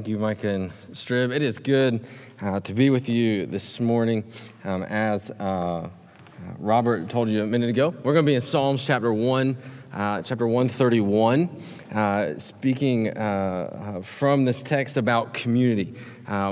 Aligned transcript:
Thank 0.00 0.08
you, 0.08 0.18
Micah 0.18 0.48
and 0.48 0.72
Strib. 0.92 1.30
It 1.30 1.42
is 1.42 1.58
good 1.58 2.06
uh, 2.40 2.58
to 2.60 2.72
be 2.72 2.88
with 2.88 3.06
you 3.06 3.44
this 3.44 3.80
morning. 3.80 4.24
Um, 4.64 4.82
as 4.84 5.30
uh, 5.32 5.90
Robert 6.58 7.10
told 7.10 7.28
you 7.28 7.42
a 7.42 7.46
minute 7.46 7.68
ago, 7.68 7.90
we're 8.02 8.14
going 8.14 8.24
to 8.24 8.30
be 8.30 8.34
in 8.34 8.40
Psalms 8.40 8.82
chapter 8.82 9.12
1, 9.12 9.58
uh, 9.92 10.22
chapter 10.22 10.46
131, 10.46 11.50
uh, 11.92 12.38
speaking 12.38 13.10
uh, 13.10 13.98
uh, 13.98 14.02
from 14.02 14.46
this 14.46 14.62
text 14.62 14.96
about 14.96 15.34
community. 15.34 15.94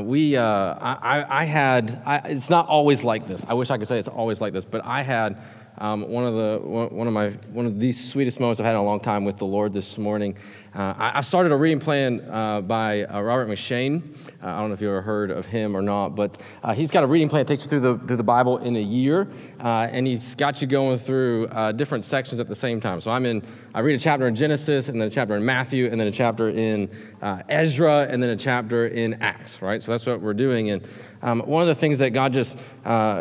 we, 0.03 0.37
I, 0.37 1.41
I, 1.41 1.45
had, 1.45 2.03
I, 2.05 2.17
it's 2.29 2.51
not 2.51 2.69
always 2.69 3.03
like 3.03 3.27
this. 3.27 3.43
I 3.49 3.55
wish 3.55 3.71
I 3.71 3.79
could 3.79 3.89
say 3.89 3.99
it's 3.99 4.09
always 4.09 4.43
like 4.43 4.53
this, 4.53 4.67
but 4.67 4.85
I 4.85 5.01
had 5.01 5.41
um, 5.79 6.09
one 6.09 6.25
of 6.25 6.35
the 6.35 6.59
one 6.61 7.07
of 7.07 7.13
my 7.13 7.31
one 7.53 7.65
of 7.65 7.79
the 7.79 7.93
sweetest 7.93 8.41
moments 8.41 8.59
I've 8.59 8.67
had 8.67 8.73
in 8.73 8.81
a 8.81 8.85
long 8.85 9.01
time 9.01 9.25
with 9.25 9.39
the 9.39 9.47
Lord 9.47 9.73
this 9.73 9.97
morning. 9.97 10.37
Uh, 10.79 10.95
I, 10.97 11.19
I, 11.19 11.21
started 11.23 11.51
a 11.51 11.57
reading 11.57 11.81
plan 11.81 12.21
uh, 12.31 12.61
by 12.61 13.03
uh, 13.03 13.21
Robert 13.21 13.49
M'Cheyne. 13.49 14.01
Uh, 14.41 14.47
I 14.47 14.61
don't 14.61 14.69
know 14.69 14.75
if 14.75 14.81
you 14.81 14.89
ever 14.89 15.03
heard 15.03 15.33
of 15.33 15.45
him 15.45 15.77
or 15.77 15.83
not, 15.83 16.11
but 16.11 16.41
uh, 16.63 16.73
he's 16.73 16.89
got 16.89 17.03
a 17.03 17.07
reading 17.09 17.29
plan 17.29 17.41
that 17.41 17.49
takes 17.49 17.65
you 17.65 17.69
through 17.69 17.81
the 17.81 17.99
through 18.07 18.17
the 18.17 18.23
Bible 18.23 18.59
in 18.59 18.77
a 18.77 18.81
year, 18.81 19.27
uh, 19.59 19.89
and 19.91 20.07
he's 20.07 20.37
got 20.37 20.63
you 20.63 20.69
going 20.69 20.97
through 20.97 21.49
different 21.75 22.05
sections 22.05 22.39
at 22.39 22.47
the 22.47 22.55
same 22.55 22.81
time. 22.81 23.01
So 23.01 23.11
I'm 23.11 23.27
in. 23.27 23.43
I 23.75 23.81
read 23.81 23.97
a 23.97 23.99
chapter 23.99 24.29
in 24.29 24.37
Genesis, 24.37 24.89
and 24.89 25.01
then 25.01 25.09
a 25.09 25.11
chapter 25.11 25.35
in 25.35 25.45
Matthew, 25.45 25.91
and 25.91 26.01
then 26.01 26.07
a 26.07 26.13
chapter 26.13 26.49
in 26.49 26.89
Ezra, 27.49 28.07
and 28.09 28.23
then 28.23 28.31
a 28.31 28.37
chapter 28.37 28.87
in 28.87 29.15
Acts. 29.15 29.61
Right. 29.61 29.83
So 29.83 29.91
that's 29.91 30.07
what 30.07 30.21
we're 30.21 30.33
doing, 30.33 30.71
and 30.71 30.87
um, 31.23 31.41
one 31.41 31.63
of 31.63 31.67
the 31.67 31.75
things 31.75 31.99
that 31.99 32.11
God 32.11 32.33
just 32.33 32.57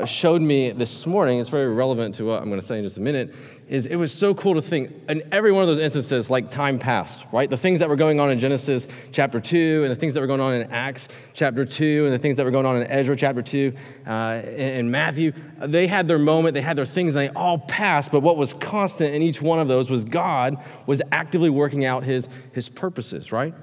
showed 0.07 0.43
me 0.43 0.69
this 0.73 1.07
morning, 1.07 1.39
it's 1.39 1.49
very 1.49 1.73
relevant 1.73 2.13
to 2.15 2.25
what 2.25 2.39
I'm 2.39 2.49
going 2.49 2.61
to 2.61 2.67
say 2.67 2.77
in 2.77 2.83
just 2.83 2.97
a 2.97 3.01
minute, 3.01 3.33
is 3.67 3.85
it 3.85 3.95
was 3.95 4.13
so 4.13 4.33
cool 4.33 4.53
to 4.53 4.61
think 4.61 4.93
in 5.09 5.21
every 5.31 5.51
one 5.51 5.61
of 5.61 5.67
those 5.67 5.79
instances, 5.79 6.29
like 6.29 6.49
time 6.49 6.79
passed, 6.79 7.23
right? 7.33 7.49
The 7.49 7.57
things 7.57 7.79
that 7.79 7.89
were 7.89 7.95
going 7.95 8.19
on 8.19 8.31
in 8.31 8.39
Genesis 8.39 8.87
chapter 9.11 9.39
2, 9.39 9.83
and 9.83 9.91
the 9.91 9.95
things 9.95 10.13
that 10.13 10.21
were 10.21 10.27
going 10.27 10.39
on 10.39 10.53
in 10.53 10.71
Acts 10.71 11.09
chapter 11.33 11.65
2, 11.65 12.05
and 12.05 12.13
the 12.13 12.19
things 12.19 12.37
that 12.37 12.45
were 12.45 12.51
going 12.51 12.65
on 12.65 12.77
in 12.77 12.87
Ezra 12.87 13.15
chapter 13.15 13.41
2, 13.41 13.73
uh, 14.05 14.09
and 14.09 14.89
Matthew, 14.89 15.33
they 15.59 15.85
had 15.85 16.07
their 16.07 16.19
moment, 16.19 16.53
they 16.53 16.61
had 16.61 16.77
their 16.77 16.85
things, 16.85 17.11
and 17.11 17.19
they 17.19 17.29
all 17.29 17.59
passed. 17.59 18.11
But 18.11 18.21
what 18.21 18.37
was 18.37 18.53
constant 18.53 19.13
in 19.13 19.21
each 19.21 19.41
one 19.41 19.59
of 19.59 19.67
those 19.67 19.89
was 19.89 20.05
God 20.05 20.57
was 20.85 21.01
actively 21.11 21.49
working 21.49 21.83
out 21.83 22.03
his, 22.03 22.29
his 22.53 22.69
purposes, 22.69 23.31
right? 23.31 23.53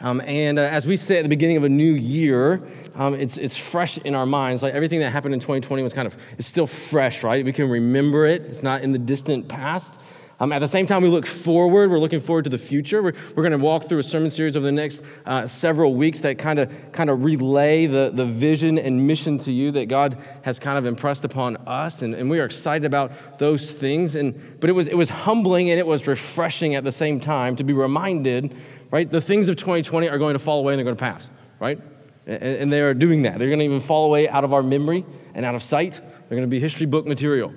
Um, 0.00 0.20
and 0.20 0.58
uh, 0.58 0.62
as 0.62 0.86
we 0.86 0.96
say 0.96 1.18
at 1.18 1.22
the 1.22 1.28
beginning 1.28 1.56
of 1.56 1.64
a 1.64 1.68
new 1.68 1.92
year, 1.92 2.62
um, 2.94 3.14
it's, 3.14 3.36
it's 3.36 3.56
fresh 3.56 3.98
in 3.98 4.14
our 4.14 4.26
minds. 4.26 4.62
Like 4.62 4.74
everything 4.74 5.00
that 5.00 5.10
happened 5.10 5.34
in 5.34 5.40
2020 5.40 5.82
was 5.82 5.92
kind 5.92 6.06
of, 6.06 6.16
it's 6.38 6.46
still 6.46 6.66
fresh, 6.66 7.24
right? 7.24 7.44
We 7.44 7.52
can 7.52 7.68
remember 7.68 8.26
it. 8.26 8.42
It's 8.42 8.62
not 8.62 8.82
in 8.82 8.92
the 8.92 8.98
distant 8.98 9.48
past. 9.48 9.98
Um, 10.40 10.52
at 10.52 10.60
the 10.60 10.68
same 10.68 10.86
time, 10.86 11.02
we 11.02 11.08
look 11.08 11.26
forward. 11.26 11.90
We're 11.90 11.98
looking 11.98 12.20
forward 12.20 12.44
to 12.44 12.50
the 12.50 12.58
future. 12.58 13.02
We're, 13.02 13.14
we're 13.34 13.42
going 13.42 13.50
to 13.50 13.58
walk 13.58 13.88
through 13.88 13.98
a 13.98 14.04
sermon 14.04 14.30
series 14.30 14.56
over 14.56 14.64
the 14.64 14.70
next 14.70 15.02
uh, 15.26 15.48
several 15.48 15.96
weeks 15.96 16.20
that 16.20 16.38
kind 16.38 16.60
of 16.60 16.72
kind 16.92 17.10
of 17.10 17.24
relay 17.24 17.86
the, 17.86 18.12
the 18.14 18.24
vision 18.24 18.78
and 18.78 19.04
mission 19.04 19.38
to 19.38 19.52
you 19.52 19.72
that 19.72 19.86
God 19.86 20.16
has 20.42 20.60
kind 20.60 20.78
of 20.78 20.86
impressed 20.86 21.24
upon 21.24 21.56
us, 21.66 22.02
and, 22.02 22.14
and 22.14 22.30
we 22.30 22.38
are 22.38 22.44
excited 22.44 22.84
about 22.84 23.40
those 23.40 23.72
things. 23.72 24.14
And 24.14 24.60
but 24.60 24.70
it 24.70 24.74
was 24.74 24.86
it 24.86 24.96
was 24.96 25.08
humbling 25.08 25.70
and 25.70 25.80
it 25.80 25.86
was 25.86 26.06
refreshing 26.06 26.76
at 26.76 26.84
the 26.84 26.92
same 26.92 27.18
time 27.18 27.56
to 27.56 27.64
be 27.64 27.72
reminded 27.72 28.56
right? 28.90 29.10
The 29.10 29.20
things 29.20 29.48
of 29.48 29.56
2020 29.56 30.08
are 30.08 30.18
going 30.18 30.34
to 30.34 30.38
fall 30.38 30.60
away 30.60 30.72
and 30.72 30.78
they're 30.78 30.84
going 30.84 30.96
to 30.96 31.00
pass, 31.00 31.30
right? 31.60 31.80
And, 32.26 32.42
and 32.42 32.72
they 32.72 32.80
are 32.80 32.94
doing 32.94 33.22
that. 33.22 33.38
They're 33.38 33.48
going 33.48 33.58
to 33.60 33.64
even 33.64 33.80
fall 33.80 34.06
away 34.06 34.28
out 34.28 34.44
of 34.44 34.52
our 34.52 34.62
memory 34.62 35.04
and 35.34 35.44
out 35.44 35.54
of 35.54 35.62
sight. 35.62 35.92
They're 35.92 36.36
going 36.36 36.42
to 36.42 36.46
be 36.48 36.60
history 36.60 36.86
book 36.86 37.06
material, 37.06 37.52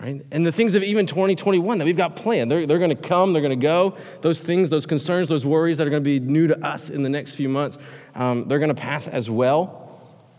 right? 0.00 0.24
And 0.30 0.46
the 0.46 0.52
things 0.52 0.74
of 0.74 0.82
even 0.82 1.06
2021 1.06 1.78
that 1.78 1.84
we've 1.84 1.96
got 1.96 2.16
planned, 2.16 2.50
they're, 2.50 2.66
they're 2.66 2.78
going 2.78 2.90
to 2.90 3.08
come, 3.08 3.32
they're 3.32 3.42
going 3.42 3.58
to 3.58 3.66
go. 3.66 3.96
Those 4.20 4.40
things, 4.40 4.70
those 4.70 4.86
concerns, 4.86 5.28
those 5.28 5.44
worries 5.44 5.78
that 5.78 5.86
are 5.86 5.90
going 5.90 6.02
to 6.02 6.20
be 6.20 6.20
new 6.20 6.46
to 6.46 6.66
us 6.66 6.90
in 6.90 7.02
the 7.02 7.10
next 7.10 7.34
few 7.34 7.48
months, 7.48 7.78
um, 8.14 8.48
they're 8.48 8.58
going 8.58 8.74
to 8.74 8.80
pass 8.80 9.08
as 9.08 9.30
well. 9.30 9.78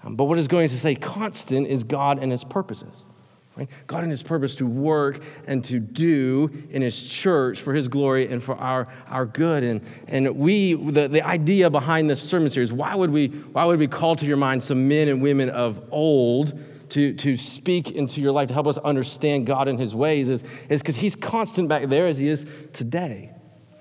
Um, 0.03 0.15
but 0.15 0.25
what 0.25 0.37
is 0.37 0.47
going 0.47 0.67
to 0.69 0.77
stay 0.77 0.95
constant 0.95 1.67
is 1.67 1.83
God 1.83 2.19
and 2.19 2.31
His 2.31 2.43
purposes. 2.43 3.05
Right? 3.55 3.69
God 3.85 4.01
and 4.01 4.11
His 4.11 4.23
purpose 4.23 4.55
to 4.55 4.65
work 4.65 5.21
and 5.45 5.63
to 5.65 5.79
do 5.79 6.49
in 6.71 6.81
His 6.81 7.05
church 7.05 7.61
for 7.61 7.73
His 7.73 7.87
glory 7.87 8.31
and 8.31 8.43
for 8.43 8.55
our, 8.55 8.87
our 9.07 9.27
good. 9.27 9.63
And, 9.63 9.81
and 10.07 10.35
we, 10.35 10.73
the, 10.73 11.07
the 11.07 11.21
idea 11.21 11.69
behind 11.69 12.09
this 12.09 12.21
sermon 12.21 12.49
series, 12.49 12.73
why 12.73 12.95
would, 12.95 13.11
we, 13.11 13.27
why 13.27 13.65
would 13.65 13.77
we 13.77 13.87
call 13.87 14.15
to 14.15 14.25
your 14.25 14.37
mind 14.37 14.63
some 14.63 14.87
men 14.87 15.07
and 15.07 15.21
women 15.21 15.51
of 15.51 15.83
old 15.91 16.59
to, 16.89 17.13
to 17.13 17.37
speak 17.37 17.91
into 17.91 18.21
your 18.21 18.31
life 18.31 18.47
to 18.47 18.53
help 18.55 18.67
us 18.67 18.79
understand 18.79 19.45
God 19.45 19.67
and 19.67 19.79
His 19.79 19.93
ways 19.93 20.29
is 20.29 20.43
because 20.69 20.95
He's 20.95 21.15
constant 21.15 21.69
back 21.69 21.89
there 21.89 22.07
as 22.07 22.17
He 22.17 22.29
is 22.29 22.47
today, 22.73 23.31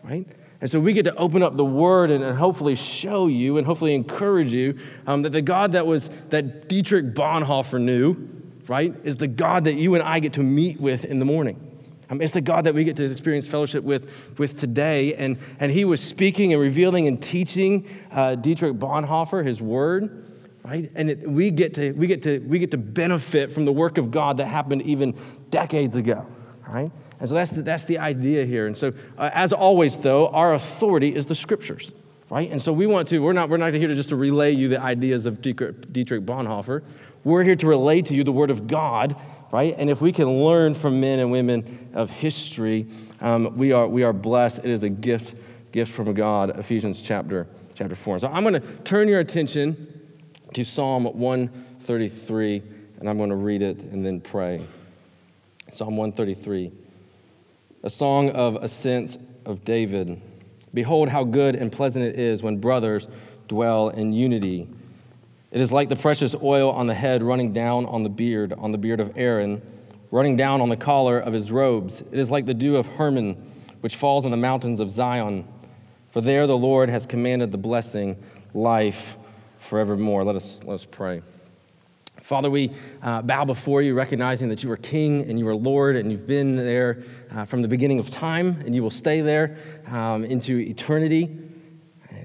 right? 0.02 0.26
And 0.60 0.70
so 0.70 0.78
we 0.80 0.92
get 0.92 1.04
to 1.04 1.14
open 1.16 1.42
up 1.42 1.56
the 1.56 1.64
Word 1.64 2.10
and, 2.10 2.22
and 2.22 2.38
hopefully 2.38 2.74
show 2.74 3.26
you 3.26 3.56
and 3.56 3.66
hopefully 3.66 3.94
encourage 3.94 4.52
you 4.52 4.78
um, 5.06 5.22
that 5.22 5.30
the 5.30 5.42
God 5.42 5.72
that 5.72 5.86
was 5.86 6.10
that 6.28 6.68
Dietrich 6.68 7.14
Bonhoeffer 7.14 7.80
knew 7.80 8.41
right, 8.68 8.94
is 9.04 9.16
the 9.16 9.26
God 9.26 9.64
that 9.64 9.74
you 9.74 9.94
and 9.94 10.02
I 10.02 10.20
get 10.20 10.34
to 10.34 10.42
meet 10.42 10.80
with 10.80 11.04
in 11.04 11.18
the 11.18 11.24
morning. 11.24 11.68
Um, 12.12 12.20
it's 12.20 12.32
the 12.32 12.42
God 12.42 12.64
that 12.64 12.74
we 12.74 12.84
get 12.84 12.96
to 12.96 13.10
experience 13.10 13.48
fellowship 13.48 13.82
with, 13.84 14.10
with 14.36 14.60
today. 14.60 15.14
And, 15.14 15.38
and 15.58 15.72
he 15.72 15.86
was 15.86 16.02
speaking 16.02 16.52
and 16.52 16.60
revealing 16.60 17.08
and 17.08 17.22
teaching 17.22 17.88
uh, 18.10 18.34
Dietrich 18.34 18.74
Bonhoeffer 18.74 19.44
his 19.44 19.62
word, 19.62 20.26
right? 20.62 20.90
And 20.94 21.10
it, 21.10 21.28
we, 21.28 21.50
get 21.50 21.72
to, 21.74 21.92
we, 21.92 22.06
get 22.06 22.22
to, 22.24 22.38
we 22.40 22.58
get 22.58 22.70
to 22.72 22.76
benefit 22.76 23.50
from 23.50 23.64
the 23.64 23.72
work 23.72 23.96
of 23.96 24.10
God 24.10 24.36
that 24.36 24.46
happened 24.46 24.82
even 24.82 25.18
decades 25.48 25.96
ago, 25.96 26.26
right? 26.68 26.90
And 27.18 27.28
so 27.30 27.34
that's 27.34 27.50
the, 27.50 27.62
that's 27.62 27.84
the 27.84 27.98
idea 27.98 28.44
here. 28.44 28.66
And 28.66 28.76
so, 28.76 28.92
uh, 29.16 29.30
as 29.32 29.54
always, 29.54 29.96
though, 29.96 30.28
our 30.28 30.52
authority 30.52 31.14
is 31.14 31.24
the 31.24 31.34
scriptures, 31.34 31.92
right? 32.28 32.50
And 32.50 32.60
so 32.60 32.74
we 32.74 32.86
want 32.86 33.08
to, 33.08 33.20
we're 33.20 33.32
not, 33.32 33.48
we're 33.48 33.56
not 33.56 33.72
here 33.72 33.88
to 33.88 33.94
just 33.94 34.10
to 34.10 34.16
relay 34.16 34.52
you 34.52 34.68
the 34.68 34.82
ideas 34.82 35.24
of 35.24 35.40
Dietrich, 35.40 35.90
Dietrich 35.92 36.26
Bonhoeffer. 36.26 36.82
We're 37.24 37.44
here 37.44 37.56
to 37.56 37.66
relate 37.66 38.06
to 38.06 38.14
you 38.14 38.24
the 38.24 38.32
Word 38.32 38.50
of 38.50 38.66
God, 38.66 39.14
right? 39.52 39.74
And 39.78 39.88
if 39.88 40.00
we 40.00 40.10
can 40.10 40.42
learn 40.42 40.74
from 40.74 41.00
men 41.00 41.20
and 41.20 41.30
women 41.30 41.90
of 41.94 42.10
history, 42.10 42.88
um, 43.20 43.56
we, 43.56 43.70
are, 43.72 43.86
we 43.86 44.02
are 44.02 44.12
blessed. 44.12 44.58
It 44.58 44.70
is 44.70 44.82
a 44.82 44.88
gift, 44.88 45.34
gift 45.70 45.92
from 45.92 46.12
God, 46.14 46.58
Ephesians 46.58 47.00
chapter, 47.00 47.46
chapter 47.74 47.94
4. 47.94 48.20
So 48.20 48.28
I'm 48.28 48.42
going 48.42 48.60
to 48.60 48.60
turn 48.84 49.06
your 49.06 49.20
attention 49.20 50.00
to 50.54 50.64
Psalm 50.64 51.04
133, 51.04 52.62
and 52.98 53.08
I'm 53.08 53.18
going 53.18 53.30
to 53.30 53.36
read 53.36 53.62
it 53.62 53.82
and 53.82 54.04
then 54.04 54.20
pray. 54.20 54.66
Psalm 55.72 55.96
133, 55.96 56.72
a 57.84 57.90
song 57.90 58.30
of 58.30 58.56
ascents 58.56 59.16
of 59.46 59.64
David. 59.64 60.20
Behold, 60.74 61.08
how 61.08 61.24
good 61.24 61.54
and 61.54 61.70
pleasant 61.70 62.04
it 62.04 62.18
is 62.18 62.42
when 62.42 62.58
brothers 62.58 63.06
dwell 63.48 63.90
in 63.90 64.12
unity. 64.12 64.68
It 65.52 65.60
is 65.60 65.70
like 65.70 65.90
the 65.90 65.96
precious 65.96 66.34
oil 66.42 66.70
on 66.70 66.86
the 66.86 66.94
head 66.94 67.22
running 67.22 67.52
down 67.52 67.84
on 67.84 68.02
the 68.02 68.08
beard, 68.08 68.54
on 68.54 68.72
the 68.72 68.78
beard 68.78 69.00
of 69.00 69.12
Aaron, 69.18 69.60
running 70.10 70.34
down 70.34 70.62
on 70.62 70.70
the 70.70 70.78
collar 70.78 71.18
of 71.18 71.34
his 71.34 71.50
robes. 71.50 72.00
It 72.00 72.18
is 72.18 72.30
like 72.30 72.46
the 72.46 72.54
dew 72.54 72.76
of 72.76 72.86
Hermon, 72.86 73.36
which 73.82 73.96
falls 73.96 74.24
on 74.24 74.30
the 74.30 74.38
mountains 74.38 74.80
of 74.80 74.90
Zion. 74.90 75.46
For 76.10 76.22
there 76.22 76.46
the 76.46 76.56
Lord 76.56 76.88
has 76.88 77.04
commanded 77.04 77.52
the 77.52 77.58
blessing, 77.58 78.16
life 78.54 79.16
forevermore. 79.60 80.24
Let 80.24 80.36
us, 80.36 80.58
let 80.64 80.72
us 80.72 80.86
pray. 80.90 81.20
Father, 82.22 82.48
we 82.48 82.70
uh, 83.02 83.20
bow 83.20 83.44
before 83.44 83.82
you, 83.82 83.94
recognizing 83.94 84.48
that 84.48 84.62
you 84.62 84.70
are 84.70 84.78
King 84.78 85.28
and 85.28 85.38
you 85.38 85.46
are 85.48 85.54
Lord, 85.54 85.96
and 85.96 86.10
you've 86.10 86.26
been 86.26 86.56
there 86.56 87.02
uh, 87.30 87.44
from 87.44 87.60
the 87.60 87.68
beginning 87.68 87.98
of 87.98 88.10
time, 88.10 88.62
and 88.64 88.74
you 88.74 88.82
will 88.82 88.90
stay 88.90 89.20
there 89.20 89.58
um, 89.88 90.24
into 90.24 90.58
eternity. 90.60 91.36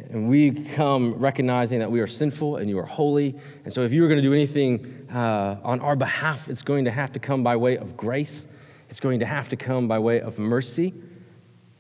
And 0.10 0.30
we 0.30 0.52
come 0.52 1.16
recognizing 1.16 1.80
that 1.80 1.92
we 1.92 2.00
are 2.00 2.08
sinful 2.08 2.58
and 2.58 2.70
you 2.70 2.80
are 2.80 2.86
holy. 2.86 3.36
And 3.66 3.74
so, 3.74 3.82
if 3.82 3.92
you 3.92 4.06
are 4.06 4.08
going 4.08 4.20
to 4.20 4.24
do 4.24 4.34
anything 4.34 5.08
uh, 5.14 5.58
on 5.64 5.82
our 5.82 5.96
behalf, 5.96 6.48
it's 6.48 6.62
going 6.62 6.86
to 6.86 6.92
have 6.92 7.12
to 7.14 7.20
come 7.20 7.44
by 7.44 7.56
way 7.56 7.78
of 7.78 7.98
grace, 7.98 8.48
it's 8.90 9.00
going 9.00 9.20
to 9.20 9.26
have 9.26 9.50
to 9.50 9.58
come 9.58 9.88
by 9.88 10.00
way 10.00 10.22
of 10.22 10.40
mercy. 10.40 10.94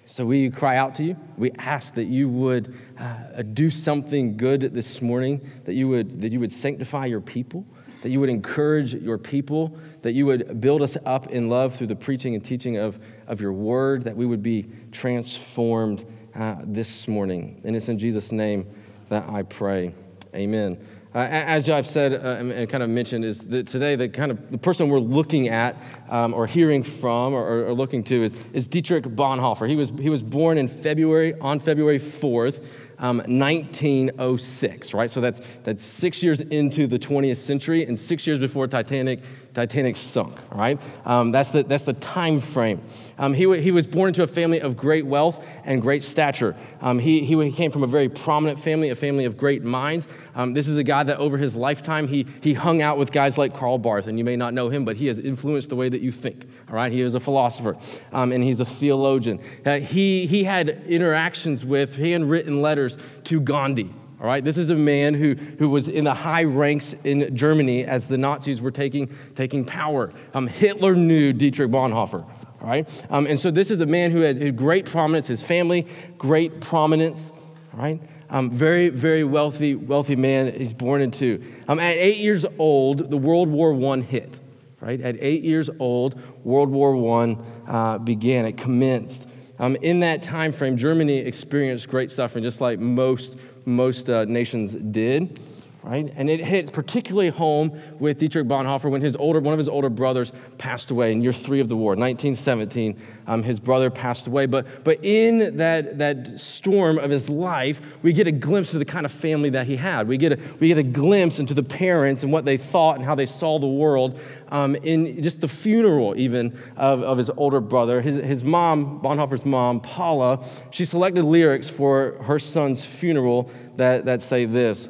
So, 0.07 0.25
we 0.25 0.50
cry 0.50 0.75
out 0.78 0.94
to 0.96 1.04
you. 1.04 1.18
We 1.38 1.52
ask 1.54 1.94
that 1.94 2.06
you 2.06 2.28
would 2.28 2.75
uh, 3.00 3.44
do 3.54 3.69
something 3.69 4.36
good 4.36 4.62
this 4.74 5.02
morning, 5.02 5.50
that 5.63 5.75
you, 5.75 5.88
would, 5.88 6.19
that 6.22 6.34
you 6.34 6.42
would 6.42 6.52
sanctify 6.52 7.06
your 7.06 7.22
people, 7.22 7.66
that 8.02 8.10
you 8.10 8.19
would 8.19 8.30
encourage 8.30 8.94
your 8.94 9.18
people, 9.18 9.78
that 10.02 10.12
you 10.12 10.25
would 10.25 10.60
build 10.60 10.81
us 10.81 10.98
up 11.06 11.28
in 11.28 11.48
love 11.48 11.75
through 11.75 11.88
the 11.88 11.96
preaching 11.96 12.36
and 12.36 12.44
teaching 12.44 12.75
of, 12.75 13.00
of 13.28 13.40
your 13.40 13.54
word, 13.54 14.04
that 14.04 14.16
we 14.16 14.25
would 14.25 14.44
be 14.44 14.66
transformed 14.92 16.06
uh, 16.38 16.56
this 16.63 17.07
morning. 17.07 17.62
And 17.63 17.75
it's 17.75 17.89
in 17.89 17.98
Jesus' 17.98 18.31
name 18.31 18.66
that 19.10 19.28
I 19.28 19.44
pray. 19.44 19.94
Amen. 20.36 20.78
Uh, 21.16 21.19
as 21.19 21.68
I've 21.68 21.88
said 21.88 22.13
uh, 22.13 22.54
and 22.54 22.69
kind 22.69 22.84
of 22.84 22.89
mentioned, 22.89 23.25
is 23.25 23.39
that 23.39 23.66
today 23.66 23.95
the 23.95 24.07
kind 24.07 24.30
of 24.30 24.51
the 24.51 24.57
person 24.57 24.88
we're 24.89 25.00
looking 25.00 25.48
at 25.48 25.75
um, 26.10 26.34
or 26.34 26.45
hearing 26.45 26.84
from 26.84 27.34
or, 27.34 27.66
or, 27.66 27.74
looking 27.74 28.04
to 28.04 28.24
is, 28.24 28.36
is 28.54 28.68
Dietrich 28.68 29.06
Bonhoeffer. 29.06 29.68
He 29.68 29.75
was, 29.75 29.89
he 30.00 30.10
was 30.10 30.22
born 30.22 30.60
in 30.60 30.68
February, 30.68 31.34
on 31.39 31.60
February 31.60 31.98
4th, 31.98 32.63
um, 33.00 33.18
1906, 33.18 34.94
right? 34.94 35.10
So 35.10 35.22
that's, 35.22 35.42
that's 35.63 35.81
six 35.81 36.22
years 36.22 36.42
into 36.42 36.86
the 36.86 37.00
20th 37.00 37.38
century 37.38 37.86
and 37.86 37.98
six 37.98 38.28
years 38.28 38.38
before 38.38 38.68
Titanic 38.68 39.22
Titanic 39.57 39.98
sunk, 39.98 40.38
all 40.51 40.59
right? 40.59 40.80
Um, 41.04 41.31
that's, 41.31 41.50
the, 41.50 41.63
that's 41.63 41.81
the 41.81 41.94
time 41.94 42.39
frame. 42.39 42.80
Um, 43.18 43.33
he, 43.33 43.59
he 43.59 43.71
was 43.71 43.88
born 43.88 44.09
into 44.09 44.21
a 44.21 44.27
family 44.27 44.62
of 44.62 44.77
great 44.77 45.04
wealth 45.04 45.44
and 45.65 45.81
great 45.81 46.04
stature. 46.04 46.56
Um, 46.80 47.00
he, 47.00 47.24
he 47.24 47.51
came 47.51 47.71
from 47.71 47.81
a 47.81 47.88
very 47.88 48.07
prominent 48.07 48.59
family, 48.59 48.92
a 48.92 48.95
family 48.95 49.25
of 49.25 49.36
great 49.36 49.63
minds. 49.63 50.06
Um, 50.36 50.54
this 50.54 50.68
is 50.68 50.77
a 50.77 50.83
guy 50.83 51.01
that 51.01 51.18
over 51.18 51.39
his 51.39 51.56
lifetime, 51.56 52.07
he, 52.07 52.27
he 52.42 52.54
hung 52.54 52.83
out 52.83 53.00
with 53.00 53.12
guys 53.12 53.39
like 53.39 53.56
Karl 53.56 53.80
Barth, 53.80 54.06
and 54.06 54.19
you 54.19 54.24
may 54.24 54.36
not 54.36 54.54
know 54.54 54.69
him, 54.69 54.86
but 54.86 54.95
he 54.95 55.07
has 55.07 55.18
influenced 55.18 55.69
the 55.69 55.75
way 55.75 55.89
that 55.89 56.01
you 56.01 56.12
think, 56.12 56.45
all 56.69 56.75
right? 56.75 56.92
He 56.92 57.01
is 57.01 57.15
a 57.15 57.19
philosopher, 57.19 57.77
um, 58.12 58.31
and 58.31 58.44
he's 58.44 58.59
a 58.59 58.65
theologian. 58.65 59.39
Uh, 59.65 59.80
he, 59.80 60.27
he 60.27 60.44
had 60.44 60.69
interactions 60.88 61.65
with, 61.65 61.95
handwritten 61.95 62.62
letters 62.62 62.95
to 63.24 63.42
Gandhi, 63.42 63.92
all 64.28 64.34
right, 64.34 64.44
this 64.44 64.58
is 64.58 64.70
a 64.72 64.76
man 64.76 65.14
who, 65.14 65.36
who 65.58 65.70
was 65.70 65.88
in 65.88 66.04
the 66.04 66.14
high 66.14 66.44
ranks 66.44 66.94
in 67.06 67.34
Germany 67.34 67.86
as 67.86 68.08
the 68.08 68.18
Nazis 68.18 68.60
were 68.60 68.72
taking, 68.72 69.10
taking 69.36 69.64
power. 69.64 70.12
Um, 70.34 70.48
Hitler 70.48 70.96
knew 70.96 71.32
Dietrich 71.32 71.72
Bonhoeffer. 71.72 72.26
All 72.26 72.68
right, 72.68 72.90
um, 73.10 73.26
and 73.26 73.40
so 73.40 73.52
this 73.52 73.72
is 73.72 73.80
a 73.80 73.86
man 73.86 74.12
who 74.12 74.20
had 74.20 74.58
great 74.58 74.86
prominence, 74.86 75.28
his 75.28 75.42
family, 75.42 75.88
great 76.18 76.60
prominence. 76.60 77.32
All 77.74 77.80
right, 77.80 78.02
um, 78.30 78.52
very, 78.52 78.90
very 78.90 79.24
wealthy, 79.24 79.76
wealthy 79.76 80.18
man 80.18 80.54
he's 80.54 80.74
born 80.74 81.00
into. 81.00 81.42
Um, 81.70 81.80
at 81.80 81.96
eight 81.96 82.18
years 82.18 82.46
old, 82.60 83.10
the 83.10 83.18
World 83.18 83.48
War 83.48 83.74
I 83.94 84.02
hit. 84.02 84.42
Right, 84.82 85.00
at 85.00 85.16
eight 85.22 85.44
years 85.44 85.70
old, 85.80 86.20
World 86.44 86.70
War 86.70 87.24
I 87.24 87.38
uh, 87.66 87.98
began. 88.00 88.46
It 88.46 88.58
commenced. 88.58 89.26
Um, 89.58 89.78
in 89.78 90.02
that 90.02 90.22
time 90.22 90.52
frame, 90.52 90.76
Germany 90.76 91.18
experienced 91.20 91.88
great 91.88 92.12
suffering, 92.12 92.44
just 92.44 92.60
like 92.60 92.78
most 92.78 93.38
most 93.68 94.10
uh, 94.10 94.24
nations 94.25 94.74
did, 94.74 95.40
right? 95.88 96.13
And 96.18 96.30
it 96.30 96.42
hit 96.42 96.74
particularly 96.74 97.30
home 97.30 97.80
with 97.98 98.18
Dietrich 98.18 98.45
Bonhoeffer 98.45 98.92
when 98.92 99.01
his 99.01 99.16
older, 99.16 99.39
one 99.39 99.54
of 99.54 99.57
his 99.57 99.69
older 99.69 99.89
brothers 99.89 100.34
passed 100.57 100.92
away 100.92 101.13
in 101.13 101.22
year 101.22 101.31
three 101.31 101.62
of 101.62 101.69
the 101.69 101.78
war, 101.78 101.92
1917. 101.92 103.00
Um, 103.25 103.42
his 103.42 103.57
brother 103.57 103.89
passed 103.89 104.28
away. 104.28 104.48
But, 104.48 104.84
but 104.84 105.00
in 105.01 105.56
that, 105.57 105.98
that 105.98 106.42
storm 106.42 106.98
of 106.98 107.10
his 107.10 107.30
life, 107.30 107.80
we 108.01 108.12
get 108.12 108.28
a 108.28 108.34
glimpse 108.34 108.74
of 108.74 108.80
the 108.80 108.86
kind 108.86 109.06
of 109.06 109.13
family 109.13 109.50
that 109.51 109.66
he 109.66 109.78
had. 109.78 110.10
We 110.10 110.18
get 110.18 110.34
a, 110.34 110.39
we 110.60 110.68
get 110.68 110.78
a 110.78 110.84
glimpse 110.84 111.39
into 111.39 111.54
the 111.54 111.63
parents 111.63 112.22
and 112.22 112.33
what 112.33 112.44
they 112.44 112.57
thought 112.57 112.98
and 112.98 113.06
how 113.06 113.16
they 113.16 113.25
saw 113.25 113.57
the 113.57 113.68
world 113.68 114.19
um, 114.50 114.75
in 114.75 115.24
just 115.24 115.40
the 115.40 115.48
funeral, 115.48 116.16
even 116.18 116.57
of, 116.75 117.01
of 117.01 117.18
his 117.18 117.30
older 117.38 117.62
brother. 117.62 118.01
His, 118.01 118.18
his 118.18 118.44
mom, 118.44 119.00
Bonhoeffer's 119.01 119.45
mom, 119.45 119.80
Paula, 119.80 120.45
she 120.72 120.83
selected 120.83 121.24
lyrics 121.24 121.69
for 121.69 122.22
her 122.24 122.40
son's 122.40 122.83
funeral 122.86 123.50
that, 123.78 124.04
that 124.04 124.22
say 124.22 124.44
this 124.44 124.90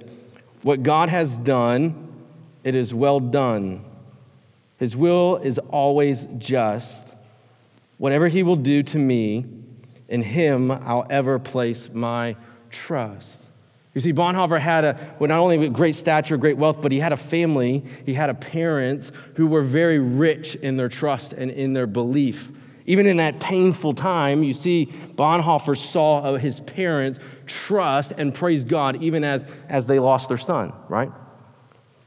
What 0.67 0.83
God 0.83 1.07
has 1.07 1.37
done, 1.37 2.11
it 2.65 2.75
is 2.75 2.93
well 2.93 3.21
done. 3.21 3.85
His 4.75 4.97
will 4.97 5.37
is 5.37 5.59
always 5.59 6.27
just. 6.37 7.15
Whatever 7.99 8.27
he 8.27 8.43
will 8.43 8.57
do 8.57 8.83
to 8.83 8.99
me, 8.99 9.45
in 10.09 10.21
him 10.21 10.69
I'll 10.69 11.07
ever 11.09 11.39
place 11.39 11.89
my 11.93 12.35
trust. 12.69 13.45
You 13.93 14.01
see, 14.01 14.11
Bonhoeffer 14.11 14.59
had 14.59 14.83
a, 14.83 15.15
well, 15.19 15.29
not 15.29 15.39
only 15.39 15.69
great 15.69 15.95
stature, 15.95 16.35
great 16.35 16.57
wealth, 16.57 16.81
but 16.81 16.91
he 16.91 16.99
had 16.99 17.13
a 17.13 17.17
family, 17.17 17.85
he 18.05 18.13
had 18.13 18.29
a 18.29 18.33
parents 18.33 19.13
who 19.35 19.47
were 19.47 19.63
very 19.63 19.99
rich 19.99 20.55
in 20.55 20.75
their 20.75 20.89
trust 20.89 21.31
and 21.31 21.49
in 21.49 21.71
their 21.71 21.87
belief. 21.87 22.51
Even 22.87 23.05
in 23.05 23.17
that 23.17 23.39
painful 23.39 23.93
time, 23.93 24.43
you 24.43 24.53
see, 24.53 24.87
Bonhoeffer 25.15 25.77
saw 25.77 26.21
uh, 26.21 26.37
his 26.37 26.61
parents 26.61 27.19
trust 27.45 28.13
and 28.17 28.33
praise 28.33 28.63
God 28.63 29.03
even 29.03 29.23
as, 29.23 29.45
as 29.69 29.85
they 29.85 29.99
lost 29.99 30.29
their 30.29 30.37
son, 30.37 30.73
right? 30.89 31.11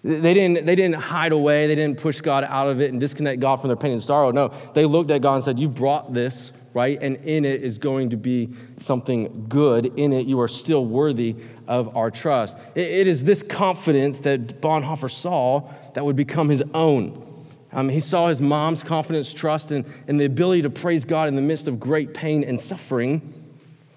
They 0.02 0.32
didn't, 0.32 0.64
they 0.64 0.74
didn't 0.74 0.94
hide 0.94 1.32
away, 1.32 1.66
they 1.66 1.74
didn't 1.74 1.98
push 1.98 2.22
God 2.22 2.44
out 2.44 2.68
of 2.68 2.80
it 2.80 2.90
and 2.90 2.98
disconnect 2.98 3.40
God 3.40 3.56
from 3.56 3.68
their 3.68 3.76
pain 3.76 3.92
and 3.92 4.02
sorrow. 4.02 4.30
No, 4.30 4.52
they 4.74 4.86
looked 4.86 5.10
at 5.10 5.20
God 5.20 5.34
and 5.36 5.44
said, 5.44 5.58
You've 5.58 5.74
brought 5.74 6.14
this 6.14 6.52
right? 6.72 6.98
And 7.02 7.16
in 7.16 7.44
it 7.44 7.62
is 7.62 7.78
going 7.78 8.10
to 8.10 8.16
be 8.16 8.50
something 8.78 9.46
good. 9.48 9.86
In 9.98 10.12
it, 10.12 10.26
you 10.26 10.40
are 10.40 10.48
still 10.48 10.86
worthy 10.86 11.36
of 11.66 11.96
our 11.96 12.10
trust. 12.10 12.56
it 12.74 13.06
is 13.06 13.24
this 13.24 13.42
confidence 13.42 14.20
that 14.20 14.60
Bonhoeffer 14.60 15.10
saw 15.10 15.68
that 15.94 16.04
would 16.04 16.16
become 16.16 16.48
his 16.48 16.62
own. 16.74 17.29
Um, 17.72 17.88
he 17.88 18.00
saw 18.00 18.28
his 18.28 18.40
mom's 18.40 18.82
confidence, 18.82 19.32
trust, 19.32 19.70
and, 19.70 19.84
and 20.08 20.18
the 20.18 20.24
ability 20.24 20.62
to 20.62 20.70
praise 20.70 21.04
God 21.04 21.28
in 21.28 21.36
the 21.36 21.42
midst 21.42 21.68
of 21.68 21.78
great 21.78 22.14
pain 22.14 22.42
and 22.42 22.60
suffering, 22.60 23.32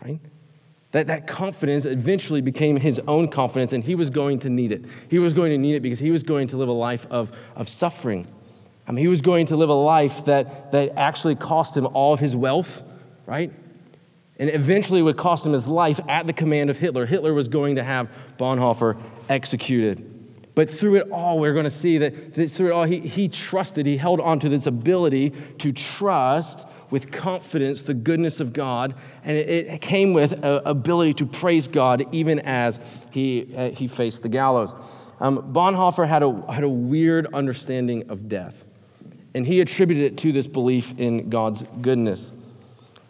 right? 0.03 0.19
That, 0.91 1.07
that 1.07 1.25
confidence 1.25 1.85
eventually 1.85 2.41
became 2.41 2.77
his 2.77 2.99
own 3.07 3.29
confidence, 3.29 3.73
and 3.73 3.83
he 3.83 3.95
was 3.95 4.11
going 4.11 4.39
to 4.39 4.49
need 4.49 4.71
it. 4.71 4.85
He 5.09 5.17
was 5.17 5.33
going 5.33 5.51
to 5.51 5.57
need 5.57 5.73
it 5.73 5.79
because 5.79 5.97
he 5.97 6.11
was 6.11 6.21
going 6.21 6.49
to 6.49 6.57
live 6.57 6.69
a 6.69 6.73
life 6.73 7.07
of, 7.09 7.31
of 7.55 7.67
suffering. 7.67 8.27
I 8.87 8.91
mean, 8.91 9.03
he 9.03 9.07
was 9.07 9.21
going 9.21 9.47
to 9.47 9.55
live 9.55 9.69
a 9.69 9.73
life 9.73 10.25
that, 10.25 10.71
that 10.71 10.95
actually 10.95 11.35
cost 11.35 11.75
him 11.75 11.87
all 11.87 12.13
of 12.13 12.19
his 12.19 12.35
wealth, 12.35 12.83
right? 13.25 13.51
And 14.37 14.53
eventually 14.53 15.01
would 15.01 15.17
cost 15.17 15.45
him 15.47 15.53
his 15.53 15.67
life 15.67 15.99
at 16.07 16.27
the 16.27 16.33
command 16.33 16.69
of 16.69 16.77
Hitler. 16.77 17.07
Hitler 17.07 17.33
was 17.33 17.47
going 17.47 17.77
to 17.77 17.83
have 17.83 18.07
Bonhoeffer 18.37 19.01
executed. 19.29 20.12
But 20.55 20.69
through 20.69 20.97
it 20.97 21.09
all, 21.09 21.39
we're 21.39 21.53
going 21.53 21.63
to 21.63 21.71
see 21.71 21.97
that, 21.97 22.35
that 22.35 22.49
through 22.49 22.67
it 22.67 22.71
all, 22.71 22.83
he, 22.83 22.99
he 22.99 23.27
trusted, 23.27 23.85
he 23.85 23.97
held 23.97 24.19
on 24.19 24.39
to 24.39 24.49
this 24.49 24.67
ability 24.67 25.31
to 25.59 25.71
trust 25.71 26.65
with 26.91 27.11
confidence 27.11 27.81
the 27.81 27.93
goodness 27.93 28.39
of 28.39 28.53
God. 28.53 28.93
And 29.23 29.35
it, 29.35 29.67
it 29.67 29.81
came 29.81 30.13
with 30.13 30.33
an 30.33 30.61
ability 30.65 31.15
to 31.15 31.25
praise 31.25 31.67
God 31.67 32.05
even 32.11 32.39
as 32.39 32.79
he, 33.09 33.53
uh, 33.57 33.71
he 33.71 33.87
faced 33.87 34.21
the 34.21 34.29
gallows. 34.29 34.73
Um, 35.19 35.53
Bonhoeffer 35.53 36.07
had 36.07 36.21
a, 36.21 36.51
had 36.51 36.63
a 36.63 36.69
weird 36.69 37.33
understanding 37.33 38.09
of 38.09 38.29
death 38.29 38.63
and 39.33 39.45
he 39.45 39.61
attributed 39.61 40.03
it 40.03 40.17
to 40.19 40.31
this 40.31 40.47
belief 40.47 40.93
in 40.97 41.29
God's 41.29 41.63
goodness. 41.81 42.31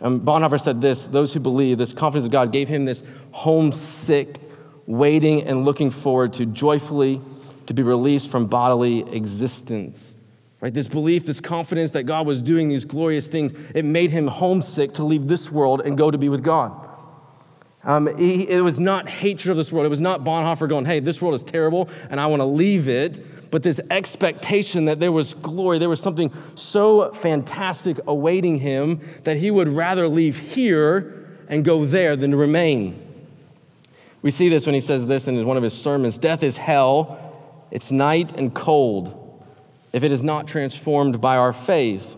Um, 0.01 0.21
Bonhoeffer 0.21 0.59
said 0.59 0.81
this 0.81 1.03
those 1.05 1.33
who 1.33 1.39
believe, 1.39 1.77
this 1.77 1.93
confidence 1.93 2.25
of 2.25 2.31
God 2.31 2.51
gave 2.51 2.69
him 2.69 2.85
this 2.85 3.03
homesick, 3.31 4.37
waiting 4.85 5.43
and 5.43 5.65
looking 5.65 5.89
forward 5.89 6.33
to 6.33 6.45
joyfully 6.45 7.21
to 7.67 7.73
be 7.73 7.83
released 7.83 8.29
from 8.29 8.47
bodily 8.47 8.99
existence. 9.13 10.15
Right? 10.61 10.73
This 10.73 10.87
belief, 10.87 11.25
this 11.25 11.41
confidence 11.41 11.91
that 11.91 12.03
God 12.03 12.25
was 12.25 12.41
doing 12.41 12.69
these 12.69 12.85
glorious 12.85 13.27
things, 13.27 13.51
it 13.75 13.83
made 13.83 14.11
him 14.11 14.27
homesick 14.27 14.93
to 14.93 15.03
leave 15.03 15.27
this 15.27 15.51
world 15.51 15.81
and 15.81 15.97
go 15.97 16.09
to 16.09 16.17
be 16.17 16.29
with 16.29 16.43
God. 16.43 16.89
Um, 17.83 18.17
he, 18.17 18.47
it 18.49 18.61
was 18.61 18.79
not 18.79 19.09
hatred 19.09 19.51
of 19.51 19.57
this 19.57 19.71
world. 19.71 19.85
It 19.85 19.89
was 19.89 19.99
not 19.99 20.23
Bonhoeffer 20.23 20.69
going, 20.69 20.85
hey, 20.85 21.01
this 21.01 21.21
world 21.21 21.35
is 21.35 21.43
terrible 21.43 21.89
and 22.09 22.19
I 22.19 22.27
want 22.27 22.39
to 22.39 22.45
leave 22.45 22.87
it 22.87 23.25
but 23.53 23.61
this 23.61 23.79
expectation 23.91 24.85
that 24.85 24.99
there 24.99 25.11
was 25.11 25.35
glory, 25.35 25.77
there 25.77 25.87
was 25.87 26.01
something 26.01 26.33
so 26.55 27.11
fantastic 27.11 27.99
awaiting 28.07 28.55
him 28.55 28.99
that 29.25 29.37
he 29.37 29.51
would 29.51 29.67
rather 29.67 30.07
leave 30.07 30.39
here 30.39 31.37
and 31.47 31.63
go 31.63 31.85
there 31.85 32.15
than 32.15 32.31
to 32.31 32.37
remain. 32.37 32.99
We 34.23 34.31
see 34.31 34.49
this 34.49 34.65
when 34.65 34.73
he 34.73 34.81
says 34.81 35.05
this 35.05 35.27
in 35.27 35.45
one 35.45 35.55
of 35.55 35.61
his 35.61 35.79
sermons 35.79 36.17
Death 36.17 36.41
is 36.41 36.57
hell, 36.57 37.22
it's 37.73 37.91
night 37.91 38.37
and 38.37 38.53
cold, 38.53 39.41
if 39.93 40.03
it 40.03 40.11
is 40.11 40.23
not 40.23 40.47
transformed 40.47 41.19
by 41.19 41.37
our 41.37 41.51
faith. 41.51 42.15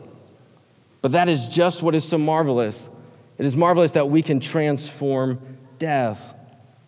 But 1.01 1.13
that 1.13 1.29
is 1.29 1.47
just 1.47 1.81
what 1.81 1.95
is 1.95 2.03
so 2.03 2.17
marvelous. 2.17 2.89
It 3.37 3.45
is 3.45 3.55
marvelous 3.55 3.93
that 3.93 4.09
we 4.09 4.21
can 4.21 4.41
transform 4.41 5.39
death. 5.79 6.21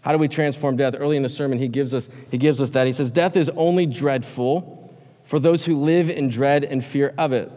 How 0.01 0.11
do 0.11 0.17
we 0.17 0.27
transform 0.27 0.75
death? 0.75 0.95
Early 0.97 1.15
in 1.15 1.23
the 1.23 1.29
sermon, 1.29 1.59
he 1.59 1.69
gives 1.69 1.93
us, 1.93 2.09
he 2.29 2.37
gives 2.37 2.59
us 2.59 2.71
that. 2.71 2.85
He 2.85 2.91
says, 2.91 3.09
Death 3.09 3.37
is 3.37 3.47
only 3.55 3.85
dreadful 3.85 4.93
for 5.23 5.39
those 5.39 5.63
who 5.63 5.81
live 5.81 6.09
in 6.09 6.27
dread 6.27 6.65
and 6.65 6.83
fear 6.83 7.13
of 7.17 7.31
it. 7.31 7.49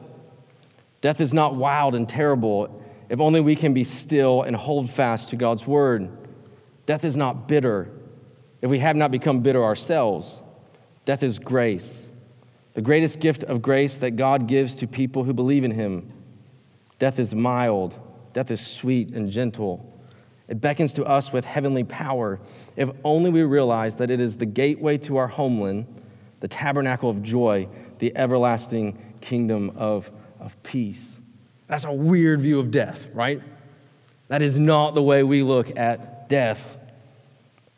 Death 1.01 1.21
is 1.21 1.35
not 1.35 1.57
wild 1.57 1.97
and 1.97 2.09
terrible 2.09 2.85
if 3.09 3.19
only 3.19 3.41
we 3.41 3.57
can 3.57 3.75
be 3.75 3.83
still 3.83 4.43
and 4.43 4.55
hold 4.55 4.89
fast 4.89 5.31
to 5.31 5.37
God's 5.37 5.67
word. 5.67 6.09
Death 6.87 7.03
is 7.03 7.17
not 7.17 7.49
bitter 7.49 7.91
if 8.63 8.71
we 8.71 8.79
have 8.79 8.95
not 8.95 9.11
become 9.11 9.41
bitter 9.41 9.65
ourselves. 9.65 10.41
Death 11.05 11.23
is 11.23 11.39
grace, 11.39 12.11
the 12.75 12.83
greatest 12.83 13.21
gift 13.21 13.43
of 13.45 13.63
grace 13.63 13.97
that 13.99 14.13
God 14.13 14.47
gives 14.47 14.75
to 14.77 14.87
people 14.87 15.25
who 15.25 15.33
believe 15.33 15.65
in 15.65 15.71
him. 15.71 16.13
Death 16.99 17.19
is 17.19 17.35
mild, 17.35 17.99
death 18.33 18.51
is 18.51 18.65
sweet 18.65 19.11
and 19.11 19.31
gentle. 19.31 19.87
It 20.49 20.61
beckons 20.61 20.93
to 20.95 21.05
us 21.05 21.33
with 21.33 21.45
heavenly 21.45 21.85
power 21.85 22.41
if 22.77 22.91
only 23.05 23.31
we 23.31 23.43
realize 23.43 23.97
that 23.97 24.11
it 24.11 24.21
is 24.21 24.37
the 24.37 24.47
gateway 24.47 24.99
to 24.99 25.17
our 25.17 25.29
homeland, 25.29 25.87
the 26.41 26.49
tabernacle 26.49 27.09
of 27.09 27.23
joy, 27.23 27.69
the 28.01 28.15
everlasting 28.17 28.99
kingdom 29.21 29.71
of, 29.77 30.11
of 30.41 30.61
peace. 30.63 31.19
That's 31.69 31.85
a 31.85 31.93
weird 31.93 32.41
view 32.41 32.59
of 32.59 32.73
death, 32.73 33.07
right? 33.15 33.41
That 34.27 34.43
is 34.43 34.59
not 34.59 34.95
the 34.95 35.03
way 35.03 35.23
we 35.23 35.43
look 35.43 35.77
at 35.79 36.29
death. 36.29 36.77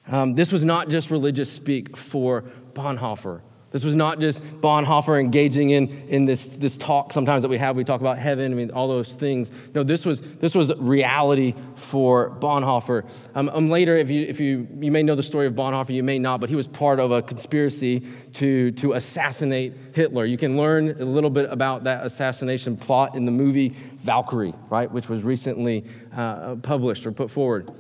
Um, 0.07 0.35
this 0.35 0.51
was 0.51 0.65
not 0.65 0.89
just 0.89 1.11
religious 1.11 1.53
speak 1.53 1.97
for 1.97 2.45
Bonhoeffer. 2.75 3.43
This 3.73 3.85
was 3.85 3.95
not 3.95 4.21
just 4.21 4.45
Bonhoeffer 4.61 5.19
engaging 5.19 5.71
in, 5.71 5.89
in 6.09 6.27
this, 6.27 6.47
this 6.47 6.77
talk 6.77 7.11
sometimes 7.11 7.43
that 7.43 7.49
we 7.49 7.57
have. 7.57 7.75
We 7.75 7.85
talk 7.85 8.03
about 8.03 8.19
heaven, 8.19 8.53
I 8.53 8.55
mean, 8.55 8.71
all 8.71 8.87
those 8.87 9.15
things. 9.15 9.51
No, 9.75 9.83
this 9.83 10.05
was, 10.05 10.21
this 10.21 10.55
was 10.55 10.71
reality 10.77 11.55
for 11.75 12.31
Bonhoeffer. 12.39 13.09
Um, 13.35 13.49
um, 13.49 13.71
later, 13.71 13.97
if 13.97 14.11
you, 14.11 14.27
if 14.27 14.39
you, 14.39 14.69
you 14.79 14.93
may 14.93 15.03
know 15.03 15.15
the 15.15 15.23
story 15.23 15.47
of 15.47 15.55
Bonhoeffer, 15.55 15.95
you 15.95 16.03
may 16.03 16.19
not, 16.19 16.39
but 16.39 16.51
he 16.51 16.55
was 16.55 16.67
part 16.67 17.01
of 17.01 17.13
a 17.13 17.23
conspiracy 17.23 18.07
to, 18.35 18.73
to 18.73 18.93
assassinate 18.93 19.73
Hitler. 19.95 20.27
You 20.27 20.37
can 20.37 20.59
learn 20.59 20.91
a 21.01 21.05
little 21.07 21.31
bit 21.31 21.51
about 21.51 21.83
that 21.85 22.05
assassination 22.05 22.77
plot 22.77 23.15
in 23.15 23.25
the 23.25 23.33
movie 23.33 23.71
Valkyrie, 24.05 24.55
right, 24.69 24.91
which 24.91 25.09
was 25.09 25.23
recently 25.23 25.85
uh, 26.15 26.57
published 26.57 27.07
or 27.07 27.13
put 27.13 27.31
forward. 27.31 27.71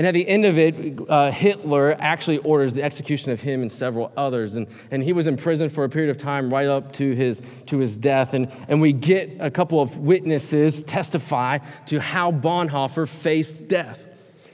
And 0.00 0.06
at 0.06 0.14
the 0.14 0.26
end 0.26 0.46
of 0.46 0.56
it, 0.56 0.98
uh, 1.10 1.30
Hitler 1.30 1.94
actually 1.98 2.38
orders 2.38 2.72
the 2.72 2.82
execution 2.82 3.32
of 3.32 3.40
him 3.42 3.60
and 3.60 3.70
several 3.70 4.10
others. 4.16 4.54
And, 4.54 4.66
and 4.90 5.02
he 5.02 5.12
was 5.12 5.26
in 5.26 5.36
prison 5.36 5.68
for 5.68 5.84
a 5.84 5.90
period 5.90 6.08
of 6.08 6.16
time 6.16 6.50
right 6.50 6.68
up 6.68 6.90
to 6.94 7.12
his, 7.12 7.42
to 7.66 7.76
his 7.76 7.98
death. 7.98 8.32
And, 8.32 8.50
and 8.68 8.80
we 8.80 8.94
get 8.94 9.36
a 9.40 9.50
couple 9.50 9.78
of 9.78 9.98
witnesses 9.98 10.82
testify 10.84 11.58
to 11.88 12.00
how 12.00 12.32
Bonhoeffer 12.32 13.06
faced 13.06 13.68
death. 13.68 13.98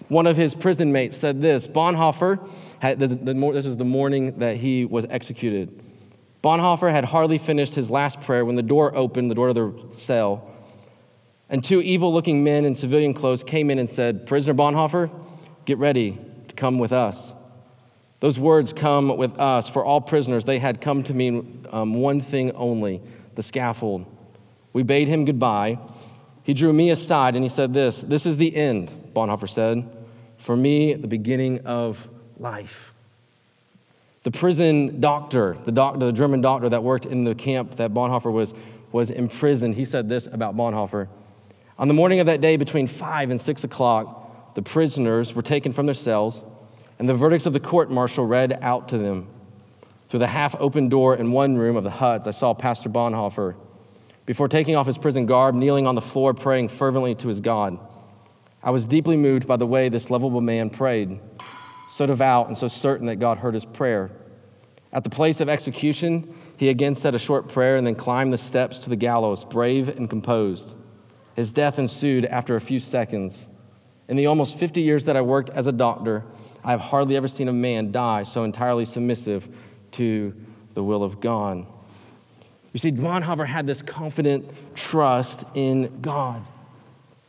One 0.08 0.26
of 0.26 0.36
his 0.36 0.52
prison 0.52 0.90
mates 0.90 1.16
said 1.16 1.40
this 1.40 1.68
Bonhoeffer, 1.68 2.44
had 2.80 2.98
the, 2.98 3.06
the, 3.06 3.52
this 3.52 3.66
is 3.66 3.76
the 3.76 3.84
morning 3.84 4.40
that 4.40 4.56
he 4.56 4.84
was 4.84 5.06
executed. 5.08 5.80
Bonhoeffer 6.42 6.90
had 6.90 7.04
hardly 7.04 7.38
finished 7.38 7.76
his 7.76 7.88
last 7.88 8.20
prayer 8.20 8.44
when 8.44 8.56
the 8.56 8.64
door 8.64 8.96
opened, 8.96 9.30
the 9.30 9.36
door 9.36 9.50
of 9.50 9.54
the 9.54 9.96
cell, 9.96 10.50
and 11.48 11.62
two 11.62 11.80
evil 11.82 12.12
looking 12.12 12.42
men 12.42 12.64
in 12.64 12.74
civilian 12.74 13.14
clothes 13.14 13.44
came 13.44 13.70
in 13.70 13.78
and 13.78 13.88
said, 13.88 14.26
Prisoner 14.26 14.52
Bonhoeffer, 14.52 15.08
Get 15.66 15.78
ready 15.78 16.16
to 16.48 16.54
come 16.54 16.78
with 16.78 16.92
us. 16.92 17.32
Those 18.20 18.38
words 18.38 18.72
come 18.72 19.16
with 19.16 19.38
us. 19.38 19.68
For 19.68 19.84
all 19.84 20.00
prisoners, 20.00 20.44
they 20.44 20.58
had 20.58 20.80
come 20.80 21.02
to 21.04 21.14
mean 21.14 21.66
um, 21.70 21.94
one 21.94 22.20
thing 22.20 22.52
only 22.52 23.02
the 23.34 23.42
scaffold. 23.42 24.06
We 24.72 24.84
bade 24.84 25.08
him 25.08 25.24
goodbye. 25.24 25.78
He 26.44 26.54
drew 26.54 26.72
me 26.72 26.90
aside 26.90 27.34
and 27.34 27.44
he 27.44 27.48
said, 27.48 27.74
This, 27.74 28.00
this 28.00 28.26
is 28.26 28.36
the 28.36 28.54
end, 28.54 28.92
Bonhoeffer 29.12 29.48
said. 29.48 29.88
For 30.38 30.56
me, 30.56 30.94
the 30.94 31.08
beginning 31.08 31.66
of 31.66 32.08
life. 32.38 32.94
The 34.22 34.30
prison 34.30 35.00
doctor, 35.00 35.56
the, 35.64 35.72
doctor, 35.72 35.98
the 35.98 36.12
German 36.12 36.40
doctor 36.40 36.68
that 36.68 36.82
worked 36.82 37.06
in 37.06 37.24
the 37.24 37.34
camp 37.34 37.76
that 37.76 37.92
Bonhoeffer 37.92 38.32
was, 38.32 38.54
was 38.92 39.10
imprisoned, 39.10 39.74
he 39.74 39.84
said 39.84 40.08
this 40.08 40.26
about 40.26 40.56
Bonhoeffer. 40.56 41.08
On 41.78 41.88
the 41.88 41.94
morning 41.94 42.20
of 42.20 42.26
that 42.26 42.40
day, 42.40 42.56
between 42.56 42.86
5 42.86 43.30
and 43.30 43.40
6 43.40 43.64
o'clock, 43.64 44.25
the 44.56 44.62
prisoners 44.62 45.34
were 45.34 45.42
taken 45.42 45.70
from 45.74 45.84
their 45.84 45.94
cells, 45.94 46.42
and 46.98 47.06
the 47.06 47.14
verdicts 47.14 47.44
of 47.44 47.52
the 47.52 47.60
court 47.60 47.90
martial 47.90 48.24
read 48.24 48.58
out 48.62 48.88
to 48.88 48.96
them. 48.96 49.28
Through 50.08 50.20
the 50.20 50.26
half 50.26 50.54
open 50.58 50.88
door 50.88 51.14
in 51.14 51.30
one 51.30 51.58
room 51.58 51.76
of 51.76 51.84
the 51.84 51.90
huts, 51.90 52.26
I 52.26 52.30
saw 52.30 52.54
Pastor 52.54 52.88
Bonhoeffer, 52.88 53.54
before 54.24 54.48
taking 54.48 54.74
off 54.74 54.86
his 54.86 54.96
prison 54.96 55.26
garb, 55.26 55.54
kneeling 55.54 55.86
on 55.86 55.94
the 55.94 56.00
floor, 56.00 56.32
praying 56.32 56.70
fervently 56.70 57.14
to 57.16 57.28
his 57.28 57.38
God. 57.38 57.78
I 58.62 58.70
was 58.70 58.86
deeply 58.86 59.18
moved 59.18 59.46
by 59.46 59.58
the 59.58 59.66
way 59.66 59.90
this 59.90 60.08
lovable 60.08 60.40
man 60.40 60.70
prayed, 60.70 61.20
so 61.90 62.06
devout 62.06 62.48
and 62.48 62.56
so 62.56 62.66
certain 62.66 63.08
that 63.08 63.16
God 63.16 63.36
heard 63.36 63.52
his 63.52 63.66
prayer. 63.66 64.10
At 64.90 65.04
the 65.04 65.10
place 65.10 65.42
of 65.42 65.50
execution, 65.50 66.34
he 66.56 66.70
again 66.70 66.94
said 66.94 67.14
a 67.14 67.18
short 67.18 67.46
prayer 67.46 67.76
and 67.76 67.86
then 67.86 67.94
climbed 67.94 68.32
the 68.32 68.38
steps 68.38 68.78
to 68.78 68.88
the 68.88 68.96
gallows, 68.96 69.44
brave 69.44 69.90
and 69.90 70.08
composed. 70.08 70.74
His 71.34 71.52
death 71.52 71.78
ensued 71.78 72.24
after 72.24 72.56
a 72.56 72.60
few 72.62 72.80
seconds. 72.80 73.46
In 74.08 74.16
the 74.16 74.26
almost 74.26 74.56
50 74.58 74.80
years 74.80 75.04
that 75.04 75.16
I 75.16 75.20
worked 75.20 75.50
as 75.50 75.66
a 75.66 75.72
doctor, 75.72 76.24
I 76.62 76.70
have 76.70 76.80
hardly 76.80 77.16
ever 77.16 77.28
seen 77.28 77.48
a 77.48 77.52
man 77.52 77.92
die 77.92 78.22
so 78.22 78.44
entirely 78.44 78.84
submissive 78.84 79.48
to 79.92 80.34
the 80.74 80.82
will 80.82 81.02
of 81.02 81.20
God. 81.20 81.66
You 82.72 82.78
see, 82.78 82.92
Bonhoeffer 82.92 83.46
had 83.46 83.66
this 83.66 83.82
confident 83.82 84.48
trust 84.74 85.44
in 85.54 86.00
God. 86.02 86.42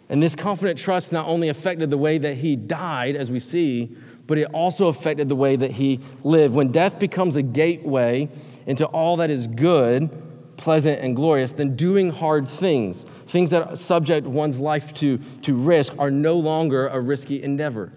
And 0.10 0.22
this 0.22 0.36
confident 0.36 0.78
trust 0.78 1.12
not 1.12 1.28
only 1.28 1.50
affected 1.50 1.90
the 1.90 1.98
way 1.98 2.18
that 2.18 2.36
he 2.36 2.56
died, 2.56 3.16
as 3.16 3.32
we 3.32 3.40
see, 3.40 3.96
but 4.26 4.38
it 4.38 4.46
also 4.54 4.88
affected 4.88 5.30
the 5.30 5.36
way 5.36 5.56
that 5.56 5.72
he 5.72 6.02
lived. 6.24 6.54
When 6.54 6.72
death 6.72 7.00
becomes 7.00 7.36
a 7.36 7.42
gateway 7.42 8.30
into 8.66 8.86
all 8.86 9.18
that 9.18 9.30
is 9.30 9.48
good, 9.48 10.12
pleasant, 10.58 11.00
and 11.00 11.16
glorious, 11.16 11.52
then 11.52 11.76
doing 11.76 12.10
hard 12.10 12.48
things, 12.48 13.06
things 13.28 13.52
that 13.52 13.78
subject 13.78 14.28
one's 14.28 14.60
life 14.60 14.94
to, 14.96 15.20
to 15.44 15.56
risk, 15.56 15.94
are 15.98 16.12
no 16.12 16.38
longer 16.38 16.88
a 16.88 17.00
risky 17.00 17.42
endeavor. 17.42 17.94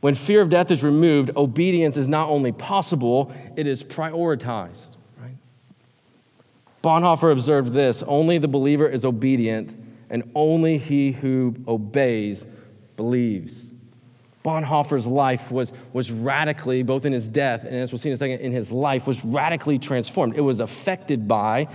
When 0.00 0.14
fear 0.14 0.42
of 0.42 0.50
death 0.50 0.70
is 0.70 0.84
removed, 0.84 1.32
obedience 1.36 1.96
is 1.96 2.06
not 2.06 2.28
only 2.28 2.52
possible, 2.52 3.32
it 3.56 3.66
is 3.66 3.82
prioritized. 3.82 4.90
Right? 5.20 5.36
Bonhoeffer 6.84 7.32
observed 7.32 7.72
this 7.72 8.02
only 8.06 8.38
the 8.38 8.46
believer 8.46 8.86
is 8.86 9.04
obedient, 9.04 9.74
and 10.10 10.30
only 10.34 10.78
he 10.78 11.12
who 11.12 11.56
obeys 11.66 12.46
believes. 12.96 13.67
Bonhoeffer's 14.44 15.06
life 15.06 15.50
was, 15.50 15.72
was 15.92 16.10
radically, 16.10 16.82
both 16.82 17.04
in 17.04 17.12
his 17.12 17.28
death 17.28 17.64
and 17.64 17.74
as 17.74 17.92
we'll 17.92 17.98
see 17.98 18.08
in 18.08 18.14
a 18.14 18.18
second, 18.18 18.40
in 18.40 18.52
his 18.52 18.70
life, 18.70 19.06
was 19.06 19.24
radically 19.24 19.78
transformed. 19.78 20.36
It 20.36 20.40
was 20.40 20.60
affected 20.60 21.26
by 21.26 21.68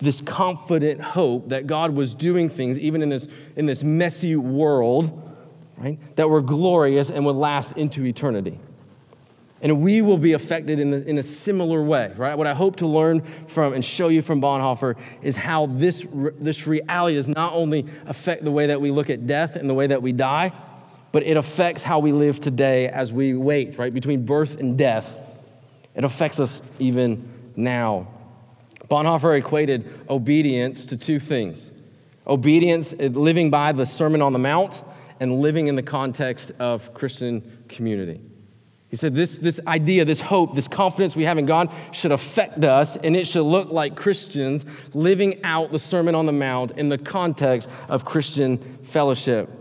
this 0.00 0.20
confident 0.20 1.00
hope 1.00 1.48
that 1.48 1.66
God 1.66 1.92
was 1.92 2.14
doing 2.14 2.48
things, 2.48 2.78
even 2.78 3.02
in 3.02 3.08
this, 3.08 3.28
in 3.56 3.66
this 3.66 3.82
messy 3.82 4.36
world, 4.36 5.22
right, 5.76 5.98
that 6.16 6.28
were 6.28 6.40
glorious 6.40 7.10
and 7.10 7.24
would 7.26 7.36
last 7.36 7.76
into 7.76 8.04
eternity. 8.04 8.58
And 9.60 9.80
we 9.80 10.02
will 10.02 10.18
be 10.18 10.34
affected 10.34 10.78
in, 10.78 10.90
the, 10.90 11.08
in 11.08 11.16
a 11.16 11.22
similar 11.22 11.82
way, 11.82 12.12
right? 12.16 12.34
What 12.34 12.46
I 12.46 12.52
hope 12.52 12.76
to 12.76 12.86
learn 12.86 13.22
from 13.46 13.72
and 13.72 13.82
show 13.82 14.08
you 14.08 14.20
from 14.20 14.40
Bonhoeffer 14.40 14.96
is 15.22 15.36
how 15.36 15.66
this, 15.66 16.06
this 16.12 16.66
reality 16.66 17.16
does 17.16 17.28
not 17.28 17.54
only 17.54 17.86
affect 18.06 18.44
the 18.44 18.50
way 18.50 18.66
that 18.66 18.80
we 18.80 18.90
look 18.90 19.08
at 19.08 19.26
death 19.26 19.56
and 19.56 19.68
the 19.68 19.74
way 19.74 19.86
that 19.86 20.02
we 20.02 20.12
die, 20.12 20.52
but 21.14 21.22
it 21.22 21.36
affects 21.36 21.84
how 21.84 22.00
we 22.00 22.10
live 22.10 22.40
today 22.40 22.88
as 22.88 23.12
we 23.12 23.34
wait, 23.34 23.78
right? 23.78 23.94
Between 23.94 24.26
birth 24.26 24.58
and 24.58 24.76
death. 24.76 25.14
It 25.94 26.02
affects 26.02 26.40
us 26.40 26.60
even 26.80 27.52
now. 27.54 28.08
Bonhoeffer 28.88 29.38
equated 29.38 29.88
obedience 30.10 30.86
to 30.86 30.96
two 30.96 31.20
things 31.20 31.70
obedience, 32.26 32.94
eh, 32.98 33.10
living 33.12 33.48
by 33.48 33.70
the 33.70 33.86
Sermon 33.86 34.22
on 34.22 34.32
the 34.32 34.40
Mount, 34.40 34.82
and 35.20 35.40
living 35.40 35.68
in 35.68 35.76
the 35.76 35.84
context 35.84 36.50
of 36.58 36.92
Christian 36.94 37.64
community. 37.68 38.20
He 38.88 38.96
said, 38.96 39.14
this, 39.14 39.38
this 39.38 39.60
idea, 39.68 40.04
this 40.04 40.20
hope, 40.20 40.56
this 40.56 40.66
confidence 40.66 41.14
we 41.14 41.26
have 41.26 41.38
in 41.38 41.46
God 41.46 41.70
should 41.92 42.10
affect 42.10 42.64
us, 42.64 42.96
and 42.96 43.14
it 43.14 43.28
should 43.28 43.44
look 43.44 43.70
like 43.70 43.94
Christians 43.94 44.64
living 44.94 45.44
out 45.44 45.70
the 45.70 45.78
Sermon 45.78 46.16
on 46.16 46.26
the 46.26 46.32
Mount 46.32 46.72
in 46.72 46.88
the 46.88 46.98
context 46.98 47.68
of 47.88 48.04
Christian 48.04 48.58
fellowship. 48.82 49.60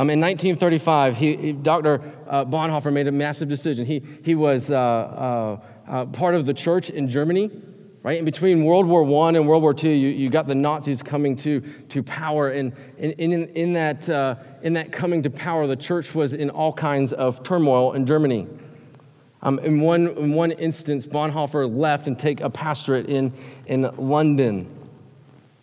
Um, 0.00 0.08
in 0.08 0.18
1935, 0.18 1.18
he, 1.18 1.52
Dr. 1.52 2.00
Uh, 2.26 2.42
Bonhoeffer 2.46 2.90
made 2.90 3.06
a 3.06 3.12
massive 3.12 3.50
decision. 3.50 3.84
He, 3.84 4.00
he 4.24 4.34
was 4.34 4.70
uh, 4.70 4.74
uh, 4.74 5.60
uh, 5.86 6.06
part 6.06 6.34
of 6.34 6.46
the 6.46 6.54
church 6.54 6.88
in 6.88 7.06
Germany, 7.06 7.50
right? 8.02 8.18
In 8.18 8.24
between 8.24 8.64
World 8.64 8.86
War 8.86 9.02
I 9.26 9.28
and 9.36 9.46
World 9.46 9.62
War 9.62 9.74
II, 9.78 9.94
you, 9.94 10.08
you 10.08 10.30
got 10.30 10.46
the 10.46 10.54
Nazis 10.54 11.02
coming 11.02 11.36
to, 11.36 11.60
to 11.90 12.02
power. 12.02 12.48
And, 12.48 12.72
and, 12.96 13.12
in, 13.12 13.48
in, 13.48 13.74
that, 13.74 14.08
uh, 14.08 14.36
in 14.62 14.72
that 14.72 14.90
coming 14.90 15.22
to 15.22 15.28
power, 15.28 15.66
the 15.66 15.76
church 15.76 16.14
was 16.14 16.32
in 16.32 16.48
all 16.48 16.72
kinds 16.72 17.12
of 17.12 17.42
turmoil 17.42 17.92
in 17.92 18.06
Germany. 18.06 18.46
Um, 19.42 19.58
in, 19.58 19.82
one, 19.82 20.08
in 20.16 20.32
one 20.32 20.52
instance, 20.52 21.04
Bonhoeffer 21.04 21.70
left 21.70 22.08
and 22.08 22.18
take 22.18 22.40
a 22.40 22.48
pastorate 22.48 23.04
in, 23.04 23.34
in 23.66 23.82
London. 23.98 24.79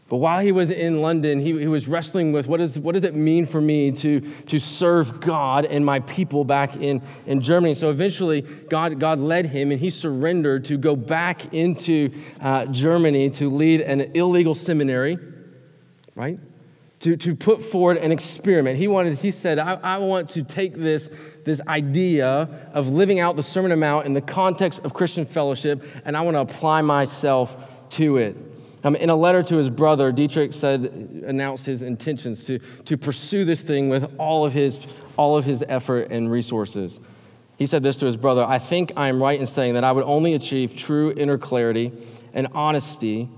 But 0.10 0.18
while 0.18 0.40
he 0.40 0.54
was 0.54 0.72
in 0.72 1.02
London, 1.02 1.40
he, 1.40 1.60
he 1.60 1.68
was 1.68 1.88
wrestling 1.88 2.32
with 2.32 2.48
what, 2.48 2.62
is, 2.62 2.80
what 2.80 2.94
does 2.94 3.04
it 3.04 3.14
mean 3.14 3.46
for 3.46 3.60
me 3.60 3.92
to, 3.92 4.22
to 4.46 4.58
serve 4.58 5.20
God 5.20 5.66
and 5.66 5.86
my 5.86 6.00
people 6.00 6.46
back 6.46 6.78
in, 6.78 7.02
in 7.26 7.42
Germany. 7.42 7.74
So 7.74 7.90
eventually, 7.90 8.42
God, 8.42 9.02
God 9.02 9.20
led 9.20 9.48
him 9.48 9.72
and 9.72 9.82
he 9.82 9.90
surrendered 9.90 10.64
to 10.66 10.78
go 10.78 10.96
back 10.96 11.54
into 11.54 12.10
uh, 12.40 12.68
Germany 12.68 13.30
to 13.32 13.50
lead 13.50 13.82
an 13.82 14.16
illegal 14.16 14.56
seminary, 14.56 15.18
right? 16.16 16.40
To, 17.02 17.18
to 17.18 17.36
put 17.36 17.62
forward 17.62 17.98
an 17.98 18.14
experiment. 18.14 18.78
He 18.78 18.88
wanted, 18.88 19.18
he 19.18 19.32
said, 19.32 19.60
I, 19.60 19.74
I 19.84 19.98
want 19.98 20.30
to 20.30 20.44
take 20.44 20.74
this, 20.74 21.10
this 21.44 21.60
idea 21.68 22.70
of 22.74 22.88
living 22.88 23.20
out 23.20 23.36
the 23.36 23.44
Sermon 23.44 23.74
on 23.74 23.80
Mount 23.80 24.06
in 24.06 24.14
the 24.14 24.22
context 24.22 24.80
of 24.86 24.94
Christian 24.94 25.26
fellowship, 25.26 25.84
and 26.06 26.16
I 26.16 26.22
want 26.22 26.36
to 26.36 26.42
apply 26.42 26.82
myself 26.82 27.58
to 27.92 28.18
it. 28.18 28.47
Um, 28.88 28.96
in 28.96 29.10
a 29.10 29.16
letter 29.18 29.44
to 29.44 29.58
his 29.58 29.70
brother, 29.70 30.14
Dietrich 30.14 30.54
said, 30.54 30.86
announced 31.28 31.66
his 31.66 31.82
intentions 31.82 32.46
to, 32.46 32.58
to 32.86 32.96
pursue 32.96 33.44
this 33.44 33.62
thing 33.62 33.90
with 33.90 34.10
all 34.18 34.46
of, 34.46 34.54
his, 34.54 34.80
all 35.18 35.36
of 35.36 35.44
his 35.44 35.62
effort 35.68 36.10
and 36.10 36.32
resources. 36.32 36.98
He 37.58 37.66
said 37.66 37.84
this 37.84 37.98
to 37.98 38.06
his 38.06 38.16
brother 38.16 38.46
I 38.46 38.60
think 38.60 38.94
I 38.96 39.10
am 39.10 39.22
right 39.22 39.38
in 39.38 39.46
saying 39.46 39.74
that 39.74 39.84
I 39.84 39.92
would 39.92 40.06
only 40.06 40.36
achieve 40.36 40.74
true 40.78 41.14
inner 41.18 41.38
clarity 41.38 41.92
and 42.34 42.48
honesty 42.54 43.30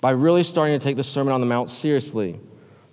by 0.00 0.12
really 0.12 0.42
starting 0.42 0.78
to 0.78 0.82
take 0.82 0.96
the 0.96 1.04
Sermon 1.04 1.34
on 1.34 1.40
the 1.40 1.46
Mount 1.46 1.70
seriously. 1.70 2.40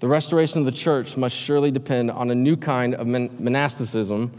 The 0.02 0.10
restoration 0.10 0.60
of 0.60 0.66
the 0.66 0.74
church 0.74 1.16
must 1.16 1.34
surely 1.34 1.72
depend 1.72 2.12
on 2.12 2.32
a 2.32 2.36
new 2.36 2.58
kind 2.58 2.96
of 2.96 3.08
monasticism 3.08 4.30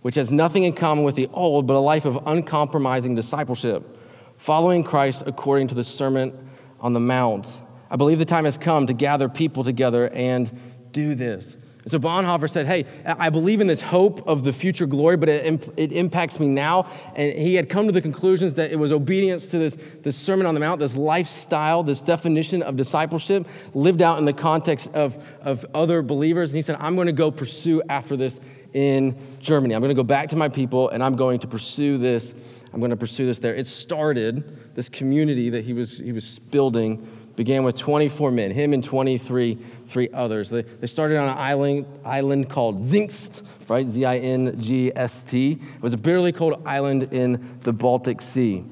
which 0.00 0.14
has 0.14 0.32
nothing 0.32 0.64
in 0.64 0.72
common 0.72 1.04
with 1.04 1.16
the 1.16 1.28
old, 1.34 1.66
but 1.66 1.74
a 1.74 1.80
life 1.80 2.06
of 2.06 2.18
uncompromising 2.24 3.14
discipleship, 3.14 3.98
following 4.38 4.82
Christ 4.82 5.24
according 5.26 5.68
to 5.68 5.74
the 5.74 5.84
Sermon 5.84 6.46
on 6.80 6.92
the 6.92 7.00
Mount. 7.00 7.46
I 7.90 7.96
believe 7.96 8.18
the 8.18 8.24
time 8.24 8.44
has 8.44 8.56
come 8.56 8.86
to 8.86 8.92
gather 8.92 9.28
people 9.28 9.64
together 9.64 10.08
and 10.08 10.50
do 10.92 11.14
this. 11.14 11.56
So 11.86 11.98
Bonhoeffer 11.98 12.48
said, 12.48 12.66
Hey, 12.66 12.84
I 13.04 13.30
believe 13.30 13.60
in 13.60 13.66
this 13.66 13.80
hope 13.80 14.26
of 14.28 14.44
the 14.44 14.52
future 14.52 14.86
glory, 14.86 15.16
but 15.16 15.28
it, 15.28 15.68
it, 15.76 15.92
impacts 15.92 16.38
me 16.38 16.46
now. 16.46 16.86
And 17.16 17.32
he 17.32 17.54
had 17.54 17.68
come 17.70 17.86
to 17.86 17.92
the 17.92 18.02
conclusions 18.02 18.54
that 18.54 18.70
it 18.70 18.76
was 18.76 18.92
obedience 18.92 19.46
to 19.46 19.58
this, 19.58 19.78
this 20.02 20.16
Sermon 20.16 20.46
on 20.46 20.54
the 20.54 20.60
Mount, 20.60 20.78
this 20.78 20.94
lifestyle, 20.94 21.82
this 21.82 22.02
definition 22.02 22.62
of 22.62 22.76
discipleship 22.76 23.46
lived 23.72 24.02
out 24.02 24.18
in 24.18 24.26
the 24.26 24.32
context 24.32 24.90
of, 24.92 25.18
of 25.40 25.64
other 25.74 26.02
believers. 26.02 26.50
And 26.50 26.56
he 26.56 26.62
said, 26.62 26.76
I'm 26.80 26.96
going 26.96 27.06
to 27.06 27.12
go 27.12 27.30
pursue 27.30 27.82
after 27.88 28.14
this 28.14 28.40
in 28.74 29.16
Germany. 29.40 29.74
I'm 29.74 29.80
going 29.80 29.88
to 29.88 29.94
go 29.94 30.04
back 30.04 30.28
to 30.28 30.36
my 30.36 30.48
people 30.48 30.90
and 30.90 31.02
I'm 31.02 31.16
going 31.16 31.40
to 31.40 31.46
pursue 31.46 31.98
this. 31.98 32.34
I'm 32.72 32.78
going 32.80 32.90
to 32.90 32.96
pursue 32.96 33.26
this 33.26 33.38
there. 33.38 33.54
It 33.54 33.66
started, 33.66 34.74
this 34.74 34.88
community 34.88 35.50
that 35.50 35.64
he 35.64 35.72
was, 35.72 35.98
he 35.98 36.12
was 36.12 36.38
building 36.38 37.06
began 37.36 37.64
with 37.64 37.76
24 37.76 38.30
men, 38.30 38.50
him 38.50 38.74
and 38.74 38.84
23 38.84 39.58
three 39.90 40.08
others. 40.12 40.48
They, 40.50 40.62
they 40.62 40.86
started 40.86 41.18
on 41.18 41.28
an 41.28 41.36
island, 41.36 41.86
island 42.04 42.48
called 42.48 42.80
Zingst, 42.80 43.42
right? 43.68 43.86
Z 43.86 44.04
I 44.04 44.18
N 44.18 44.60
G 44.60 44.92
S 44.94 45.24
T. 45.24 45.52
It 45.52 45.82
was 45.82 45.92
a 45.92 45.96
bitterly 45.96 46.32
cold 46.32 46.62
island 46.64 47.12
in 47.12 47.58
the 47.62 47.72
Baltic 47.72 48.22
Sea. 48.22 48.64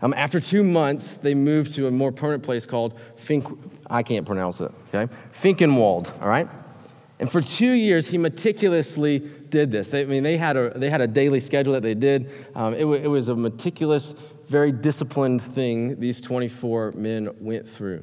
Um, 0.00 0.14
after 0.14 0.40
two 0.40 0.62
months, 0.62 1.14
they 1.14 1.34
moved 1.34 1.74
to 1.74 1.86
a 1.86 1.90
more 1.90 2.10
permanent 2.10 2.42
place 2.42 2.66
called 2.66 2.98
Fink. 3.16 3.46
I 3.88 4.02
can't 4.02 4.26
pronounce 4.26 4.60
it, 4.60 4.72
okay? 4.92 5.12
Finkenwald, 5.32 6.20
all 6.20 6.28
right? 6.28 6.48
And 7.18 7.30
for 7.30 7.40
two 7.40 7.72
years, 7.72 8.08
he 8.08 8.18
meticulously 8.18 9.30
did 9.52 9.70
this. 9.70 9.86
They, 9.86 10.00
I 10.00 10.06
mean, 10.06 10.24
they 10.24 10.36
had, 10.36 10.56
a, 10.56 10.76
they 10.76 10.90
had 10.90 11.00
a 11.00 11.06
daily 11.06 11.38
schedule 11.38 11.74
that 11.74 11.84
they 11.84 11.94
did. 11.94 12.28
Um, 12.56 12.74
it, 12.74 12.80
w- 12.80 13.00
it 13.00 13.06
was 13.06 13.28
a 13.28 13.36
meticulous, 13.36 14.16
very 14.48 14.72
disciplined 14.72 15.40
thing 15.40 16.00
these 16.00 16.20
24 16.20 16.92
men 16.92 17.30
went 17.38 17.68
through. 17.68 18.02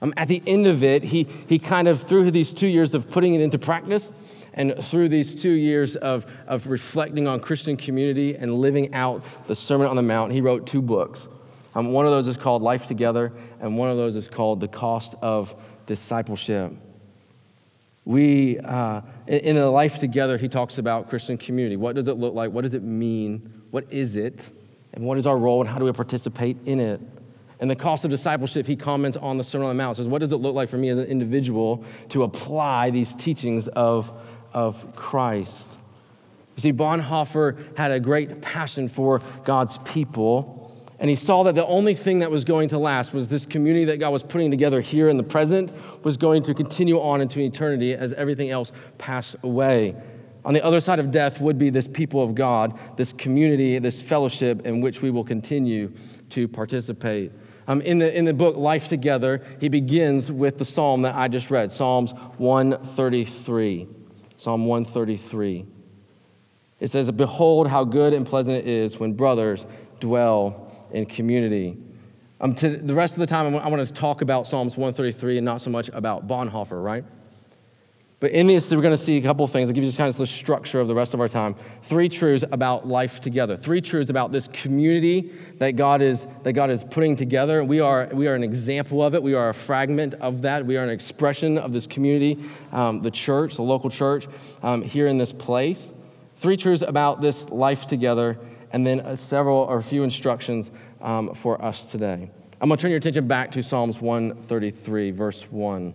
Um, 0.00 0.12
at 0.16 0.26
the 0.26 0.42
end 0.46 0.66
of 0.66 0.82
it, 0.82 1.04
he, 1.04 1.28
he 1.46 1.60
kind 1.60 1.86
of, 1.86 2.02
through 2.02 2.32
these 2.32 2.52
two 2.52 2.66
years 2.66 2.94
of 2.94 3.08
putting 3.08 3.34
it 3.34 3.40
into 3.40 3.58
practice, 3.58 4.10
and 4.54 4.74
through 4.82 5.08
these 5.08 5.40
two 5.40 5.50
years 5.50 5.94
of, 5.96 6.26
of 6.48 6.66
reflecting 6.66 7.28
on 7.28 7.38
Christian 7.38 7.76
community 7.76 8.34
and 8.34 8.54
living 8.54 8.92
out 8.92 9.22
the 9.46 9.54
Sermon 9.54 9.86
on 9.86 9.94
the 9.94 10.02
Mount, 10.02 10.32
he 10.32 10.40
wrote 10.40 10.66
two 10.66 10.82
books. 10.82 11.28
Um, 11.76 11.92
one 11.92 12.06
of 12.06 12.10
those 12.10 12.26
is 12.26 12.36
called 12.36 12.62
Life 12.62 12.86
Together, 12.86 13.32
and 13.60 13.76
one 13.76 13.88
of 13.88 13.96
those 13.96 14.16
is 14.16 14.26
called 14.26 14.58
The 14.58 14.66
Cost 14.66 15.14
of 15.22 15.54
Discipleship. 15.86 16.72
We, 18.08 18.58
uh, 18.60 19.02
in 19.26 19.58
a 19.58 19.70
life 19.70 19.98
together, 19.98 20.38
he 20.38 20.48
talks 20.48 20.78
about 20.78 21.10
Christian 21.10 21.36
community. 21.36 21.76
What 21.76 21.94
does 21.94 22.08
it 22.08 22.14
look 22.14 22.32
like? 22.32 22.50
What 22.50 22.62
does 22.62 22.72
it 22.72 22.82
mean? 22.82 23.64
What 23.70 23.84
is 23.90 24.16
it? 24.16 24.48
And 24.94 25.04
what 25.04 25.18
is 25.18 25.26
our 25.26 25.36
role 25.36 25.60
and 25.60 25.68
how 25.68 25.78
do 25.78 25.84
we 25.84 25.92
participate 25.92 26.56
in 26.64 26.80
it? 26.80 27.02
And 27.60 27.70
the 27.70 27.76
cost 27.76 28.06
of 28.06 28.10
discipleship, 28.10 28.66
he 28.66 28.76
comments 28.76 29.18
on 29.18 29.36
the 29.36 29.44
Sermon 29.44 29.68
on 29.68 29.76
the 29.76 29.82
Mount. 29.82 29.98
Says, 29.98 30.08
what 30.08 30.20
does 30.20 30.32
it 30.32 30.38
look 30.38 30.54
like 30.54 30.70
for 30.70 30.78
me 30.78 30.88
as 30.88 30.98
an 30.98 31.04
individual 31.04 31.84
to 32.08 32.22
apply 32.22 32.88
these 32.88 33.14
teachings 33.14 33.68
of, 33.68 34.10
of 34.54 34.96
Christ? 34.96 35.76
You 36.56 36.62
see, 36.62 36.72
Bonhoeffer 36.72 37.76
had 37.76 37.92
a 37.92 38.00
great 38.00 38.40
passion 38.40 38.88
for 38.88 39.20
God's 39.44 39.76
people. 39.84 40.57
And 41.00 41.08
he 41.08 41.16
saw 41.16 41.44
that 41.44 41.54
the 41.54 41.66
only 41.66 41.94
thing 41.94 42.18
that 42.20 42.30
was 42.30 42.44
going 42.44 42.68
to 42.70 42.78
last 42.78 43.12
was 43.12 43.28
this 43.28 43.46
community 43.46 43.84
that 43.86 43.98
God 43.98 44.10
was 44.10 44.22
putting 44.22 44.50
together 44.50 44.80
here 44.80 45.08
in 45.08 45.16
the 45.16 45.22
present 45.22 45.72
was 46.04 46.16
going 46.16 46.42
to 46.44 46.54
continue 46.54 47.00
on 47.00 47.20
into 47.20 47.40
eternity 47.40 47.94
as 47.94 48.12
everything 48.14 48.50
else 48.50 48.72
passed 48.98 49.36
away. 49.44 49.94
On 50.44 50.54
the 50.54 50.64
other 50.64 50.80
side 50.80 50.98
of 50.98 51.10
death 51.10 51.40
would 51.40 51.58
be 51.58 51.70
this 51.70 51.86
people 51.86 52.22
of 52.22 52.34
God, 52.34 52.78
this 52.96 53.12
community, 53.12 53.78
this 53.78 54.02
fellowship 54.02 54.66
in 54.66 54.80
which 54.80 55.02
we 55.02 55.10
will 55.10 55.24
continue 55.24 55.92
to 56.30 56.48
participate. 56.48 57.32
Um, 57.68 57.80
in, 57.82 57.98
the, 57.98 58.16
in 58.16 58.24
the 58.24 58.32
book 58.32 58.56
Life 58.56 58.88
Together, 58.88 59.42
he 59.60 59.68
begins 59.68 60.32
with 60.32 60.58
the 60.58 60.64
psalm 60.64 61.02
that 61.02 61.14
I 61.14 61.28
just 61.28 61.50
read 61.50 61.70
Psalms 61.70 62.12
133. 62.38 63.86
Psalm 64.38 64.66
133. 64.66 65.66
It 66.80 66.88
says, 66.88 67.10
Behold, 67.10 67.68
how 67.68 67.84
good 67.84 68.12
and 68.14 68.24
pleasant 68.24 68.56
it 68.58 68.66
is 68.66 68.98
when 68.98 69.12
brothers 69.12 69.66
dwell 70.00 70.67
in 70.92 71.06
community. 71.06 71.76
Um, 72.40 72.54
to 72.56 72.76
the 72.76 72.94
rest 72.94 73.14
of 73.14 73.20
the 73.20 73.26
time, 73.26 73.54
I 73.56 73.68
want 73.68 73.86
to 73.86 73.92
talk 73.92 74.22
about 74.22 74.46
Psalms 74.46 74.76
133 74.76 75.38
and 75.38 75.44
not 75.44 75.60
so 75.60 75.70
much 75.70 75.88
about 75.88 76.28
Bonhoeffer, 76.28 76.82
right? 76.82 77.04
But 78.20 78.32
in 78.32 78.48
this, 78.48 78.68
we're 78.68 78.82
going 78.82 78.96
to 78.96 79.02
see 79.02 79.16
a 79.16 79.22
couple 79.22 79.44
of 79.44 79.52
things. 79.52 79.68
I'll 79.68 79.74
give 79.74 79.84
you 79.84 79.88
just 79.88 79.98
kind 79.98 80.08
of 80.08 80.16
the 80.16 80.26
structure 80.26 80.80
of 80.80 80.88
the 80.88 80.94
rest 80.94 81.14
of 81.14 81.20
our 81.20 81.28
time. 81.28 81.54
Three 81.84 82.08
truths 82.08 82.44
about 82.50 82.86
life 82.86 83.20
together. 83.20 83.56
Three 83.56 83.80
truths 83.80 84.10
about 84.10 84.32
this 84.32 84.48
community 84.48 85.32
that 85.58 85.76
God 85.76 86.02
is, 86.02 86.26
that 86.42 86.54
God 86.54 86.68
is 86.68 86.82
putting 86.82 87.14
together. 87.14 87.62
We 87.62 87.78
are, 87.78 88.08
we 88.12 88.26
are 88.26 88.34
an 88.34 88.42
example 88.42 89.04
of 89.04 89.14
it. 89.14 89.22
We 89.22 89.34
are 89.34 89.50
a 89.50 89.54
fragment 89.54 90.14
of 90.14 90.42
that. 90.42 90.66
We 90.66 90.76
are 90.76 90.82
an 90.82 90.90
expression 90.90 91.58
of 91.58 91.72
this 91.72 91.86
community, 91.86 92.44
um, 92.72 93.02
the 93.02 93.10
church, 93.10 93.54
the 93.54 93.62
local 93.62 93.88
church 93.88 94.26
um, 94.64 94.82
here 94.82 95.06
in 95.06 95.16
this 95.16 95.32
place. 95.32 95.92
Three 96.38 96.56
truths 96.56 96.82
about 96.82 97.20
this 97.20 97.48
life 97.50 97.86
together 97.86 98.36
and 98.72 98.86
then 98.86 99.00
uh, 99.00 99.16
several 99.16 99.58
or 99.58 99.78
a 99.78 99.82
few 99.82 100.02
instructions 100.02 100.70
um, 101.00 101.34
for 101.34 101.62
us 101.64 101.84
today. 101.86 102.30
I'm 102.60 102.68
going 102.68 102.76
to 102.76 102.82
turn 102.82 102.90
your 102.90 102.98
attention 102.98 103.28
back 103.28 103.52
to 103.52 103.62
Psalms 103.62 104.00
133, 104.00 105.12
verse 105.12 105.42
1. 105.42 105.94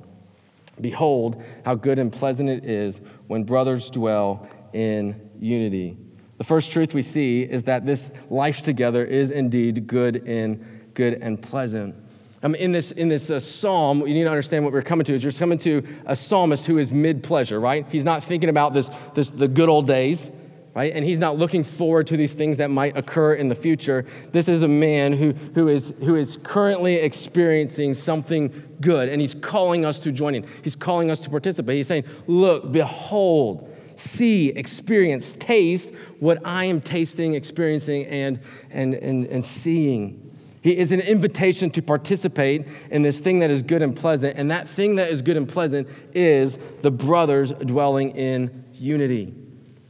Behold, 0.81 1.43
how 1.65 1.75
good 1.75 1.99
and 1.99 2.12
pleasant 2.12 2.49
it 2.49 2.65
is 2.65 3.01
when 3.27 3.43
brothers 3.43 3.89
dwell 3.89 4.47
in 4.71 5.29
unity. 5.39 5.97
The 6.38 6.43
first 6.43 6.71
truth 6.71 6.93
we 6.93 7.01
see 7.01 7.43
is 7.43 7.63
that 7.63 7.86
this 7.86 8.09
life 8.29 8.63
together 8.63 9.05
is 9.05 9.29
indeed 9.29 9.88
good 9.88 10.27
and 10.27 10.91
good 10.93 11.15
and 11.15 11.41
pleasant. 11.41 11.95
Um, 12.41 12.55
in 12.55 12.71
this, 12.71 12.91
in 12.91 13.07
this 13.07 13.29
uh, 13.29 13.39
psalm, 13.39 13.99
you 14.05 14.13
need 14.13 14.23
to 14.23 14.29
understand 14.29 14.65
what 14.65 14.73
we're 14.73 14.81
coming 14.81 15.05
to. 15.05 15.13
Is 15.13 15.23
you're 15.23 15.31
coming 15.31 15.57
to 15.59 15.86
a 16.05 16.15
psalmist 16.15 16.65
who 16.65 16.77
is 16.77 16.91
mid 16.91 17.23
pleasure, 17.23 17.59
right? 17.59 17.86
He's 17.89 18.03
not 18.03 18.23
thinking 18.23 18.49
about 18.49 18.73
this, 18.73 18.89
this, 19.15 19.29
the 19.29 19.47
good 19.47 19.69
old 19.69 19.88
days 19.88 20.31
right? 20.75 20.91
And 20.93 21.05
he's 21.05 21.19
not 21.19 21.38
looking 21.38 21.63
forward 21.63 22.07
to 22.07 22.17
these 22.17 22.33
things 22.33 22.57
that 22.57 22.69
might 22.69 22.97
occur 22.97 23.36
in 23.36 23.47
the 23.47 23.55
future. 23.55 24.05
This 24.31 24.47
is 24.47 24.63
a 24.63 24.67
man 24.67 25.13
who, 25.13 25.33
who, 25.53 25.67
is, 25.67 25.93
who 25.99 26.15
is 26.15 26.38
currently 26.43 26.95
experiencing 26.95 27.93
something 27.93 28.63
good, 28.81 29.09
and 29.09 29.21
he's 29.21 29.36
calling 29.36 29.86
us 29.86 29.99
to 29.99 30.12
join 30.12 30.36
in. 30.36 30.47
He's 30.63 30.75
calling 30.75 31.12
us 31.12 31.19
to 31.21 31.29
participate. 31.29 31.77
He's 31.77 31.88
saying, 31.88 32.05
Look, 32.25 32.71
behold, 32.71 33.71
see, 33.95 34.49
experience, 34.49 35.36
taste 35.39 35.93
what 36.19 36.39
I 36.43 36.65
am 36.65 36.81
tasting, 36.81 37.33
experiencing, 37.33 38.05
and, 38.05 38.39
and, 38.71 38.95
and, 38.95 39.27
and 39.27 39.45
seeing. 39.45 40.19
He 40.62 40.77
is 40.77 40.91
an 40.93 41.01
invitation 41.01 41.69
to 41.71 41.81
participate 41.81 42.65
in 42.89 43.01
this 43.01 43.19
thing 43.19 43.39
that 43.39 43.51
is 43.51 43.62
good 43.62 43.81
and 43.81 43.95
pleasant, 43.95 44.39
and 44.39 44.49
that 44.49 44.67
thing 44.67 44.95
that 44.95 45.12
is 45.12 45.21
good 45.21 45.38
and 45.38 45.47
pleasant 45.47 45.88
is 46.13 46.57
the 46.81 46.89
brothers 46.89 47.51
dwelling 47.51 48.12
in 48.12 48.63
unity. 48.73 49.36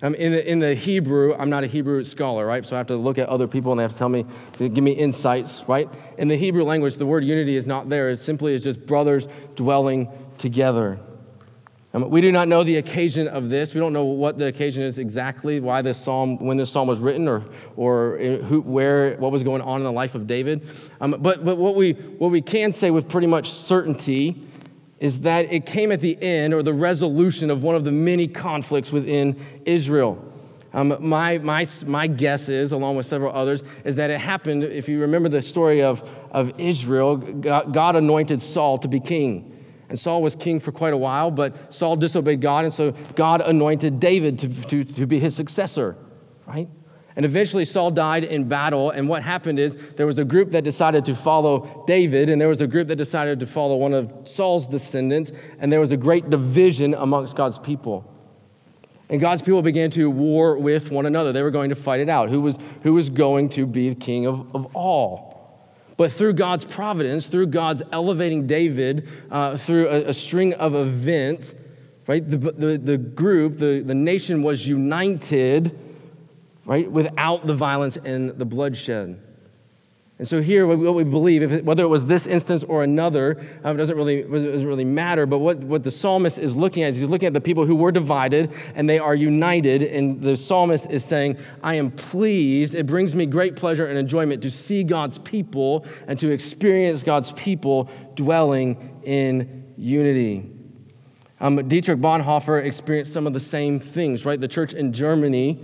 Um, 0.04 0.16
in, 0.16 0.34
the, 0.34 0.52
in 0.52 0.60
the 0.60 0.76
Hebrew, 0.76 1.34
I'm 1.34 1.50
not 1.50 1.64
a 1.64 1.68
Hebrew 1.68 2.04
scholar, 2.04 2.46
right? 2.46 2.68
So 2.68 2.76
I 2.76 2.78
have 2.78 2.88
to 2.88 2.98
look 2.98 3.18
at 3.18 3.30
other 3.30 3.48
people 3.48 3.72
and 3.72 3.80
they 3.80 3.84
have 3.84 3.94
to 3.94 3.98
tell 3.98 4.10
me, 4.10 4.26
give 4.60 4.84
me 4.84 4.92
insights, 4.92 5.64
right? 5.66 5.90
In 6.18 6.28
the 6.28 6.36
Hebrew 6.36 6.66
language, 6.66 6.98
the 6.98 7.06
word 7.06 7.24
unity 7.24 7.56
is 7.56 7.66
not 7.66 7.88
there. 7.88 8.10
It 8.10 8.20
simply 8.20 8.54
is 8.54 8.62
just 8.62 8.86
brothers 8.86 9.30
dwelling 9.56 10.10
together. 10.38 11.00
Um, 11.94 12.10
we 12.10 12.20
do 12.20 12.34
not 12.34 12.50
know 12.50 12.64
the 12.64 12.78
occasion 12.78 13.30
of 13.30 13.50
this. 13.50 13.74
We 13.74 13.80
don't 13.80 13.94
know 13.94 14.04
what 14.04 14.38
the 14.38 14.48
occasion 14.48 14.84
is 14.84 14.98
exactly, 14.98 15.62
why 15.62 15.82
this 15.82 16.00
psalm, 16.00 16.38
when 16.38 16.58
this 16.58 16.70
psalm 16.70 16.88
was 16.88 17.00
written, 17.00 17.28
or, 17.30 17.44
or 17.78 18.18
who, 18.18 18.62
where, 18.62 19.16
what 19.18 19.32
was 19.32 19.42
going 19.42 19.62
on 19.62 19.80
in 19.80 19.84
the 19.86 19.92
life 19.92 20.16
of 20.16 20.28
David. 20.28 20.68
Um, 21.00 21.16
but 21.20 21.46
but 21.46 21.56
what, 21.56 21.76
we, 21.76 21.94
what 21.94 22.30
we 22.32 22.42
can 22.42 22.74
say 22.74 22.92
with 22.92 23.08
pretty 23.08 23.28
much 23.28 23.52
certainty 23.52 24.44
is 25.04 25.20
that 25.20 25.52
it 25.52 25.66
came 25.66 25.92
at 25.92 26.00
the 26.00 26.18
end 26.24 26.54
or 26.54 26.64
the 26.64 26.74
resolution 26.74 27.52
of 27.52 27.62
one 27.62 27.76
of 27.76 27.84
the 27.84 27.92
many 27.92 28.26
conflicts 28.26 28.90
within 28.90 29.38
Israel. 29.66 30.18
Um, 30.72 30.96
my, 31.02 31.40
my, 31.40 31.68
my 31.86 32.08
guess 32.08 32.48
is, 32.48 32.72
along 32.72 32.96
with 32.96 33.06
several 33.06 33.36
others, 33.36 33.64
is 33.84 33.96
that 33.96 34.10
it 34.10 34.18
happened, 34.18 34.64
if 34.64 34.88
you 34.88 35.02
remember 35.02 35.28
the 35.28 35.42
story 35.42 35.84
of, 35.84 36.02
of 36.32 36.58
Israel, 36.58 37.18
God, 37.18 37.74
God 37.74 37.98
anointed 37.98 38.42
Saul 38.42 38.78
to 38.78 38.88
be 38.88 39.02
king. 39.02 39.66
And 39.90 40.00
Saul 40.00 40.22
was 40.22 40.38
king 40.38 40.62
for 40.62 40.72
quite 40.72 40.94
a 40.94 40.98
while, 40.98 41.32
but 41.32 41.74
Saul 41.74 41.98
disobeyed 41.98 42.40
God, 42.40 42.64
and 42.64 42.74
so 42.74 42.92
God 43.16 43.42
anointed 43.42 44.00
David 44.00 44.40
to, 44.40 44.48
to, 44.48 44.86
to 44.86 45.06
be 45.06 45.20
his 45.20 45.36
successor, 45.36 45.98
right? 46.48 46.70
And 47.16 47.26
eventually, 47.26 47.66
Saul 47.66 47.92
died 47.92 48.24
in 48.24 48.48
battle. 48.48 48.90
And 48.90 49.08
what 49.08 49.22
happened 49.22 49.60
is 49.60 49.78
there 49.98 50.08
was 50.08 50.18
a 50.18 50.26
group 50.26 50.52
that 50.52 50.64
decided 50.64 51.06
to 51.06 51.16
follow 51.16 51.84
David, 51.86 52.30
and 52.30 52.42
there 52.42 52.48
was 52.48 52.62
a 52.62 52.68
group 52.68 52.88
that 52.88 52.96
decided 52.96 53.40
to 53.42 53.48
follow 53.48 53.76
one 53.76 53.94
of 53.94 54.12
Saul's 54.24 54.68
descendants. 54.68 55.32
And 55.60 55.72
there 55.72 55.80
was 55.80 55.92
a 55.92 55.98
great 55.98 56.30
division 56.30 56.94
amongst 56.96 57.36
God's 57.36 57.60
people. 57.60 58.10
And 59.10 59.22
God's 59.22 59.44
people 59.44 59.62
began 59.62 59.92
to 59.92 60.10
war 60.10 60.58
with 60.58 60.90
one 60.90 61.06
another. 61.06 61.32
They 61.32 61.44
were 61.44 61.52
going 61.52 61.70
to 61.70 61.76
fight 61.76 62.00
it 62.00 62.10
out. 62.10 62.30
Who 62.30 62.42
was, 62.42 62.58
who 62.82 62.94
was 62.94 63.10
going 63.10 63.50
to 63.50 63.68
be 63.68 63.94
king 63.94 64.26
of, 64.26 64.56
of 64.56 64.76
all? 64.76 65.34
But 65.98 66.12
through 66.12 66.34
God's 66.34 66.66
providence, 66.66 67.28
through 67.28 67.48
God's 67.48 67.84
elevating 67.92 68.48
David, 68.48 69.08
uh, 69.30 69.58
through 69.58 69.88
a, 69.90 70.06
a, 70.06 70.14
string 70.14 70.54
of 70.56 70.74
events, 70.74 71.54
right, 72.08 72.28
the, 72.28 72.38
the, 72.38 72.78
the 72.78 72.98
group, 72.98 73.60
the, 73.60 73.82
the 73.82 73.94
nation 73.94 74.42
was 74.42 74.68
united 74.68 75.80
right? 76.66 76.90
Without 76.90 77.46
the 77.46 77.54
violence 77.54 77.98
and 77.98 78.30
the 78.32 78.46
bloodshed. 78.46 79.20
And 80.20 80.28
so 80.28 80.42
here, 80.42 80.68
what 80.68 80.94
we 80.94 81.04
believe, 81.04 81.42
it, 81.52 81.66
whether 81.66 81.84
it 81.84 81.88
was 81.88 82.06
this 82.06 82.28
instance 82.28 82.64
or 82.64 82.84
another, 82.84 83.46
um, 83.64 83.76
doesn't 83.76 83.98
really 83.98 84.22
doesn't 84.22 84.66
really 84.66 84.86
matter. 84.86 85.26
But 85.26 85.40
what, 85.40 85.58
what 85.58 85.84
the 85.84 85.90
psalmist 85.92 86.38
is 86.38 86.56
looking 86.56 86.84
at 86.84 86.90
is 86.90 86.98
he's 86.98 87.10
looking 87.10 87.26
at 87.26 87.34
the 87.34 87.42
people 87.42 87.66
who 87.66 87.76
were 87.76 87.92
divided 87.92 88.54
and 88.76 88.88
they 88.88 89.00
are 89.00 89.16
united. 89.16 89.82
And 89.82 90.22
the 90.22 90.38
psalmist 90.38 90.90
is 90.92 91.04
saying, 91.04 91.38
"I 91.64 91.76
am 91.76 91.90
pleased. 91.90 92.76
It 92.76 92.86
brings 92.86 93.16
me 93.16 93.26
great 93.26 93.56
pleasure 93.56 93.88
and 93.88 93.98
enjoyment 93.98 94.42
to 94.44 94.52
see 94.52 94.84
God's 94.84 95.18
people 95.18 95.86
and 96.08 96.18
to 96.20 96.30
experience 96.30 97.02
God's 97.02 97.32
people 97.34 97.90
dwelling 98.14 99.02
in 99.04 99.66
unity." 99.78 100.50
Um, 101.42 101.68
Dietrich 101.68 102.00
Bonhoeffer 102.00 102.64
experienced 102.64 103.12
some 103.12 103.28
of 103.28 103.34
the 103.34 103.40
same 103.40 103.80
things, 103.80 104.26
right? 104.26 104.40
The 104.40 104.48
church 104.48 104.74
in 104.74 104.94
Germany 104.94 105.60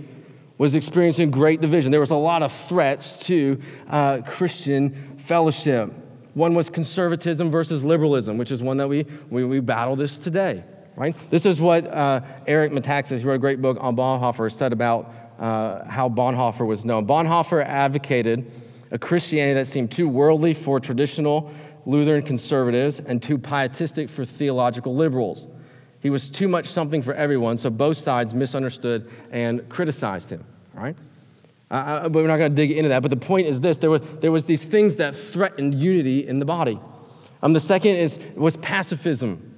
was 0.60 0.74
experiencing 0.74 1.30
great 1.30 1.62
division. 1.62 1.90
There 1.90 2.00
was 2.00 2.10
a 2.10 2.14
lot 2.16 2.42
of 2.42 2.52
threats 2.52 3.16
to 3.28 3.58
uh, 3.88 4.18
Christian 4.26 5.16
fellowship. 5.16 5.90
One 6.34 6.54
was 6.54 6.68
conservatism 6.68 7.50
versus 7.50 7.82
liberalism, 7.82 8.36
which 8.36 8.52
is 8.52 8.62
one 8.62 8.76
that 8.76 8.86
we, 8.86 9.06
we, 9.30 9.42
we 9.42 9.60
battle 9.60 9.96
this 9.96 10.18
today, 10.18 10.62
right? 10.96 11.16
This 11.30 11.46
is 11.46 11.62
what 11.62 11.86
uh, 11.86 12.20
Eric 12.46 12.72
Metaxas, 12.72 13.20
he 13.20 13.24
wrote 13.24 13.36
a 13.36 13.38
great 13.38 13.62
book 13.62 13.78
on 13.80 13.96
Bonhoeffer, 13.96 14.52
said 14.52 14.74
about 14.74 15.10
uh, 15.38 15.86
how 15.86 16.10
Bonhoeffer 16.10 16.66
was 16.66 16.84
known. 16.84 17.06
Bonhoeffer 17.06 17.64
advocated 17.64 18.44
a 18.90 18.98
Christianity 18.98 19.54
that 19.54 19.66
seemed 19.66 19.90
too 19.90 20.10
worldly 20.10 20.52
for 20.52 20.78
traditional 20.78 21.50
Lutheran 21.86 22.22
conservatives 22.22 23.00
and 23.00 23.22
too 23.22 23.38
pietistic 23.38 24.10
for 24.10 24.26
theological 24.26 24.94
liberals. 24.94 25.48
He 26.00 26.10
was 26.10 26.28
too 26.28 26.48
much 26.48 26.66
something 26.66 27.02
for 27.02 27.12
everyone, 27.12 27.58
so 27.58 27.70
both 27.70 27.98
sides 27.98 28.32
misunderstood 28.32 29.10
and 29.30 29.68
criticized 29.68 30.30
him, 30.30 30.44
right? 30.74 30.96
Uh, 31.70 32.08
but 32.08 32.22
we're 32.22 32.26
not 32.26 32.38
going 32.38 32.50
to 32.50 32.56
dig 32.56 32.72
into 32.72 32.88
that. 32.88 33.02
But 33.02 33.10
the 33.10 33.16
point 33.16 33.46
is 33.46 33.60
this 33.60 33.76
there 33.76 33.90
was, 33.90 34.00
there 34.20 34.32
was 34.32 34.46
these 34.46 34.64
things 34.64 34.96
that 34.96 35.14
threatened 35.14 35.74
unity 35.74 36.26
in 36.26 36.38
the 36.38 36.44
body. 36.44 36.80
Um, 37.42 37.52
the 37.52 37.60
second 37.60 37.96
is, 37.96 38.18
was 38.34 38.56
pacifism, 38.56 39.54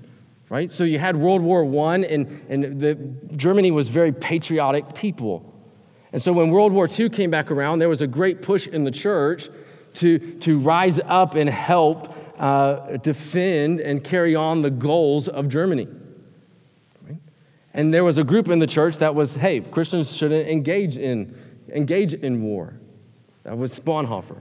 right? 0.50 0.70
So 0.70 0.84
you 0.84 0.98
had 0.98 1.16
World 1.16 1.42
War 1.42 1.64
I, 1.88 1.98
and, 1.98 2.44
and 2.48 2.80
the, 2.80 2.94
Germany 3.36 3.70
was 3.70 3.88
very 3.88 4.12
patriotic 4.12 4.94
people. 4.94 5.48
And 6.12 6.20
so 6.20 6.32
when 6.32 6.50
World 6.50 6.72
War 6.72 6.88
II 6.88 7.08
came 7.08 7.30
back 7.30 7.50
around, 7.50 7.78
there 7.78 7.88
was 7.88 8.02
a 8.02 8.06
great 8.06 8.42
push 8.42 8.66
in 8.66 8.84
the 8.84 8.90
church 8.90 9.48
to, 9.94 10.18
to 10.40 10.58
rise 10.58 11.00
up 11.06 11.34
and 11.34 11.48
help 11.48 12.14
uh, 12.38 12.96
defend 12.98 13.80
and 13.80 14.04
carry 14.04 14.34
on 14.34 14.62
the 14.62 14.70
goals 14.70 15.28
of 15.28 15.48
Germany. 15.48 15.88
And 17.74 17.92
there 17.92 18.04
was 18.04 18.18
a 18.18 18.24
group 18.24 18.48
in 18.48 18.58
the 18.58 18.66
church 18.66 18.98
that 18.98 19.14
was, 19.14 19.34
hey, 19.34 19.60
Christians 19.60 20.14
shouldn't 20.14 20.48
engage 20.48 20.96
in, 20.96 21.34
engage 21.72 22.12
in 22.14 22.42
war. 22.42 22.74
That 23.44 23.56
was 23.56 23.78
Bonhoeffer. 23.78 24.40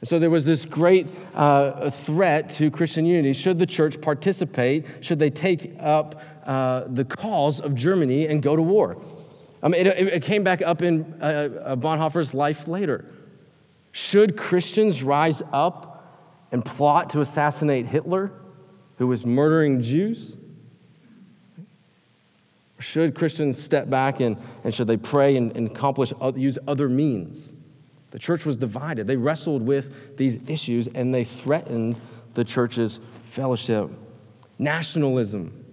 And 0.00 0.08
so 0.08 0.18
there 0.18 0.30
was 0.30 0.44
this 0.44 0.66
great 0.66 1.06
uh, 1.34 1.90
threat 1.90 2.50
to 2.50 2.70
Christian 2.70 3.06
unity. 3.06 3.32
Should 3.32 3.58
the 3.58 3.66
church 3.66 4.00
participate? 4.00 4.86
Should 5.00 5.18
they 5.18 5.30
take 5.30 5.74
up 5.80 6.20
uh, 6.44 6.84
the 6.88 7.06
cause 7.06 7.60
of 7.60 7.74
Germany 7.74 8.26
and 8.26 8.42
go 8.42 8.54
to 8.54 8.62
war? 8.62 9.00
I 9.62 9.68
mean, 9.68 9.86
it, 9.86 9.96
it 9.96 10.22
came 10.22 10.44
back 10.44 10.60
up 10.60 10.82
in 10.82 11.14
uh, 11.22 11.24
uh 11.24 11.76
Bonhoeffer's 11.76 12.34
life 12.34 12.68
later. 12.68 13.06
Should 13.92 14.36
Christians 14.36 15.02
rise 15.02 15.40
up 15.52 16.48
and 16.52 16.62
plot 16.62 17.10
to 17.10 17.22
assassinate 17.22 17.86
Hitler, 17.86 18.30
who 18.98 19.06
was 19.06 19.24
murdering 19.24 19.80
Jews? 19.80 20.36
Should 22.84 23.14
Christians 23.14 23.60
step 23.60 23.88
back 23.88 24.20
and, 24.20 24.36
and 24.62 24.72
should 24.72 24.88
they 24.88 24.98
pray 24.98 25.38
and, 25.38 25.56
and 25.56 25.68
accomplish, 25.68 26.12
uh, 26.20 26.32
use 26.36 26.58
other 26.68 26.86
means? 26.86 27.50
The 28.10 28.18
church 28.18 28.44
was 28.44 28.58
divided. 28.58 29.06
They 29.06 29.16
wrestled 29.16 29.62
with 29.62 30.18
these 30.18 30.38
issues 30.46 30.86
and 30.94 31.12
they 31.12 31.24
threatened 31.24 31.98
the 32.34 32.44
church's 32.44 33.00
fellowship. 33.30 33.90
Nationalism. 34.58 35.64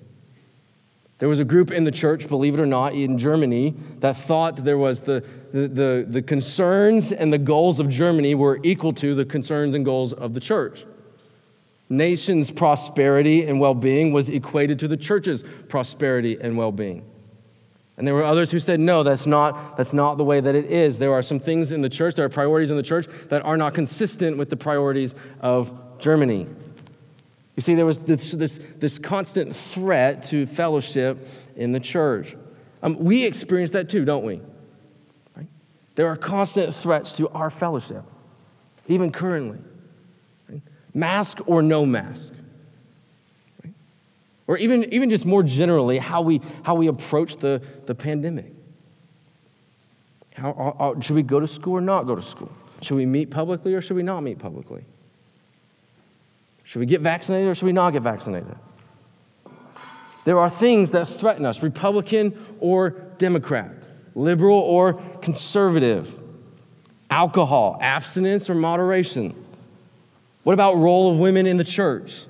There 1.20 1.28
was 1.28 1.40
a 1.40 1.46
group 1.46 1.70
in 1.70 1.84
the 1.84 1.92
church, 1.92 2.30
believe 2.30 2.54
it 2.54 2.62
or 2.62 2.66
not, 2.66 2.94
in 2.94 3.18
Germany 3.18 3.76
that 4.00 4.16
thought 4.16 4.64
there 4.64 4.78
was 4.78 5.02
the, 5.02 5.22
the, 5.52 5.68
the, 5.68 6.06
the 6.08 6.22
concerns 6.22 7.12
and 7.12 7.32
the 7.32 7.38
goals 7.38 7.82
of 7.82 7.90
Germany 7.90 8.36
were 8.36 8.58
equal 8.64 8.94
to 8.94 9.14
the 9.16 9.26
concerns 9.26 9.76
and 9.76 9.84
goals 9.84 10.14
of 10.14 10.34
the 10.34 10.40
church 10.40 10.86
nation's 11.92 12.50
prosperity 12.50 13.46
and 13.46 13.60
well 13.60 13.76
being 13.76 14.14
was 14.14 14.30
equated 14.30 14.80
to 14.80 14.88
the 14.88 14.98
church's 14.98 15.44
prosperity 15.68 16.38
and 16.40 16.58
well 16.58 16.72
being. 16.72 17.06
And 17.98 18.08
there 18.08 18.16
were 18.16 18.24
others 18.24 18.50
who 18.50 18.60
said, 18.60 18.80
no, 18.80 19.04
that's 19.04 19.28
not, 19.28 19.78
that's 19.78 19.94
not 19.94 20.18
the 20.18 20.24
way 20.24 20.40
that 20.40 20.56
it 20.56 20.66
is. 20.66 20.98
There 20.98 21.14
are 21.14 21.22
some 21.22 21.40
things 21.40 21.72
in 21.72 21.82
the 21.82 21.90
church, 21.90 22.16
there 22.16 22.26
are 22.26 22.30
priorities 22.30 22.72
in 22.72 22.78
the 22.78 22.84
church 22.84 23.08
that 23.30 23.44
are 23.44 23.58
not 23.58 23.74
consistent 23.74 24.38
with 24.38 24.50
the 24.50 24.56
priorities 24.56 25.14
of 25.42 26.00
Germany. 26.00 26.48
You 27.58 27.62
see, 27.62 27.76
there 27.76 27.86
was 27.86 28.00
this, 28.00 28.32
this, 28.32 28.60
this 28.78 28.98
constant 28.98 29.56
threat 29.56 30.24
to 30.30 30.48
fellowship 30.48 31.28
in 31.58 31.74
the 31.74 31.80
church. 31.80 32.36
Um, 32.82 32.98
we 32.98 33.26
experience 33.26 33.72
that 33.72 33.90
too, 33.90 34.06
don't 34.06 34.24
we? 34.24 34.42
Right? 35.36 35.48
There 35.96 36.08
are 36.08 36.16
constant 36.16 36.74
threats 36.74 37.18
to 37.18 37.30
our 37.30 37.50
fellowship, 37.50 38.04
even 38.88 39.12
currently 39.12 39.60
mask 40.94 41.40
or 41.46 41.62
no 41.62 41.86
mask. 41.86 42.34
Or 44.48 44.58
even, 44.58 44.92
even 44.94 45.10
just 45.10 45.26
more 45.26 45.44
generally, 45.44 45.98
how 45.98 46.22
we, 46.22 46.42
how 46.64 46.76
we 46.76 46.88
approach 46.88 47.38
the, 47.38 47.62
the 47.86 47.96
pandemic. 47.96 48.52
How, 50.34 50.52
uh, 50.52 50.84
uh, 50.84 51.00
should 51.00 51.16
we 51.16 51.24
go 51.24 51.40
to 51.40 51.48
school 51.48 51.74
or 51.74 51.82
not 51.82 52.08
go 52.08 52.16
to 52.16 52.22
school? 52.24 52.52
Should 52.82 52.96
we 52.96 53.06
meet 53.06 53.30
publicly 53.30 53.74
or 53.74 53.82
should 53.82 53.96
we 53.96 54.04
not 54.04 54.22
meet 54.22 54.40
publicly? 54.40 54.84
Should 56.64 56.80
we 56.80 56.86
get 56.86 57.02
vaccinated 57.02 57.50
or 57.50 57.56
should 57.56 57.66
we 57.66 57.74
not 57.74 57.92
get 57.92 58.02
vaccinated? 58.02 58.56
There 60.24 60.40
are 60.40 60.50
things 60.50 60.92
that 60.92 61.08
threaten 61.08 61.46
us 61.46 61.64
Republican 61.64 62.56
or 62.60 62.92
Democrat, 63.18 63.72
liberal 64.16 64.60
or 64.60 64.94
conservative, 65.22 66.14
alcohol, 67.10 67.78
abstinence 67.82 68.50
or 68.50 68.56
moderation, 68.56 69.41
what 70.44 70.54
about 70.54 70.78
role 70.78 71.12
of 71.12 71.20
women 71.20 71.46
in 71.46 71.58
the 71.58 71.64
church? 71.64 72.26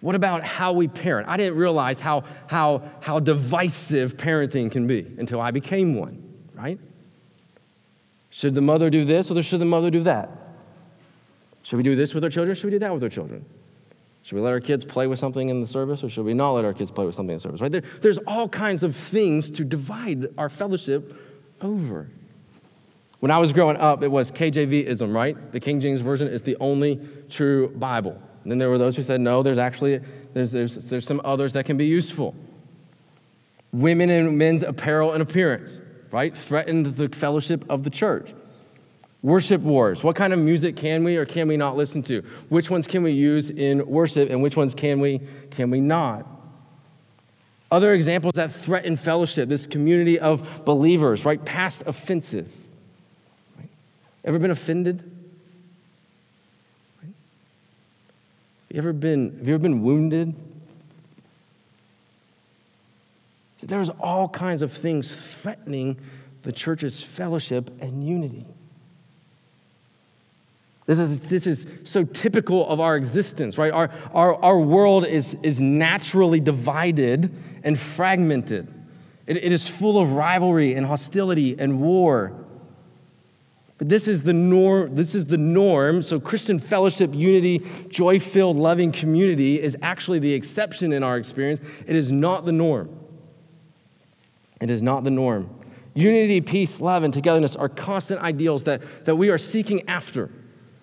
What 0.00 0.14
about 0.14 0.42
how 0.42 0.72
we 0.72 0.88
parent? 0.88 1.28
I 1.28 1.36
didn't 1.36 1.56
realize 1.56 2.00
how, 2.00 2.24
how, 2.46 2.82
how 3.00 3.20
divisive 3.20 4.16
parenting 4.16 4.70
can 4.70 4.86
be 4.86 5.06
until 5.18 5.40
I 5.40 5.50
became 5.50 5.94
one, 5.94 6.22
right? 6.54 6.78
Should 8.30 8.54
the 8.54 8.62
mother 8.62 8.88
do 8.88 9.04
this 9.04 9.30
or 9.30 9.42
should 9.42 9.60
the 9.60 9.66
mother 9.66 9.90
do 9.90 10.02
that? 10.04 10.30
Should 11.62 11.76
we 11.76 11.82
do 11.82 11.94
this 11.94 12.14
with 12.14 12.24
our 12.24 12.30
children? 12.30 12.56
Should 12.56 12.64
we 12.64 12.70
do 12.70 12.78
that 12.78 12.92
with 12.92 13.02
our 13.02 13.10
children? 13.10 13.44
Should 14.22 14.36
we 14.36 14.40
let 14.40 14.50
our 14.50 14.60
kids 14.60 14.84
play 14.84 15.06
with 15.06 15.18
something 15.18 15.48
in 15.48 15.60
the 15.60 15.66
service 15.66 16.02
or 16.02 16.08
should 16.08 16.24
we 16.24 16.34
not 16.34 16.52
let 16.52 16.64
our 16.64 16.72
kids 16.72 16.90
play 16.90 17.04
with 17.04 17.14
something 17.14 17.32
in 17.32 17.36
the 17.38 17.42
service? 17.42 17.60
Right? 17.60 17.72
There, 17.72 17.82
there's 18.00 18.18
all 18.18 18.48
kinds 18.48 18.82
of 18.82 18.96
things 18.96 19.50
to 19.50 19.64
divide 19.64 20.28
our 20.38 20.48
fellowship 20.48 21.14
over. 21.60 22.08
When 23.20 23.30
I 23.30 23.38
was 23.38 23.52
growing 23.52 23.76
up, 23.76 24.02
it 24.02 24.08
was 24.08 24.32
KJVism, 24.32 25.14
right? 25.14 25.52
The 25.52 25.60
King 25.60 25.78
James 25.78 26.00
Version 26.00 26.26
is 26.26 26.42
the 26.42 26.56
only 26.58 27.00
true 27.28 27.68
Bible. 27.68 28.20
And 28.42 28.50
then 28.50 28.58
there 28.58 28.70
were 28.70 28.78
those 28.78 28.96
who 28.96 29.02
said, 29.02 29.20
no, 29.20 29.42
there's 29.42 29.58
actually, 29.58 30.00
there's, 30.32 30.50
there's, 30.50 30.74
there's 30.74 31.06
some 31.06 31.20
others 31.22 31.52
that 31.52 31.66
can 31.66 31.76
be 31.76 31.84
useful. 31.84 32.34
Women 33.72 34.08
and 34.08 34.38
men's 34.38 34.62
apparel 34.62 35.12
and 35.12 35.22
appearance, 35.22 35.82
right? 36.10 36.34
Threatened 36.34 36.96
the 36.96 37.10
fellowship 37.10 37.64
of 37.68 37.84
the 37.84 37.90
church. 37.90 38.32
Worship 39.22 39.60
wars. 39.60 40.02
What 40.02 40.16
kind 40.16 40.32
of 40.32 40.38
music 40.38 40.76
can 40.76 41.04
we 41.04 41.16
or 41.16 41.26
can 41.26 41.46
we 41.46 41.58
not 41.58 41.76
listen 41.76 42.02
to? 42.04 42.22
Which 42.48 42.70
ones 42.70 42.86
can 42.86 43.02
we 43.02 43.12
use 43.12 43.50
in 43.50 43.86
worship 43.86 44.30
and 44.30 44.42
which 44.42 44.56
ones 44.56 44.74
can 44.74 44.98
we, 44.98 45.20
can 45.50 45.70
we 45.70 45.78
not? 45.78 46.26
Other 47.70 47.92
examples 47.92 48.32
that 48.36 48.50
threaten 48.50 48.96
fellowship, 48.96 49.50
this 49.50 49.66
community 49.66 50.18
of 50.18 50.64
believers, 50.64 51.26
right? 51.26 51.44
Past 51.44 51.82
offenses 51.84 52.69
Ever 54.24 54.38
been 54.38 54.50
offended? 54.50 55.02
Have 57.00 57.10
you 58.70 58.78
ever 58.78 58.92
been, 58.92 59.36
have 59.38 59.48
you 59.48 59.54
ever 59.54 59.62
been 59.62 59.82
wounded? 59.82 60.34
There's 63.62 63.90
all 63.90 64.28
kinds 64.28 64.62
of 64.62 64.72
things 64.72 65.14
threatening 65.14 65.98
the 66.42 66.52
church's 66.52 67.02
fellowship 67.02 67.70
and 67.80 68.06
unity. 68.06 68.46
This 70.86 70.98
is, 70.98 71.20
this 71.20 71.46
is 71.46 71.66
so 71.84 72.04
typical 72.04 72.68
of 72.68 72.80
our 72.80 72.96
existence, 72.96 73.58
right? 73.58 73.72
Our, 73.72 73.90
our, 74.12 74.34
our 74.42 74.58
world 74.58 75.06
is, 75.06 75.36
is 75.42 75.60
naturally 75.60 76.40
divided 76.40 77.32
and 77.62 77.78
fragmented. 77.78 78.66
It, 79.26 79.36
it 79.36 79.52
is 79.52 79.68
full 79.68 79.98
of 79.98 80.12
rivalry 80.12 80.74
and 80.74 80.86
hostility 80.86 81.54
and 81.58 81.80
war. 81.80 82.39
But 83.80 83.88
this 83.88 84.08
is 84.08 84.22
the 84.22 84.34
norm, 84.34 84.94
this 84.94 85.14
is 85.14 85.24
the 85.24 85.38
norm. 85.38 86.02
So 86.02 86.20
Christian 86.20 86.58
fellowship, 86.58 87.14
unity, 87.14 87.66
joy-filled, 87.88 88.58
loving 88.58 88.92
community 88.92 89.58
is 89.58 89.74
actually 89.80 90.18
the 90.18 90.34
exception 90.34 90.92
in 90.92 91.02
our 91.02 91.16
experience. 91.16 91.62
It 91.86 91.96
is 91.96 92.12
not 92.12 92.44
the 92.44 92.52
norm. 92.52 92.94
It 94.60 94.70
is 94.70 94.82
not 94.82 95.02
the 95.02 95.10
norm. 95.10 95.48
Unity, 95.94 96.42
peace, 96.42 96.78
love, 96.78 97.04
and 97.04 97.14
togetherness 97.14 97.56
are 97.56 97.70
constant 97.70 98.20
ideals 98.20 98.64
that, 98.64 98.82
that 99.06 99.16
we 99.16 99.30
are 99.30 99.38
seeking 99.38 99.88
after. 99.88 100.30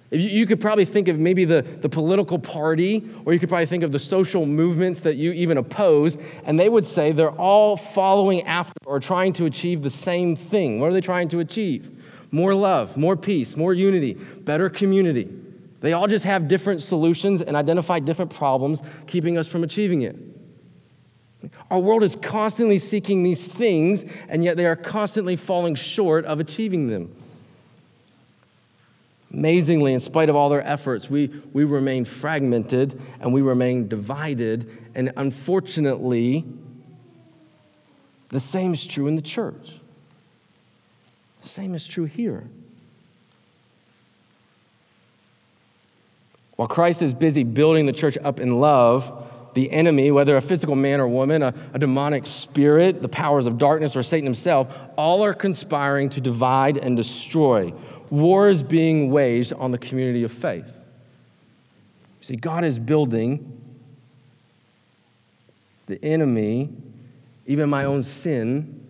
You, 0.09 0.19
you 0.19 0.47
could 0.47 0.59
probably 0.59 0.85
think 0.85 1.07
of 1.07 1.19
maybe 1.19 1.45
the, 1.45 1.61
the 1.61 1.89
political 1.89 2.39
party, 2.39 3.07
or 3.25 3.33
you 3.33 3.39
could 3.39 3.49
probably 3.49 3.67
think 3.67 3.83
of 3.83 3.91
the 3.91 3.99
social 3.99 4.47
movements 4.47 5.01
that 5.01 5.17
you 5.17 5.33
even 5.33 5.59
oppose, 5.59 6.17
and 6.45 6.59
they 6.59 6.67
would 6.67 6.83
say 6.83 7.11
they're 7.11 7.29
all 7.29 7.77
following 7.77 8.41
after 8.41 8.73
or 8.87 8.99
trying 8.99 9.33
to 9.33 9.45
achieve 9.45 9.83
the 9.83 9.91
same 9.91 10.35
thing. 10.35 10.79
What 10.79 10.89
are 10.89 10.93
they 10.93 11.01
trying 11.01 11.27
to 11.27 11.41
achieve? 11.41 11.93
More 12.31 12.53
love, 12.53 12.97
more 12.97 13.15
peace, 13.15 13.55
more 13.55 13.73
unity, 13.73 14.13
better 14.13 14.69
community. 14.69 15.29
They 15.79 15.93
all 15.93 16.07
just 16.07 16.25
have 16.25 16.47
different 16.47 16.81
solutions 16.81 17.41
and 17.41 17.55
identify 17.55 17.99
different 17.99 18.33
problems 18.33 18.81
keeping 19.05 19.37
us 19.37 19.47
from 19.47 19.63
achieving 19.63 20.01
it. 20.01 20.15
Our 21.69 21.79
world 21.79 22.03
is 22.03 22.15
constantly 22.15 22.79
seeking 22.79 23.23
these 23.23 23.47
things, 23.47 24.03
and 24.27 24.43
yet 24.43 24.57
they 24.57 24.65
are 24.65 24.75
constantly 24.75 25.35
falling 25.35 25.75
short 25.75 26.25
of 26.25 26.39
achieving 26.39 26.87
them. 26.87 27.15
Amazingly, 29.31 29.93
in 29.93 29.99
spite 29.99 30.29
of 30.29 30.35
all 30.35 30.49
their 30.49 30.65
efforts, 30.65 31.09
we, 31.09 31.27
we 31.53 31.63
remain 31.63 32.05
fragmented 32.05 32.99
and 33.19 33.33
we 33.33 33.41
remain 33.41 33.87
divided. 33.87 34.69
And 34.95 35.11
unfortunately, 35.17 36.45
the 38.29 38.39
same 38.39 38.73
is 38.73 38.85
true 38.85 39.07
in 39.07 39.15
the 39.15 39.21
church. 39.21 39.79
Same 41.47 41.75
is 41.75 41.87
true 41.87 42.05
here. 42.05 42.47
While 46.57 46.67
Christ 46.67 47.01
is 47.01 47.13
busy 47.13 47.43
building 47.43 47.85
the 47.85 47.93
church 47.93 48.17
up 48.23 48.39
in 48.39 48.59
love, 48.59 49.25
the 49.53 49.71
enemy, 49.71 50.11
whether 50.11 50.35
a 50.37 50.41
physical 50.41 50.75
man 50.75 50.99
or 50.99 51.07
woman, 51.07 51.41
a, 51.41 51.53
a, 51.73 51.79
demonic 51.79 52.25
spirit, 52.25 53.01
the 53.01 53.09
powers 53.09 53.47
of 53.47 53.57
darkness, 53.57 53.95
or 53.95 54.03
Satan 54.03 54.25
himself, 54.25 54.67
all 54.97 55.23
are 55.23 55.33
conspiring 55.33 56.09
to 56.09 56.21
divide 56.21 56.77
and 56.77 56.95
destroy. 56.95 57.73
War 58.09 58.49
is 58.49 58.61
being 58.61 59.09
waged 59.09 59.53
on 59.53 59.71
the 59.71 59.77
community 59.77 60.23
of 60.23 60.31
faith. 60.31 60.65
See, 62.21 62.35
God 62.35 62.65
is 62.65 62.77
building 62.77 63.53
the 65.87 66.03
enemy, 66.03 66.69
even 67.45 67.69
my 67.69 67.85
own 67.85 68.03
sin, 68.03 68.86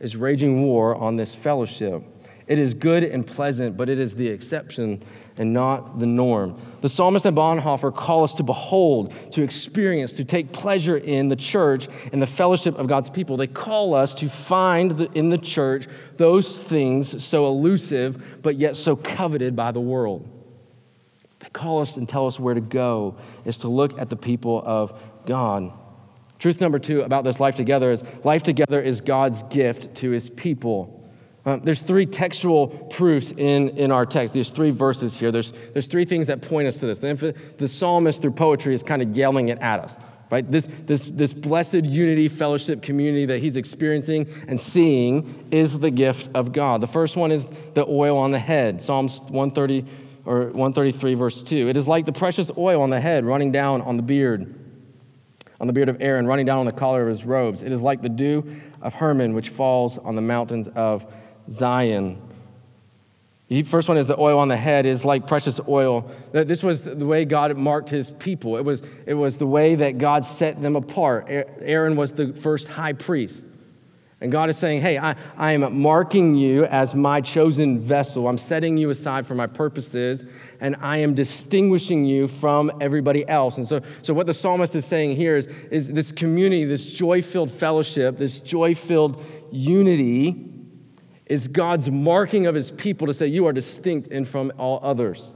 is 0.00 0.16
raging 0.16 0.62
war 0.62 0.94
on 0.94 1.16
this 1.16 1.34
fellowship. 1.34 2.02
It 2.46 2.58
is 2.60 2.74
good 2.74 3.02
and 3.02 3.26
pleasant, 3.26 3.76
but 3.76 3.88
it 3.88 3.98
is 3.98 4.14
the 4.14 4.28
exception 4.28 5.02
and 5.36 5.52
not 5.52 5.98
the 5.98 6.06
norm. 6.06 6.60
The 6.80 6.88
psalmist 6.88 7.26
and 7.26 7.36
Bonhoeffer 7.36 7.94
call 7.94 8.22
us 8.22 8.34
to 8.34 8.44
behold, 8.44 9.12
to 9.32 9.42
experience, 9.42 10.12
to 10.14 10.24
take 10.24 10.52
pleasure 10.52 10.96
in 10.96 11.28
the 11.28 11.36
church 11.36 11.88
and 12.12 12.22
the 12.22 12.26
fellowship 12.26 12.78
of 12.78 12.86
God's 12.86 13.10
people. 13.10 13.36
They 13.36 13.48
call 13.48 13.94
us 13.94 14.14
to 14.14 14.28
find 14.28 15.00
in 15.14 15.28
the 15.28 15.38
church 15.38 15.88
those 16.16 16.58
things 16.58 17.24
so 17.24 17.48
elusive, 17.48 18.42
but 18.42 18.56
yet 18.56 18.76
so 18.76 18.94
coveted 18.94 19.56
by 19.56 19.72
the 19.72 19.80
world. 19.80 20.28
They 21.40 21.48
call 21.48 21.80
us 21.80 21.96
and 21.96 22.08
tell 22.08 22.28
us 22.28 22.38
where 22.38 22.54
to 22.54 22.60
go, 22.60 23.16
is 23.44 23.58
to 23.58 23.68
look 23.68 23.98
at 23.98 24.08
the 24.08 24.16
people 24.16 24.62
of 24.64 24.98
God. 25.26 25.72
Truth 26.38 26.60
number 26.60 26.78
two 26.78 27.02
about 27.02 27.24
this 27.24 27.40
life 27.40 27.56
together 27.56 27.90
is 27.90 28.04
life 28.24 28.42
together 28.42 28.80
is 28.80 29.00
God's 29.00 29.42
gift 29.44 29.94
to 29.96 30.10
his 30.10 30.30
people. 30.30 30.96
Um, 31.46 31.60
there's 31.62 31.80
three 31.80 32.06
textual 32.06 32.66
proofs 32.66 33.30
in, 33.30 33.70
in 33.70 33.92
our 33.92 34.04
text. 34.04 34.34
There's 34.34 34.50
three 34.50 34.70
verses 34.70 35.14
here. 35.14 35.30
There's, 35.30 35.52
there's 35.72 35.86
three 35.86 36.04
things 36.04 36.26
that 36.26 36.42
point 36.42 36.66
us 36.66 36.78
to 36.78 36.86
this. 36.86 36.98
The, 36.98 37.34
the 37.56 37.68
psalmist, 37.68 38.20
through 38.20 38.32
poetry, 38.32 38.74
is 38.74 38.82
kind 38.82 39.00
of 39.00 39.16
yelling 39.16 39.48
it 39.48 39.58
at 39.60 39.78
us, 39.78 39.94
right? 40.28 40.50
This, 40.50 40.68
this, 40.86 41.04
this 41.04 41.32
blessed 41.32 41.84
unity, 41.84 42.28
fellowship, 42.28 42.82
community 42.82 43.26
that 43.26 43.38
he's 43.38 43.56
experiencing 43.56 44.26
and 44.48 44.58
seeing 44.58 45.46
is 45.52 45.78
the 45.78 45.90
gift 45.90 46.28
of 46.34 46.52
God. 46.52 46.80
The 46.80 46.88
first 46.88 47.14
one 47.14 47.30
is 47.30 47.46
the 47.74 47.86
oil 47.86 48.18
on 48.18 48.32
the 48.32 48.40
head. 48.40 48.82
Psalms 48.82 49.20
130 49.20 49.84
or 50.24 50.46
133, 50.46 51.14
verse 51.14 51.44
2. 51.44 51.68
It 51.68 51.76
is 51.76 51.86
like 51.86 52.06
the 52.06 52.12
precious 52.12 52.50
oil 52.58 52.82
on 52.82 52.90
the 52.90 53.00
head 53.00 53.24
running 53.24 53.52
down 53.52 53.82
on 53.82 53.96
the 53.96 54.02
beard, 54.02 54.52
on 55.60 55.66
the 55.66 55.72
beard 55.72 55.88
of 55.88 55.96
Aaron, 56.00 56.26
running 56.26 56.46
down 56.46 56.58
on 56.58 56.66
the 56.66 56.72
collar 56.72 57.02
of 57.02 57.08
his 57.08 57.24
robes. 57.24 57.62
It 57.62 57.72
is 57.72 57.80
like 57.80 58.02
the 58.02 58.08
dew 58.08 58.44
of 58.82 58.94
Hermon, 58.94 59.34
which 59.34 59.48
falls 59.48 59.98
on 59.98 60.14
the 60.14 60.22
mountains 60.22 60.68
of 60.74 61.06
Zion. 61.50 62.22
The 63.48 63.62
first 63.62 63.86
one 63.88 63.96
is 63.96 64.08
the 64.08 64.18
oil 64.18 64.40
on 64.40 64.48
the 64.48 64.56
head 64.56 64.86
is 64.86 65.04
like 65.04 65.28
precious 65.28 65.60
oil. 65.68 66.10
This 66.32 66.64
was 66.64 66.82
the 66.82 67.06
way 67.06 67.24
God 67.24 67.56
marked 67.56 67.88
his 67.88 68.10
people. 68.10 68.56
It 68.56 68.64
was, 68.64 68.82
it 69.06 69.14
was 69.14 69.38
the 69.38 69.46
way 69.46 69.76
that 69.76 69.98
God 69.98 70.24
set 70.24 70.60
them 70.60 70.74
apart. 70.74 71.26
Aaron 71.28 71.94
was 71.94 72.12
the 72.12 72.32
first 72.32 72.66
high 72.66 72.92
priest. 72.92 73.44
And 74.20 74.32
God 74.32 74.48
is 74.48 74.56
saying, 74.56 74.80
Hey, 74.80 74.98
I, 74.98 75.14
I 75.36 75.52
am 75.52 75.78
marking 75.78 76.34
you 76.34 76.64
as 76.64 76.94
my 76.94 77.20
chosen 77.20 77.78
vessel. 77.78 78.28
I'm 78.28 78.38
setting 78.38 78.78
you 78.78 78.88
aside 78.90 79.26
for 79.26 79.34
my 79.34 79.46
purposes, 79.46 80.24
and 80.60 80.74
I 80.80 80.98
am 80.98 81.12
distinguishing 81.12 82.04
you 82.04 82.26
from 82.26 82.72
everybody 82.80 83.28
else. 83.28 83.58
And 83.58 83.68
so, 83.68 83.82
so 84.00 84.14
what 84.14 84.26
the 84.26 84.32
psalmist 84.32 84.74
is 84.74 84.86
saying 84.86 85.16
here 85.16 85.36
is, 85.36 85.46
is 85.70 85.88
this 85.88 86.12
community, 86.12 86.64
this 86.64 86.92
joy 86.92 87.20
filled 87.20 87.50
fellowship, 87.50 88.16
this 88.16 88.40
joy 88.40 88.74
filled 88.74 89.22
unity 89.52 90.44
is 91.26 91.48
God's 91.48 91.90
marking 91.90 92.46
of 92.46 92.54
his 92.54 92.70
people 92.70 93.06
to 93.08 93.14
say, 93.14 93.26
You 93.26 93.46
are 93.46 93.52
distinct 93.52 94.08
and 94.10 94.26
from 94.26 94.50
all 94.56 94.80
others. 94.82 95.32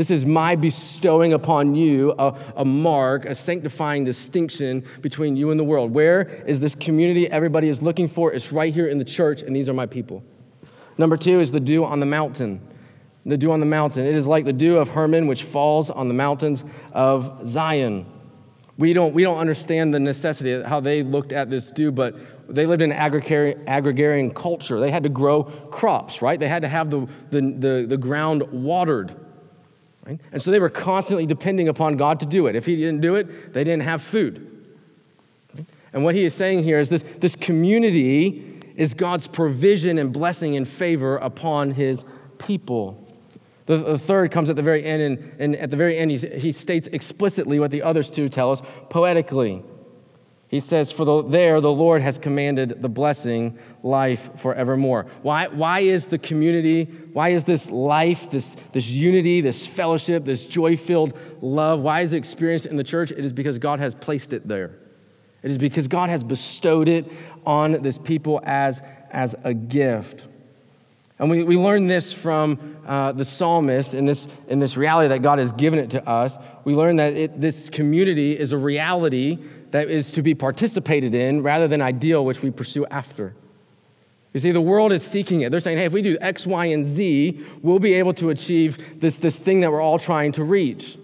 This 0.00 0.10
is 0.10 0.24
my 0.24 0.56
bestowing 0.56 1.34
upon 1.34 1.74
you 1.74 2.14
a, 2.18 2.34
a, 2.56 2.64
mark, 2.64 3.26
a 3.26 3.34
sanctifying 3.34 4.02
distinction 4.02 4.82
between 5.02 5.36
you 5.36 5.50
and 5.50 5.60
the 5.60 5.64
world. 5.64 5.92
Where 5.92 6.22
is 6.46 6.58
this 6.58 6.74
community 6.74 7.30
everybody 7.30 7.68
is 7.68 7.82
looking 7.82 8.08
for? 8.08 8.32
It's 8.32 8.50
right 8.50 8.72
here 8.72 8.88
in 8.88 8.96
the 8.96 9.04
church, 9.04 9.42
and 9.42 9.54
these 9.54 9.68
are 9.68 9.74
my 9.74 9.84
people. 9.84 10.24
Number 10.96 11.18
two 11.18 11.40
is 11.40 11.52
the 11.52 11.60
dew 11.60 11.84
on 11.84 12.00
the 12.00 12.06
mountain. 12.06 12.66
The 13.26 13.36
dew 13.36 13.52
on 13.52 13.60
the 13.60 13.66
mountain. 13.66 14.06
It 14.06 14.14
is 14.14 14.26
like 14.26 14.46
the 14.46 14.54
dew 14.54 14.78
of 14.78 14.88
Hermon, 14.88 15.26
which 15.26 15.42
falls 15.42 15.90
on 15.90 16.08
the 16.08 16.14
mountains 16.14 16.64
of 16.94 17.46
Zion. 17.46 18.06
We 18.78 18.94
don't, 18.94 19.12
we 19.12 19.22
don't 19.22 19.36
understand 19.36 19.92
the 19.92 20.00
necessity, 20.00 20.52
of 20.52 20.64
how 20.64 20.80
they 20.80 21.02
looked 21.02 21.32
at 21.32 21.50
this 21.50 21.70
dew, 21.70 21.92
but 21.92 22.16
they 22.48 22.64
lived 22.64 22.80
in 22.80 22.90
an 22.90 23.62
agrarian 23.68 24.30
culture. 24.30 24.80
They 24.80 24.90
had 24.90 25.02
to 25.02 25.10
grow 25.10 25.42
crops, 25.42 26.22
right? 26.22 26.40
They 26.40 26.48
had 26.48 26.62
to 26.62 26.68
have 26.68 26.88
the, 26.88 27.06
the, 27.30 27.40
the, 27.42 27.86
the 27.86 27.98
ground 27.98 28.44
watered. 28.50 29.14
Right? 30.06 30.18
And 30.32 30.40
so 30.40 30.50
they 30.50 30.58
were 30.58 30.70
constantly 30.70 31.26
depending 31.26 31.68
upon 31.68 31.96
God 31.96 32.20
to 32.20 32.26
do 32.26 32.46
it. 32.46 32.56
If 32.56 32.66
He 32.66 32.76
didn't 32.76 33.00
do 33.00 33.16
it, 33.16 33.52
they 33.52 33.64
didn't 33.64 33.82
have 33.82 34.02
food. 34.02 34.46
And 35.92 36.04
what 36.04 36.14
He 36.14 36.24
is 36.24 36.34
saying 36.34 36.62
here 36.62 36.80
is 36.80 36.88
this, 36.88 37.04
this 37.18 37.36
community 37.36 38.60
is 38.76 38.94
God's 38.94 39.26
provision 39.26 39.98
and 39.98 40.12
blessing 40.12 40.56
and 40.56 40.66
favor 40.66 41.16
upon 41.18 41.72
His 41.72 42.04
people. 42.38 43.06
The, 43.66 43.76
the 43.76 43.98
third 43.98 44.32
comes 44.32 44.50
at 44.50 44.56
the 44.56 44.62
very 44.62 44.84
end, 44.84 45.02
and, 45.02 45.32
and 45.38 45.56
at 45.56 45.70
the 45.70 45.76
very 45.76 45.96
end, 45.96 46.10
he, 46.10 46.16
he 46.16 46.52
states 46.52 46.88
explicitly 46.92 47.60
what 47.60 47.70
the 47.70 47.82
others 47.82 48.10
two 48.10 48.28
tell 48.28 48.50
us 48.50 48.62
poetically. 48.88 49.62
He 50.50 50.58
says, 50.58 50.90
For 50.90 51.04
the, 51.04 51.22
there 51.22 51.60
the 51.60 51.70
Lord 51.70 52.02
has 52.02 52.18
commanded 52.18 52.82
the 52.82 52.88
blessing, 52.88 53.56
life 53.84 54.36
forevermore. 54.36 55.06
Why, 55.22 55.46
why 55.46 55.80
is 55.80 56.08
the 56.08 56.18
community, 56.18 56.86
why 57.12 57.28
is 57.28 57.44
this 57.44 57.70
life, 57.70 58.28
this, 58.30 58.56
this 58.72 58.90
unity, 58.90 59.42
this 59.42 59.64
fellowship, 59.64 60.24
this 60.24 60.44
joy 60.46 60.76
filled 60.76 61.16
love, 61.40 61.82
why 61.82 62.00
is 62.00 62.12
it 62.12 62.16
experienced 62.16 62.66
in 62.66 62.74
the 62.74 62.82
church? 62.82 63.12
It 63.12 63.24
is 63.24 63.32
because 63.32 63.58
God 63.58 63.78
has 63.78 63.94
placed 63.94 64.32
it 64.32 64.48
there. 64.48 64.72
It 65.44 65.52
is 65.52 65.56
because 65.56 65.86
God 65.86 66.10
has 66.10 66.24
bestowed 66.24 66.88
it 66.88 67.06
on 67.46 67.80
this 67.82 67.96
people 67.96 68.40
as, 68.42 68.82
as 69.12 69.36
a 69.44 69.54
gift. 69.54 70.24
And 71.20 71.30
we, 71.30 71.44
we 71.44 71.56
learn 71.56 71.86
this 71.86 72.12
from 72.12 72.78
uh, 72.84 73.12
the 73.12 73.24
psalmist 73.24 73.94
in 73.94 74.04
this, 74.04 74.26
in 74.48 74.58
this 74.58 74.76
reality 74.76 75.08
that 75.10 75.22
God 75.22 75.38
has 75.38 75.52
given 75.52 75.78
it 75.78 75.90
to 75.90 76.08
us. 76.08 76.36
We 76.64 76.74
learn 76.74 76.96
that 76.96 77.14
it, 77.14 77.40
this 77.40 77.70
community 77.70 78.36
is 78.36 78.50
a 78.50 78.58
reality 78.58 79.38
that 79.70 79.90
is 79.90 80.10
to 80.12 80.22
be 80.22 80.34
participated 80.34 81.14
in 81.14 81.42
rather 81.42 81.68
than 81.68 81.80
ideal, 81.80 82.24
which 82.24 82.42
we 82.42 82.50
pursue 82.50 82.86
after. 82.86 83.34
You 84.32 84.40
see, 84.40 84.52
the 84.52 84.60
world 84.60 84.92
is 84.92 85.02
seeking 85.02 85.40
it. 85.40 85.50
They're 85.50 85.60
saying, 85.60 85.78
hey, 85.78 85.86
if 85.86 85.92
we 85.92 86.02
do 86.02 86.16
X, 86.20 86.46
Y, 86.46 86.66
and 86.66 86.84
Z, 86.84 87.44
we'll 87.62 87.80
be 87.80 87.94
able 87.94 88.14
to 88.14 88.30
achieve 88.30 89.00
this, 89.00 89.16
this 89.16 89.36
thing 89.36 89.60
that 89.60 89.72
we're 89.72 89.80
all 89.80 89.98
trying 89.98 90.32
to 90.32 90.44
reach. 90.44 90.98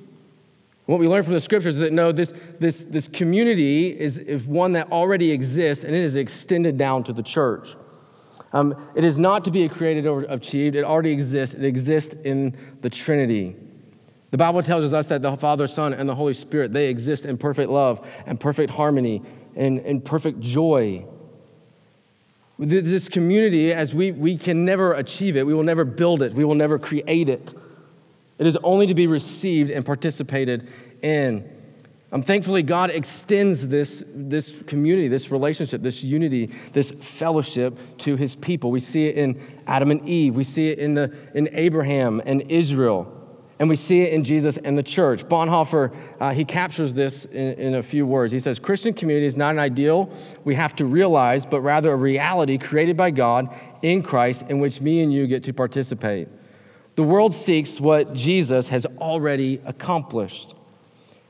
What 0.87 1.01
we 1.01 1.09
learn 1.09 1.25
from 1.25 1.35
the 1.35 1.41
scriptures 1.41 1.75
is 1.75 1.81
that 1.81 1.93
no, 1.93 2.13
this, 2.13 2.33
this, 2.61 2.85
this 2.85 3.09
community 3.09 3.89
is, 3.89 4.19
is 4.19 4.47
one 4.47 4.73
that 4.73 4.93
already 4.93 5.33
exists 5.33 5.83
and 5.83 5.93
it 5.93 6.05
is 6.05 6.15
extended 6.15 6.79
down 6.79 7.03
to 7.05 7.13
the 7.13 7.25
church. 7.25 7.75
Um, 8.53 8.89
it 8.95 9.05
is 9.05 9.19
not 9.19 9.45
to 9.45 9.51
be 9.51 9.69
created 9.69 10.07
or 10.07 10.21
achieved, 10.29 10.77
it 10.77 10.85
already 10.85 11.11
exists. 11.11 11.57
It 11.57 11.65
exists 11.65 12.15
in 12.25 12.57
the 12.83 12.89
Trinity. 12.89 13.57
The 14.31 14.37
Bible 14.37 14.63
tells 14.63 14.93
us 14.93 15.07
that 15.07 15.23
the 15.23 15.37
Father, 15.37 15.67
Son, 15.67 15.95
and 15.95 16.09
the 16.09 16.15
Holy 16.15 16.35
Spirit, 16.35 16.73
they 16.73 16.89
exist 16.89 17.25
in 17.25 17.39
perfect 17.39 17.71
love 17.71 18.05
and 18.27 18.39
perfect 18.39 18.73
harmony 18.73 19.23
and, 19.55 19.79
and 19.81 20.05
perfect 20.05 20.41
joy. 20.41 21.07
This 22.59 23.09
community, 23.09 23.73
as 23.73 23.95
we, 23.95 24.13
we 24.13 24.37
can 24.37 24.65
never 24.65 24.95
achieve 24.95 25.37
it, 25.37 25.47
we 25.47 25.55
will 25.55 25.63
never 25.63 25.85
build 25.85 26.23
it, 26.23 26.33
we 26.33 26.45
will 26.45 26.55
never 26.55 26.79
create 26.79 27.29
it. 27.29 27.55
It 28.39 28.47
is 28.47 28.57
only 28.63 28.87
to 28.87 28.95
be 28.95 29.07
received 29.07 29.71
and 29.71 29.85
participated 29.85 30.69
in. 31.03 31.51
Um, 32.13 32.23
thankfully, 32.23 32.63
God 32.63 32.91
extends 32.91 33.67
this, 33.69 34.05
this 34.07 34.55
community, 34.67 35.09
this 35.09 35.31
relationship, 35.31 35.83
this 35.83 36.05
unity, 36.05 36.47
this 36.73 36.93
fellowship 36.93 37.77
to 37.99 38.17
his 38.17 38.37
people. 38.37 38.71
We 38.71 38.81
see 38.81 39.07
it 39.07 39.17
in 39.17 39.41
Adam 39.67 39.91
and 39.91 40.07
Eve, 40.09 40.37
we 40.37 40.45
see 40.45 40.71
it 40.71 40.79
in, 40.79 40.95
the, 40.95 41.13
in 41.35 41.49
Abraham 41.53 42.23
and 42.25 42.43
Israel, 42.43 43.13
and 43.59 43.69
we 43.69 43.77
see 43.77 44.03
it 44.03 44.13
in 44.13 44.23
Jesus 44.23 44.57
and 44.59 44.77
the 44.77 44.83
church. 44.83 45.25
Bonhoeffer, 45.25 45.95
uh, 46.21 46.33
he 46.33 46.45
captures 46.45 46.93
this 46.93 47.25
in, 47.27 47.55
in 47.55 47.75
a 47.77 47.83
few 47.83 48.07
words. 48.07 48.33
He 48.33 48.41
says, 48.41 48.59
Christian 48.59 48.93
community 48.93 49.27
is 49.27 49.37
not 49.37 49.53
an 49.53 49.59
ideal 49.59 50.11
we 50.45 50.55
have 50.55 50.77
to 50.77 50.85
realize, 50.85 51.47
but 51.47 51.61
rather 51.61 51.93
a 51.93 51.97
reality 51.97 52.59
created 52.59 52.97
by 52.97 53.11
God 53.11 53.49
in 53.83 54.03
Christ 54.03 54.45
in 54.49 54.59
which 54.59 54.81
me 54.81 55.01
and 55.01 55.13
you 55.13 55.27
get 55.27 55.45
to 55.45 55.53
participate. 55.53 56.29
The 56.97 57.03
world 57.03 57.35
seeks 57.35 57.79
what 57.79 58.15
Jesus 58.15 58.69
has 58.69 58.87
already 58.99 59.61
accomplished. 59.65 60.56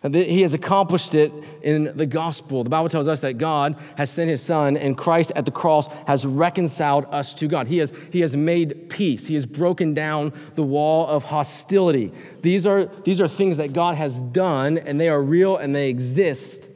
He 0.03 0.43
has 0.43 0.55
accomplished 0.55 1.15
it 1.15 1.33
in 1.63 1.97
the 1.97 2.07
gospel. 2.07 2.63
The 2.63 2.71
Bible 2.71 2.89
tells 2.89 3.09
us 3.09 3.21
that 3.21 3.39
God 3.39 3.77
has 3.97 4.11
sent 4.11 4.31
his 4.31 4.43
son, 4.43 4.77
and 4.77 4.97
Christ 4.97 5.33
at 5.35 5.45
the 5.45 5.51
cross 5.51 5.89
has 6.07 6.25
reconciled 6.25 7.07
us 7.11 7.35
to 7.35 7.49
God. 7.49 7.67
He 7.67 7.79
has, 7.79 7.93
he 8.13 8.21
has 8.21 8.37
made 8.37 8.89
peace, 8.89 9.27
he 9.27 9.35
has 9.35 9.47
broken 9.47 9.95
down 9.95 10.33
the 10.55 10.63
wall 10.63 11.09
of 11.09 11.25
hostility. 11.25 12.13
These 12.43 12.67
are, 12.67 12.87
these 13.05 13.21
are 13.21 13.27
things 13.27 13.57
that 13.57 13.73
God 13.73 13.97
has 13.97 14.23
done, 14.23 14.79
and 14.79 15.01
they 15.01 15.09
are 15.09 15.21
real 15.21 15.57
and 15.57 15.75
they 15.75 15.89
exist. 15.89 16.69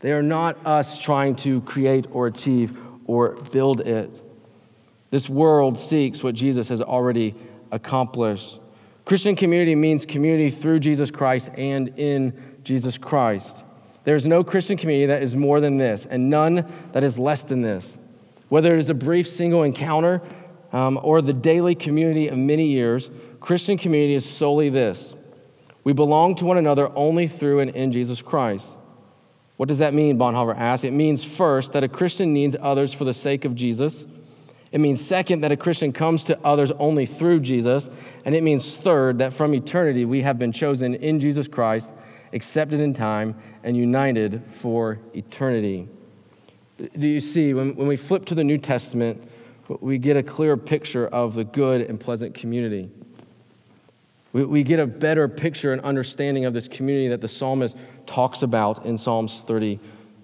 They 0.00 0.12
are 0.12 0.22
not 0.22 0.66
us 0.66 0.98
trying 0.98 1.36
to 1.36 1.60
create 1.62 2.06
or 2.10 2.26
achieve 2.26 2.76
or 3.06 3.30
build 3.52 3.80
it. 3.80 4.20
This 5.10 5.28
world 5.28 5.78
seeks 5.78 6.22
what 6.22 6.34
Jesus 6.34 6.68
has 6.68 6.82
already 6.82 7.34
accomplished. 7.70 8.58
Christian 9.04 9.34
community 9.34 9.74
means 9.74 10.06
community 10.06 10.50
through 10.50 10.78
Jesus 10.78 11.10
Christ 11.10 11.50
and 11.56 11.88
in 11.98 12.58
Jesus 12.62 12.96
Christ. 12.98 13.62
There's 14.04 14.26
no 14.26 14.42
Christian 14.42 14.76
community 14.76 15.06
that 15.06 15.22
is 15.22 15.36
more 15.36 15.60
than 15.60 15.76
this, 15.76 16.06
and 16.06 16.28
none 16.30 16.70
that 16.92 17.04
is 17.04 17.18
less 17.18 17.42
than 17.42 17.62
this. 17.62 17.98
Whether 18.48 18.74
it 18.74 18.80
is 18.80 18.90
a 18.90 18.94
brief 18.94 19.28
single 19.28 19.62
encounter 19.62 20.20
um, 20.72 20.98
or 21.02 21.22
the 21.22 21.32
daily 21.32 21.74
community 21.74 22.28
of 22.28 22.38
many 22.38 22.66
years, 22.66 23.10
Christian 23.40 23.78
community 23.78 24.14
is 24.14 24.28
solely 24.28 24.70
this 24.70 25.14
we 25.84 25.92
belong 25.92 26.36
to 26.36 26.44
one 26.44 26.58
another 26.58 26.90
only 26.96 27.26
through 27.26 27.60
and 27.60 27.70
in 27.70 27.90
Jesus 27.90 28.22
Christ. 28.22 28.78
What 29.56 29.68
does 29.68 29.78
that 29.78 29.94
mean? 29.94 30.18
Bonhoeffer 30.18 30.56
asks. 30.56 30.84
It 30.84 30.92
means, 30.92 31.24
first, 31.24 31.72
that 31.72 31.84
a 31.84 31.88
Christian 31.88 32.32
needs 32.32 32.56
others 32.60 32.92
for 32.92 33.04
the 33.04 33.14
sake 33.14 33.44
of 33.44 33.54
Jesus. 33.54 34.06
It 34.72 34.80
means, 34.80 35.06
second, 35.06 35.42
that 35.42 35.52
a 35.52 35.56
Christian 35.56 35.92
comes 35.92 36.24
to 36.24 36.38
others 36.42 36.70
only 36.72 37.04
through 37.04 37.40
Jesus. 37.40 37.90
And 38.24 38.34
it 38.34 38.42
means, 38.42 38.74
third, 38.76 39.18
that 39.18 39.34
from 39.34 39.54
eternity 39.54 40.06
we 40.06 40.22
have 40.22 40.38
been 40.38 40.50
chosen 40.50 40.94
in 40.94 41.20
Jesus 41.20 41.46
Christ, 41.46 41.92
accepted 42.32 42.80
in 42.80 42.94
time, 42.94 43.36
and 43.62 43.76
united 43.76 44.42
for 44.48 44.98
eternity. 45.14 45.88
Do 46.98 47.06
you 47.06 47.20
see, 47.20 47.52
when, 47.52 47.76
when 47.76 47.86
we 47.86 47.98
flip 47.98 48.24
to 48.26 48.34
the 48.34 48.44
New 48.44 48.56
Testament, 48.56 49.22
we 49.68 49.98
get 49.98 50.16
a 50.16 50.22
clear 50.22 50.56
picture 50.56 51.06
of 51.06 51.34
the 51.34 51.44
good 51.44 51.82
and 51.82 52.00
pleasant 52.00 52.34
community. 52.34 52.90
We, 54.32 54.44
we 54.44 54.62
get 54.62 54.80
a 54.80 54.86
better 54.86 55.28
picture 55.28 55.74
and 55.74 55.82
understanding 55.82 56.46
of 56.46 56.54
this 56.54 56.66
community 56.66 57.08
that 57.08 57.20
the 57.20 57.28
psalmist 57.28 57.76
talks 58.06 58.40
about 58.40 58.86
in 58.86 58.96
Psalms 58.96 59.42
30, 59.46 59.78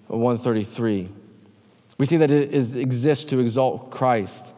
133. 0.07 1.09
We 1.99 2.07
see 2.07 2.17
that 2.17 2.31
it 2.31 2.51
is, 2.51 2.75
exists 2.75 3.25
to 3.25 3.39
exalt 3.39 3.91
Christ. 3.91 4.53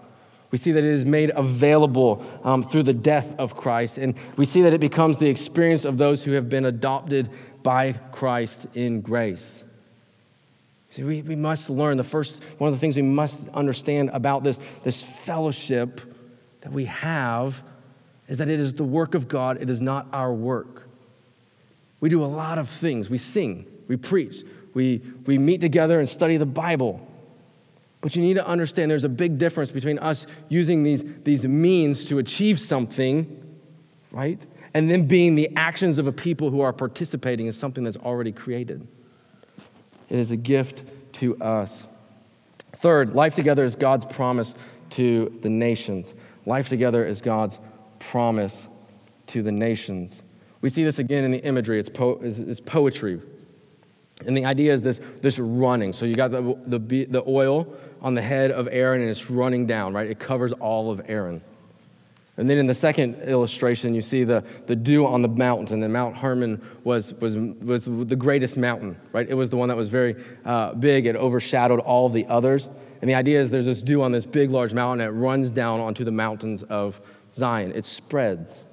We 0.51 0.58
see 0.58 0.71
that 0.73 0.84
it 0.84 0.91
is 0.91 1.06
made 1.06 1.32
available 1.36 2.23
um, 2.43 2.62
through 2.62 2.84
the 2.84 2.93
death 2.93 3.34
of 3.38 3.58
Christ. 3.58 3.97
And 3.97 4.15
we 4.38 4.45
see 4.45 4.62
that 4.62 4.73
it 4.73 4.80
becomes 4.80 5.17
the 5.17 5.27
experience 5.27 5.84
of 5.84 5.97
those 5.97 6.23
who 6.23 6.34
have 6.34 6.49
been 6.49 6.65
adopted 6.65 7.30
by 7.63 7.93
Christ 8.12 8.67
in 8.75 9.01
grace. 9.01 9.63
See, 10.91 11.04
we, 11.04 11.21
we 11.21 11.36
must 11.36 11.69
learn 11.69 11.97
the 11.97 12.04
first, 12.04 12.43
one 12.58 12.67
of 12.67 12.75
the 12.75 12.80
things 12.80 12.95
we 12.95 13.01
must 13.01 13.47
understand 13.49 14.12
about 14.13 14.43
this, 14.43 14.60
this 14.84 15.01
fellowship 15.01 16.01
that 16.62 16.71
we 16.71 16.86
have 16.86 17.63
is 18.27 18.38
that 18.38 18.49
it 18.49 18.60
is 18.60 18.73
the 18.73 18.84
work 18.84 19.15
of 19.15 19.27
God, 19.27 19.62
it 19.62 19.69
is 19.69 19.82
not 19.82 20.06
our 20.13 20.34
work. 20.34 20.84
We 22.01 22.10
do 22.10 22.23
a 22.23 22.27
lot 22.27 22.58
of 22.58 22.69
things. 22.69 23.10
We 23.10 23.17
sing, 23.17 23.65
we 23.88 23.95
preach, 23.95 24.43
we, 24.73 25.01
we 25.25 25.38
meet 25.38 25.62
together 25.62 25.99
and 25.99 26.08
study 26.08 26.38
the 26.38 26.45
Bible. 26.45 27.08
But 28.01 28.15
you 28.15 28.21
need 28.23 28.33
to 28.33 28.45
understand 28.45 28.89
there's 28.89 29.03
a 29.03 29.09
big 29.09 29.37
difference 29.37 29.69
between 29.69 29.99
us 29.99 30.25
using 30.49 30.83
these, 30.83 31.03
these 31.23 31.45
means 31.45 32.05
to 32.05 32.17
achieve 32.17 32.59
something, 32.59 33.59
right? 34.11 34.43
And 34.73 34.89
then 34.89 35.05
being 35.05 35.35
the 35.35 35.49
actions 35.55 35.99
of 35.99 36.07
a 36.07 36.11
people 36.11 36.49
who 36.49 36.61
are 36.61 36.73
participating 36.73 37.45
in 37.45 37.53
something 37.53 37.83
that's 37.83 37.97
already 37.97 38.31
created. 38.31 38.87
It 40.09 40.17
is 40.17 40.31
a 40.31 40.37
gift 40.37 40.83
to 41.13 41.37
us. 41.37 41.83
Third, 42.73 43.13
life 43.13 43.35
together 43.35 43.63
is 43.63 43.75
God's 43.75 44.05
promise 44.05 44.55
to 44.91 45.37
the 45.41 45.49
nations. 45.49 46.13
Life 46.45 46.69
together 46.69 47.05
is 47.05 47.21
God's 47.21 47.59
promise 47.99 48.67
to 49.27 49.43
the 49.43 49.51
nations. 49.51 50.23
We 50.61 50.69
see 50.69 50.83
this 50.83 50.99
again 50.99 51.23
in 51.23 51.31
the 51.31 51.43
imagery. 51.43 51.79
It's, 51.79 51.89
po- 51.89 52.19
it's 52.21 52.59
poetry. 52.59 53.21
And 54.25 54.36
the 54.36 54.45
idea 54.45 54.73
is 54.73 54.81
this, 54.81 54.99
this 55.21 55.39
running. 55.39 55.93
So 55.93 56.05
you 56.05 56.15
got 56.15 56.31
the, 56.31 56.57
the, 56.67 57.05
the 57.05 57.23
oil 57.27 57.67
on 58.01 58.15
the 58.15 58.21
head 58.21 58.51
of 58.51 58.67
Aaron 58.71 59.01
and 59.01 59.10
it's 59.10 59.29
running 59.29 59.65
down, 59.65 59.93
right? 59.93 60.10
It 60.10 60.19
covers 60.19 60.51
all 60.53 60.91
of 60.91 61.01
Aaron. 61.07 61.41
And 62.38 62.49
then 62.49 62.57
in 62.57 62.65
the 62.65 62.73
second 62.73 63.21
illustration, 63.21 63.93
you 63.93 64.01
see 64.01 64.23
the, 64.23 64.43
the 64.65 64.75
dew 64.75 65.05
on 65.05 65.21
the 65.21 65.27
mountain. 65.27 65.84
And 65.84 65.93
Mount 65.93 66.15
Hermon 66.15 66.62
was, 66.84 67.13
was, 67.15 67.36
was 67.36 67.86
the 67.86 68.15
greatest 68.15 68.57
mountain, 68.57 68.97
right? 69.12 69.29
It 69.29 69.34
was 69.34 69.49
the 69.49 69.57
one 69.57 69.69
that 69.69 69.77
was 69.77 69.89
very 69.89 70.15
uh, 70.45 70.73
big. 70.73 71.05
It 71.05 71.15
overshadowed 71.15 71.81
all 71.81 72.10
the 72.10 72.25
others. 72.27 72.69
And 73.01 73.10
the 73.10 73.15
idea 73.15 73.41
is 73.41 73.49
there's 73.49 73.65
this 73.65 73.81
dew 73.81 74.01
on 74.01 74.12
this 74.12 74.25
big, 74.25 74.49
large 74.49 74.73
mountain 74.73 75.05
that 75.05 75.12
runs 75.12 75.49
down 75.49 75.79
onto 75.79 76.03
the 76.03 76.12
mountains 76.12 76.63
of 76.63 77.01
Zion. 77.34 77.73
It 77.73 77.86
spreads. 77.86 78.63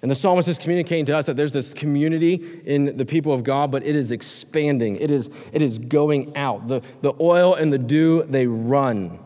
And 0.00 0.10
the 0.10 0.14
psalmist 0.14 0.48
is 0.48 0.58
communicating 0.58 1.06
to 1.06 1.16
us 1.16 1.26
that 1.26 1.34
there's 1.34 1.52
this 1.52 1.74
community 1.74 2.60
in 2.64 2.96
the 2.96 3.04
people 3.04 3.32
of 3.32 3.42
God, 3.42 3.72
but 3.72 3.84
it 3.84 3.96
is 3.96 4.12
expanding. 4.12 4.96
It 4.96 5.10
is, 5.10 5.28
it 5.52 5.60
is 5.60 5.78
going 5.78 6.36
out. 6.36 6.68
The, 6.68 6.82
the 7.02 7.14
oil 7.20 7.54
and 7.54 7.72
the 7.72 7.78
dew, 7.78 8.22
they 8.28 8.46
run. 8.46 9.18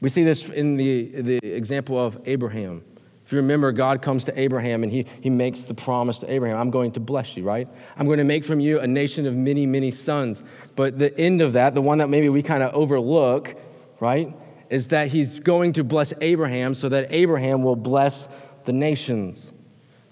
We 0.00 0.08
see 0.08 0.24
this 0.24 0.48
in 0.48 0.76
the, 0.76 1.22
the 1.22 1.36
example 1.38 1.98
of 1.98 2.20
Abraham. 2.26 2.82
If 3.24 3.32
you 3.32 3.38
remember, 3.38 3.72
God 3.72 4.02
comes 4.02 4.24
to 4.26 4.38
Abraham 4.38 4.82
and 4.82 4.92
he, 4.92 5.06
he 5.20 5.30
makes 5.30 5.60
the 5.60 5.72
promise 5.72 6.18
to 6.18 6.30
Abraham 6.30 6.58
I'm 6.58 6.70
going 6.70 6.92
to 6.92 7.00
bless 7.00 7.36
you, 7.36 7.44
right? 7.44 7.68
I'm 7.96 8.06
going 8.06 8.18
to 8.18 8.24
make 8.24 8.44
from 8.44 8.60
you 8.60 8.80
a 8.80 8.86
nation 8.86 9.26
of 9.26 9.34
many, 9.34 9.64
many 9.64 9.90
sons. 9.90 10.42
But 10.76 10.98
the 10.98 11.16
end 11.18 11.40
of 11.40 11.54
that, 11.54 11.74
the 11.74 11.80
one 11.80 11.98
that 11.98 12.10
maybe 12.10 12.28
we 12.28 12.42
kind 12.42 12.62
of 12.62 12.74
overlook, 12.74 13.54
right, 14.00 14.34
is 14.68 14.88
that 14.88 15.08
he's 15.08 15.40
going 15.40 15.72
to 15.74 15.84
bless 15.84 16.12
Abraham 16.20 16.74
so 16.74 16.88
that 16.88 17.06
Abraham 17.10 17.62
will 17.62 17.76
bless 17.76 18.28
the 18.64 18.72
nations. 18.72 19.52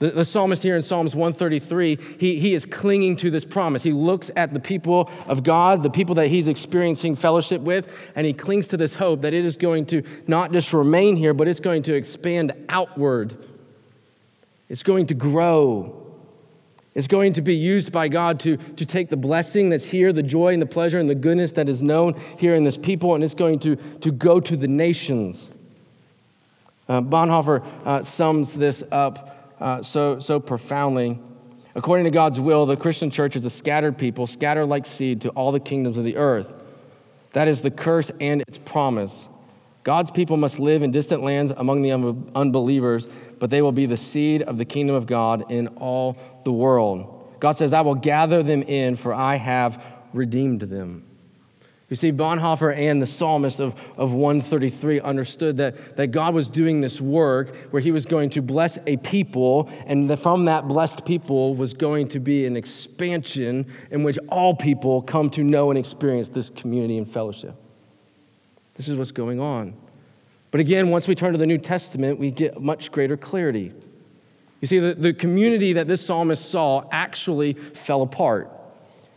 The, 0.03 0.11
the, 0.11 0.25
psalmist 0.25 0.65
here 0.65 0.75
in 0.75 0.83
Psalms 0.83 1.15
133, 1.15 1.97
he, 2.19 2.41
he 2.41 2.55
is 2.55 2.67
clinging 2.67 3.17
to 3.19 3.31
this 3.31 3.45
promise. 3.45 3.85
He 3.85 3.93
looks 3.93 4.33
at 4.35 4.53
the 4.53 4.59
people 4.59 5.09
of 5.29 5.45
God, 5.45 5.85
the 5.85 5.91
people 5.91 6.17
that 6.17 6.27
he's 6.27 6.49
experiencing 6.49 7.15
fellowship 7.15 7.61
with, 7.61 7.87
and 8.17 8.27
he 8.27 8.33
clings 8.33 8.67
to 8.69 8.77
this 8.77 8.95
hope 8.95 9.23
that 9.23 9.33
it 9.33 9.45
is 9.45 9.57
going 9.57 9.87
to 9.87 10.03
not 10.27 10.53
just 10.53 10.73
remain 10.73 11.15
here, 11.15 11.33
but 11.33 11.47
it's 11.47 11.61
going 11.61 11.85
to 11.85 11.95
expand 11.95 12.53
outward. 12.69 13.37
It's 14.69 14.83
going 14.83 15.07
to 15.07 15.15
grow. 15.15 16.03
It's 16.95 17.07
going 17.07 17.35
to 17.35 17.41
be 17.41 17.55
used 17.55 17.93
by 17.93 18.09
God 18.09 18.41
to, 18.41 18.57
to 18.57 18.85
take 18.85 19.09
the 19.09 19.17
blessing 19.17 19.69
that's 19.69 19.85
here, 19.85 20.13
the 20.13 20.23
joy 20.23 20.53
and 20.53 20.61
the 20.61 20.67
pleasure 20.67 20.99
and 20.99 21.09
the 21.09 21.15
goodness 21.15 21.53
that 21.53 21.69
is 21.69 21.81
known 21.81 22.21
here 22.39 22.57
in 22.57 22.65
this 22.65 22.77
people, 22.77 23.15
and 23.15 23.23
it's 23.23 23.35
going 23.35 23.61
to, 23.61 23.77
to 23.77 24.11
go 24.11 24.41
to 24.41 24.57
the 24.57 24.67
nations. 24.67 25.49
Uh, 26.89 27.01
Bonhoeffer 27.01 27.65
uh, 27.85 28.03
sums 28.03 28.55
this 28.55 28.83
up 28.91 29.57
uh, 29.61 29.83
so, 29.83 30.19
so 30.19 30.41
profoundly. 30.41 31.19
According 31.75 32.05
to 32.05 32.11
God's 32.11 32.39
will, 32.39 32.67
the 32.67 32.77
Christian 32.77 33.11
church 33.11 33.37
is 33.37 33.45
a 33.45 33.51
scattered 33.51 33.97
people, 33.97 34.27
scattered 34.27 34.67
like 34.67 34.85
seed 34.85 35.21
to 35.23 35.31
all 35.31 35.53
the 35.53 35.61
kingdoms 35.61 35.97
of 35.97 36.05
the 36.05 36.17
earth. 36.17 36.53
That 37.33 37.49
is 37.49 37.63
the 37.63 37.71
curse 37.71 38.11
and 38.21 38.43
its 38.43 38.59
promise. 38.59 39.29
God's 39.85 40.11
people 40.11 40.37
must 40.37 40.59
live 40.59 40.83
in 40.83 40.91
distant 40.91 41.23
lands 41.23 41.51
among 41.57 41.83
the 41.83 41.93
unbelievers, 42.35 43.09
but 43.39 43.51
they 43.51 43.63
will 43.63 43.73
be 43.73 43.87
the 43.87 43.97
seed 43.97 44.43
of 44.43 44.59
the 44.59 44.65
kingdom 44.65 44.95
of 44.95 45.07
God 45.07 45.51
in 45.51 45.69
all 45.69 46.17
the 46.45 46.53
world. 46.53 47.37
God 47.41 47.53
says, 47.53 47.73
I 47.73 47.81
will 47.81 47.97
gather 47.97 48.43
them 48.43 48.63
in, 48.63 48.95
for 48.97 49.15
I 49.15 49.37
have 49.37 49.83
redeemed 50.13 50.61
them. 50.61 51.05
You 51.93 51.97
see, 51.97 52.11
Bonhoeffer 52.11 52.75
and 52.75 53.03
the 53.03 53.07
psalmist 53.07 53.61
of, 53.61 53.75
of 53.99 54.15
133 54.15 55.01
understood 55.01 55.59
that, 55.59 55.95
that 55.99 56.07
God 56.07 56.33
was 56.33 56.49
doing 56.49 56.81
this 56.81 57.03
work 57.03 57.55
where 57.71 57.83
he 57.83 57.91
was 57.91 58.07
going 58.07 58.31
to 58.31 58.41
bless 58.41 58.79
a 58.87 58.97
people, 58.97 59.69
and 59.85 60.09
that 60.09 60.17
from 60.17 60.47
that 60.47 60.67
blessed 60.67 61.05
people 61.05 61.55
was 61.55 61.75
going 61.75 62.09
to 62.09 62.19
be 62.19 62.47
an 62.47 62.57
expansion 62.57 63.71
in 63.91 64.03
which 64.05 64.19
all 64.31 64.57
people 64.57 65.03
come 65.03 65.29
to 65.33 65.45
know 65.45 65.71
and 65.71 65.79
experience 65.79 66.31
this 66.31 66.49
community 66.49 66.97
and 66.97 67.13
fellowship. 67.13 67.55
This 68.77 68.89
is 68.89 68.97
what's 68.97 69.13
going 69.13 69.39
on. 69.39 69.75
But 70.51 70.63
again, 70.63 70.89
once 70.89 71.07
we 71.07 71.15
turn 71.15 71.33
to 71.33 71.39
the 71.39 71.47
New 71.47 71.59
Testament, 71.59 72.19
we 72.19 72.31
get 72.31 72.59
much 72.59 72.91
greater 72.91 73.19
clarity. 73.19 73.71
You 74.63 74.67
see, 74.67 74.79
the, 74.79 74.95
the 74.95 75.13
community 75.13 75.75
that 75.75 75.89
this 75.89 76.01
psalmist 76.01 76.51
saw 76.51 76.89
actually 76.91 77.53
fell 77.53 78.01
apart. 78.01 78.51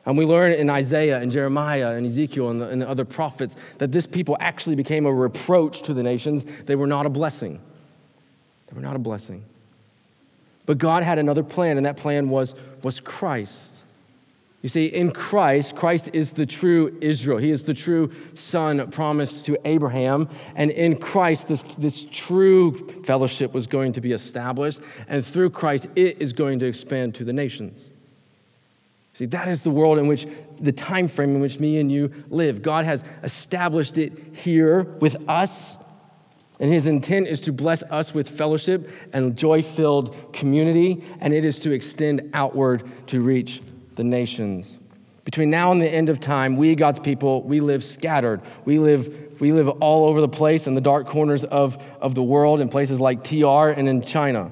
And 0.06 0.18
we 0.18 0.26
learn 0.26 0.52
in 0.54 0.70
Isaiah 0.70 1.20
and 1.20 1.32
Jeremiah 1.32 1.96
and 1.96 2.06
Ezekiel 2.06 2.50
and 2.50 2.62
the, 2.62 2.70
and 2.70 2.82
the 2.82 2.88
other 2.88 3.06
prophets 3.06 3.56
that 3.80 3.92
this 3.92 4.06
people 4.06 4.38
actually 4.40 4.76
became 4.76 5.06
a 5.06 5.14
reproach 5.14 5.82
to 5.84 5.94
the 5.94 6.04
nations. 6.04 6.46
They 6.66 6.76
were 6.76 6.88
not 6.88 7.06
a 7.06 7.10
blessing. 7.10 7.60
They 8.68 8.76
were 8.76 8.84
not 8.84 8.96
a 8.96 9.00
blessing. 9.00 9.44
But 10.66 10.78
God 10.78 11.04
had 11.04 11.20
another 11.20 11.44
plan, 11.44 11.78
and 11.78 11.86
that 11.86 11.98
plan 11.98 12.30
was, 12.30 12.54
was 12.84 13.00
Christ. 13.00 13.76
You 14.62 14.70
see, 14.70 14.88
in 14.88 15.12
Christ, 15.12 15.76
Christ 15.76 16.10
is 16.14 16.32
the 16.32 16.46
true 16.46 16.98
Israel. 17.00 17.38
He 17.38 17.52
is 17.52 17.64
the 17.64 17.74
true 17.76 18.12
son 18.34 18.90
promised 18.90 19.46
to 19.46 19.60
Abraham. 19.64 20.28
And 20.56 20.72
in 20.72 20.98
Christ, 20.98 21.48
this, 21.48 21.62
this 21.78 22.08
true 22.12 23.04
fellowship 23.06 23.54
was 23.54 23.68
going 23.68 23.94
to 23.94 24.02
be 24.02 24.12
established. 24.12 24.82
And 25.08 25.24
through 25.24 25.52
Christ, 25.52 25.86
it 25.96 26.20
is 26.20 26.34
going 26.34 26.58
to 26.60 26.66
expand 26.66 27.14
to 27.16 27.24
the 27.24 27.34
nations. 27.34 27.92
See, 29.16 29.26
that 29.28 29.48
is 29.48 29.62
the 29.62 29.72
world 29.72 29.98
in 29.98 30.08
which 30.08 30.28
the 30.60 30.72
time 30.72 31.08
frame 31.08 31.36
in 31.36 31.42
which 31.42 31.60
me 31.60 31.80
and 31.80 31.92
you 31.92 32.12
live. 32.30 32.62
God 32.62 32.86
has 32.86 33.04
established 33.24 33.98
it 33.98 34.14
here 34.36 34.84
with 34.84 35.18
us 35.28 35.78
and 36.60 36.72
his 36.72 36.88
intent 36.88 37.28
is 37.28 37.42
to 37.42 37.52
bless 37.52 37.84
us 37.84 38.14
with 38.14 38.30
fellowship 38.30 38.90
and 39.14 39.36
joy 39.36 39.62
filled 39.62 40.34
community, 40.34 41.04
and 41.20 41.34
it 41.34 41.44
is 41.44 41.60
to 41.62 41.72
extend 41.72 42.30
outward 42.34 42.84
to 43.08 43.22
reach 43.22 43.62
the 43.96 44.04
nations. 44.04 44.78
Between 45.26 45.50
now 45.50 45.72
and 45.72 45.82
the 45.82 45.90
end 45.90 46.10
of 46.10 46.20
time, 46.20 46.56
we, 46.56 46.76
God's 46.76 47.00
people, 47.00 47.42
we 47.44 47.60
live 47.60 47.84
scattered. 47.84 48.42
We 48.64 48.80
live, 48.80 49.40
we 49.42 49.52
live 49.52 49.68
all 49.68 50.06
over 50.06 50.22
the 50.22 50.30
place 50.30 50.68
in 50.68 50.76
the 50.76 50.82
dark 50.82 51.08
corners 51.08 51.44
of, 51.44 51.78
of 52.00 52.16
the 52.16 52.24
world, 52.24 52.62
in 52.62 52.70
places 52.70 53.00
like 53.00 53.24
TR 53.24 53.70
and 53.70 53.90
in 53.90 54.02
China. 54.02 54.52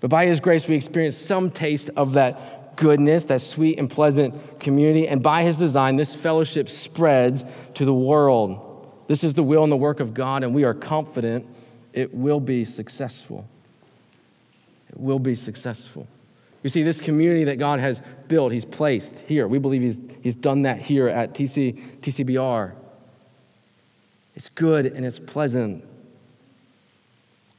But 0.00 0.10
by 0.10 0.26
His 0.26 0.40
grace, 0.40 0.68
we 0.68 0.74
experience 0.74 1.16
some 1.16 1.50
taste 1.50 1.88
of 1.96 2.12
that 2.14 2.53
goodness, 2.76 3.24
that 3.26 3.40
sweet 3.40 3.78
and 3.78 3.90
pleasant 3.90 4.60
community. 4.60 5.08
And 5.08 5.22
by 5.22 5.42
His 5.42 5.58
design, 5.58 5.96
this 5.96 6.14
fellowship 6.14 6.68
spreads 6.68 7.44
to 7.74 7.84
the 7.84 7.94
world. 7.94 8.90
This 9.08 9.24
is 9.24 9.34
the 9.34 9.42
will 9.42 9.62
and 9.62 9.72
the 9.72 9.76
work 9.76 10.00
of 10.00 10.14
God, 10.14 10.42
and 10.42 10.54
we 10.54 10.64
are 10.64 10.74
confident 10.74 11.46
it 11.92 12.12
will 12.12 12.40
be 12.40 12.64
successful. 12.64 13.46
It 14.90 14.98
will 14.98 15.18
be 15.18 15.34
successful. 15.34 16.06
You 16.62 16.70
see, 16.70 16.82
this 16.82 17.00
community 17.00 17.44
that 17.44 17.56
God 17.56 17.78
has 17.80 18.02
built, 18.26 18.52
He's 18.52 18.64
placed 18.64 19.20
here. 19.20 19.46
We 19.46 19.58
believe 19.58 19.82
He's, 19.82 20.00
he's 20.22 20.36
done 20.36 20.62
that 20.62 20.80
here 20.80 21.08
at 21.08 21.34
TC, 21.34 22.00
TCBR. 22.00 22.72
It's 24.34 24.48
good 24.48 24.86
and 24.86 25.04
it's 25.04 25.18
pleasant. 25.18 25.84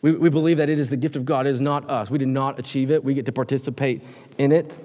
We, 0.01 0.11
we 0.11 0.29
believe 0.29 0.57
that 0.57 0.69
it 0.69 0.77
is 0.77 0.89
the 0.89 0.97
gift 0.97 1.15
of 1.15 1.25
God. 1.25 1.47
It 1.47 1.51
is 1.51 1.61
not 1.61 1.89
us. 1.89 2.09
We 2.09 2.17
did 2.17 2.27
not 2.27 2.59
achieve 2.59 2.91
it. 2.91 3.03
We 3.03 3.13
get 3.13 3.25
to 3.27 3.31
participate 3.31 4.03
in 4.37 4.51
it. 4.51 4.77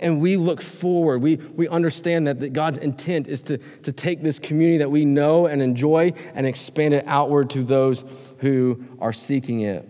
And, 0.00 0.20
we 0.20 0.36
look 0.36 0.62
forward. 0.62 1.20
We, 1.20 1.36
we 1.36 1.68
understand 1.68 2.26
that, 2.26 2.40
that 2.40 2.52
God's 2.52 2.78
intent 2.78 3.26
is 3.26 3.42
to, 3.42 3.58
to 3.58 3.92
take 3.92 4.22
this 4.22 4.38
community 4.38 4.78
that 4.78 4.90
we 4.90 5.04
know 5.04 5.46
and 5.46 5.60
enjoy 5.60 6.12
and 6.34 6.46
expand 6.46 6.94
it 6.94 7.04
outward 7.06 7.50
to 7.50 7.64
those 7.64 8.04
who 8.38 8.84
are 9.00 9.12
seeking 9.12 9.60
it. 9.62 9.88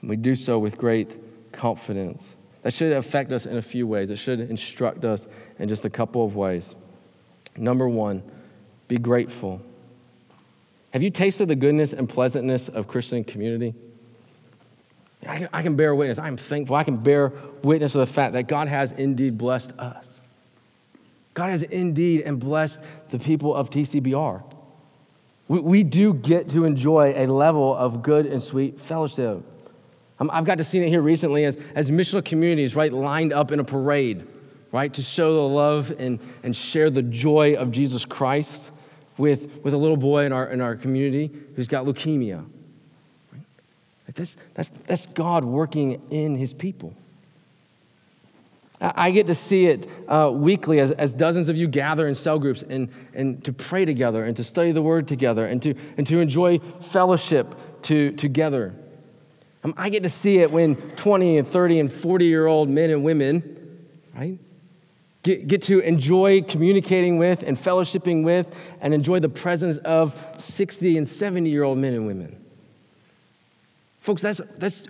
And 0.00 0.10
we 0.10 0.16
do 0.16 0.36
so 0.36 0.58
with 0.58 0.78
great 0.78 1.16
confidence. 1.52 2.36
That 2.62 2.72
should 2.72 2.92
affect 2.92 3.32
us 3.32 3.46
in 3.46 3.56
a 3.56 3.62
few 3.62 3.86
ways. 3.86 4.10
It 4.10 4.16
should 4.16 4.40
instruct 4.40 5.04
us 5.04 5.26
in 5.58 5.68
just 5.68 5.84
a 5.84 5.90
couple 5.90 6.24
of 6.24 6.36
ways. 6.36 6.74
Number 7.56 7.88
one, 7.88 8.22
be 8.86 8.98
grateful. 8.98 9.60
Have 10.92 11.02
you 11.02 11.10
tasted 11.10 11.48
the 11.48 11.56
goodness 11.56 11.92
and 11.92 12.08
pleasantness 12.08 12.68
of 12.68 12.88
Christian 12.88 13.24
community? 13.24 13.74
I 15.26 15.38
can, 15.38 15.48
I 15.52 15.62
can 15.62 15.76
bear 15.76 15.94
witness. 15.94 16.18
I'm 16.18 16.36
thankful. 16.36 16.76
I 16.76 16.84
can 16.84 16.96
bear 16.96 17.32
witness 17.62 17.94
of 17.94 18.00
the 18.06 18.12
fact 18.12 18.34
that 18.34 18.46
God 18.46 18.68
has 18.68 18.92
indeed 18.92 19.36
blessed 19.36 19.72
us. 19.78 20.06
God 21.34 21.50
has 21.50 21.62
indeed 21.62 22.22
and 22.22 22.38
blessed 22.38 22.80
the 23.10 23.18
people 23.18 23.54
of 23.54 23.70
TCBR. 23.70 24.42
We, 25.48 25.60
we 25.60 25.82
do 25.82 26.14
get 26.14 26.48
to 26.50 26.64
enjoy 26.64 27.14
a 27.16 27.26
level 27.26 27.74
of 27.76 28.02
good 28.02 28.26
and 28.26 28.42
sweet 28.42 28.80
fellowship. 28.80 29.42
Um, 30.20 30.30
I've 30.32 30.44
got 30.44 30.58
to 30.58 30.64
see 30.64 30.78
it 30.78 30.88
here 30.88 31.00
recently 31.00 31.44
as, 31.44 31.56
as 31.74 31.90
missional 31.90 32.24
communities, 32.24 32.74
right, 32.74 32.92
lined 32.92 33.32
up 33.32 33.52
in 33.52 33.60
a 33.60 33.64
parade, 33.64 34.26
right, 34.72 34.92
to 34.94 35.02
show 35.02 35.34
the 35.34 35.54
love 35.54 35.92
and, 35.98 36.18
and 36.42 36.56
share 36.56 36.90
the 36.90 37.02
joy 37.02 37.54
of 37.54 37.70
Jesus 37.70 38.04
Christ 38.04 38.72
with, 39.16 39.62
with 39.62 39.74
a 39.74 39.76
little 39.76 39.96
boy 39.96 40.24
in 40.24 40.32
our, 40.32 40.48
in 40.50 40.60
our 40.60 40.76
community 40.76 41.30
who's 41.54 41.68
got 41.68 41.84
leukemia. 41.84 42.44
That's, 44.18 44.36
that's, 44.54 44.72
that's 44.86 45.06
God 45.06 45.44
working 45.44 46.02
in 46.10 46.34
his 46.34 46.52
people. 46.52 46.92
I 48.80 49.10
get 49.10 49.26
to 49.26 49.34
see 49.34 49.66
it 49.66 49.88
uh, 50.08 50.30
weekly 50.32 50.78
as, 50.78 50.92
as 50.92 51.12
dozens 51.12 51.48
of 51.48 51.56
you 51.56 51.66
gather 51.66 52.06
in 52.06 52.14
cell 52.14 52.38
groups 52.38 52.62
and, 52.62 52.88
and 53.12 53.44
to 53.44 53.52
pray 53.52 53.84
together 53.84 54.24
and 54.24 54.36
to 54.36 54.44
study 54.44 54.70
the 54.70 54.82
word 54.82 55.08
together 55.08 55.46
and 55.46 55.60
to, 55.62 55.74
and 55.96 56.06
to 56.06 56.20
enjoy 56.20 56.58
fellowship 56.80 57.56
to, 57.82 58.12
together. 58.12 58.74
Um, 59.64 59.74
I 59.76 59.88
get 59.88 60.04
to 60.04 60.08
see 60.08 60.38
it 60.38 60.50
when 60.50 60.76
20 60.76 61.38
and 61.38 61.46
30 61.46 61.80
and 61.80 61.92
40 61.92 62.24
year 62.24 62.46
old 62.46 62.68
men 62.68 62.90
and 62.90 63.02
women, 63.02 63.88
right, 64.14 64.38
get, 65.24 65.48
get 65.48 65.62
to 65.62 65.80
enjoy 65.80 66.42
communicating 66.42 67.18
with 67.18 67.42
and 67.42 67.56
fellowshipping 67.56 68.22
with 68.22 68.52
and 68.80 68.94
enjoy 68.94 69.18
the 69.18 69.28
presence 69.28 69.76
of 69.78 70.14
60 70.38 70.98
and 70.98 71.08
70 71.08 71.50
year 71.50 71.64
old 71.64 71.78
men 71.78 71.94
and 71.94 72.06
women. 72.06 72.44
Folks, 74.08 74.22
that's, 74.22 74.40
that's, 74.56 74.88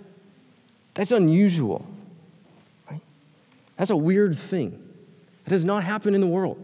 that's 0.93 1.11
unusual. 1.11 1.85
Right? 2.89 3.01
That's 3.75 3.89
a 3.89 3.97
weird 3.97 4.37
thing. 4.37 4.81
That 5.43 5.49
does 5.49 5.65
not 5.65 5.83
happen 5.83 6.15
in 6.15 6.21
the 6.21 6.27
world. 6.27 6.57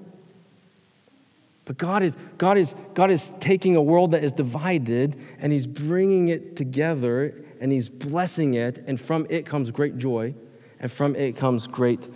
But 1.65 1.77
God 1.77 2.01
is, 2.01 2.15
God, 2.37 2.57
is, 2.57 2.73
God 2.93 3.11
is 3.11 3.33
taking 3.41 3.75
a 3.75 3.81
world 3.81 4.11
that 4.11 4.23
is 4.23 4.31
divided 4.31 5.19
and 5.39 5.51
He's 5.51 5.67
bringing 5.67 6.29
it 6.29 6.55
together 6.55 7.35
and 7.59 7.73
He's 7.73 7.89
blessing 7.89 8.53
it, 8.53 8.85
and 8.87 9.01
from 9.01 9.27
it 9.29 9.45
comes 9.45 9.69
great 9.69 9.97
joy, 9.97 10.33
and 10.79 10.89
from 10.89 11.13
it 11.17 11.35
comes 11.35 11.67
great 11.67 12.07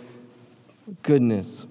goodness. 1.02 1.66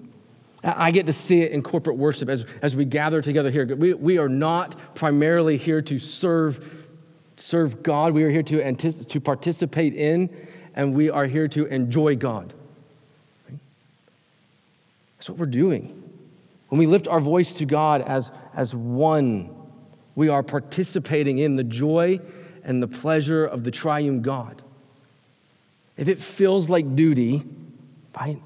I 0.62 0.92
get 0.92 1.06
to 1.06 1.12
see 1.12 1.42
it 1.42 1.50
in 1.50 1.64
corporate 1.64 1.96
worship 1.96 2.28
as, 2.28 2.44
as 2.62 2.76
we 2.76 2.84
gather 2.84 3.20
together 3.20 3.50
here. 3.50 3.66
We, 3.74 3.94
we 3.94 4.18
are 4.18 4.28
not 4.28 4.94
primarily 4.94 5.56
here 5.56 5.82
to 5.82 5.98
serve 5.98 6.79
serve 7.40 7.82
God. 7.82 8.12
We 8.12 8.22
are 8.22 8.30
here 8.30 8.42
to, 8.42 8.72
to 8.92 9.20
participate 9.20 9.94
in, 9.94 10.30
and 10.74 10.94
we 10.94 11.10
are 11.10 11.26
here 11.26 11.48
to 11.48 11.66
enjoy 11.66 12.16
God. 12.16 12.52
That's 15.18 15.28
what 15.28 15.38
we're 15.38 15.46
doing. 15.46 15.96
When 16.68 16.78
we 16.78 16.86
lift 16.86 17.08
our 17.08 17.20
voice 17.20 17.54
to 17.54 17.64
God 17.64 18.02
as, 18.02 18.30
as 18.54 18.74
one, 18.74 19.50
we 20.14 20.28
are 20.28 20.42
participating 20.42 21.38
in 21.38 21.56
the 21.56 21.64
joy 21.64 22.20
and 22.64 22.82
the 22.82 22.88
pleasure 22.88 23.44
of 23.44 23.64
the 23.64 23.70
triune 23.70 24.22
God. 24.22 24.62
If 25.96 26.08
it 26.08 26.18
feels 26.18 26.70
like 26.70 26.94
duty, 26.94 27.42
right, 28.18 28.40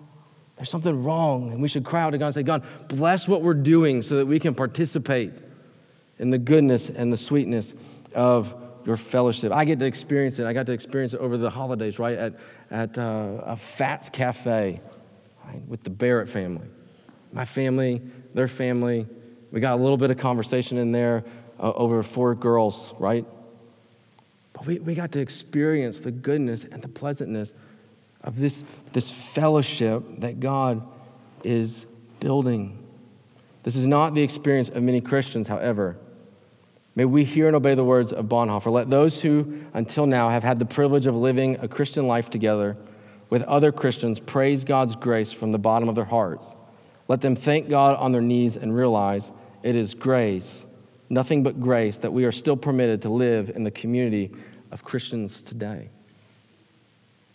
there's 0.57 0.71
something 0.71 1.05
wrong, 1.05 1.53
and 1.53 1.61
we 1.61 1.69
should 1.69 1.85
cry 1.85 2.03
out 2.03 2.11
to 2.11 2.19
God 2.19 2.27
and 2.27 2.35
say, 2.35 2.43
God, 2.43 2.65
bless 2.89 3.29
what 3.29 3.43
we're 3.43 3.55
doing 3.55 4.03
so 4.03 4.17
that 4.17 4.27
we 4.27 4.39
can 4.39 4.55
participate 4.55 5.35
in 6.19 6.31
the 6.31 6.39
goodness 6.39 6.89
and 6.89 7.13
the 7.13 7.17
sweetness 7.17 7.75
of 8.15 8.55
your 8.85 8.97
fellowship. 8.97 9.53
I 9.53 9.65
get 9.65 9.79
to 9.79 9.87
experience 9.87 10.39
it. 10.39 10.47
I 10.47 10.53
got 10.53 10.67
to 10.67 10.73
experience 10.73 11.15
it 11.15 11.21
over 11.21 11.37
the 11.37 11.51
holidays, 11.51 11.99
right, 11.99 12.19
at, 12.19 12.35
at 12.71 12.99
uh, 12.99 13.43
a 13.45 13.57
Fats 13.57 14.09
Cafe 14.09 14.81
right, 15.45 15.69
with 15.69 15.83
the 15.85 15.91
Barrett 15.91 16.29
family. 16.29 16.67
My 17.33 17.45
family, 17.45 18.03
their 18.35 18.49
family. 18.49 19.07
We 19.51 19.61
got 19.61 19.75
a 19.75 19.83
little 19.83 19.97
bit 19.97 20.11
of 20.11 20.19
conversation 20.19 20.79
in 20.79 20.93
there 20.93 21.25
uh, 21.59 21.73
over 21.73 22.03
four 22.03 22.35
girls, 22.35 22.93
right? 22.99 23.25
But 24.53 24.67
we, 24.67 24.79
we 24.79 24.95
got 24.95 25.13
to 25.13 25.21
experience 25.21 26.01
the 26.01 26.11
goodness 26.11 26.65
and 26.65 26.83
the 26.83 26.89
pleasantness 26.89 27.53
of 28.23 28.39
this, 28.39 28.65
this 28.93 29.11
fellowship 29.11 30.03
that 30.19 30.41
God 30.41 30.83
is 31.43 31.87
building. 32.21 32.79
This 33.63 33.77
is 33.77 33.87
not 33.87 34.15
the 34.15 34.23
experience 34.23 34.69
of 34.69 34.83
many 34.83 35.01
Christians, 35.01 35.49
however. 35.49 35.97
May 36.97 37.05
we 37.05 37.25
hear 37.25 37.49
and 37.49 37.57
obey 37.57 37.75
the 37.75 37.85
words 37.85 38.13
of 38.13 38.27
Bonhoeffer. 38.27 38.71
Let 38.71 38.89
those 38.89 39.21
who, 39.21 39.61
until 39.75 40.07
now, 40.07 40.29
have 40.31 40.45
had 40.45 40.59
the 40.59 40.65
privilege 40.65 41.07
of 41.07 41.15
living 41.15 41.59
a 41.61 41.67
Christian 41.67 42.07
life 42.07 42.31
together 42.31 42.77
with 43.31 43.43
other 43.43 43.73
Christians 43.73 44.21
praise 44.21 44.63
God's 44.63 44.95
grace 44.95 45.33
from 45.33 45.51
the 45.51 45.59
bottom 45.59 45.89
of 45.89 45.97
their 45.97 46.05
hearts. 46.05 46.47
Let 47.09 47.21
them 47.21 47.35
thank 47.35 47.69
God 47.69 47.97
on 47.97 48.13
their 48.13 48.21
knees 48.21 48.57
and 48.57 48.75
realize 48.75 49.31
it 49.63 49.75
is 49.75 49.93
grace, 49.93 50.65
nothing 51.11 51.43
but 51.43 51.61
grace, 51.61 51.99
that 51.99 52.13
we 52.13 52.25
are 52.27 52.33
still 52.33 52.57
permitted 52.57 53.03
to 53.03 53.09
live 53.09 53.51
in 53.51 53.65
the 53.65 53.71
community 53.73 54.31
of 54.71 54.85
Christians 54.85 55.43
today. 55.43 55.89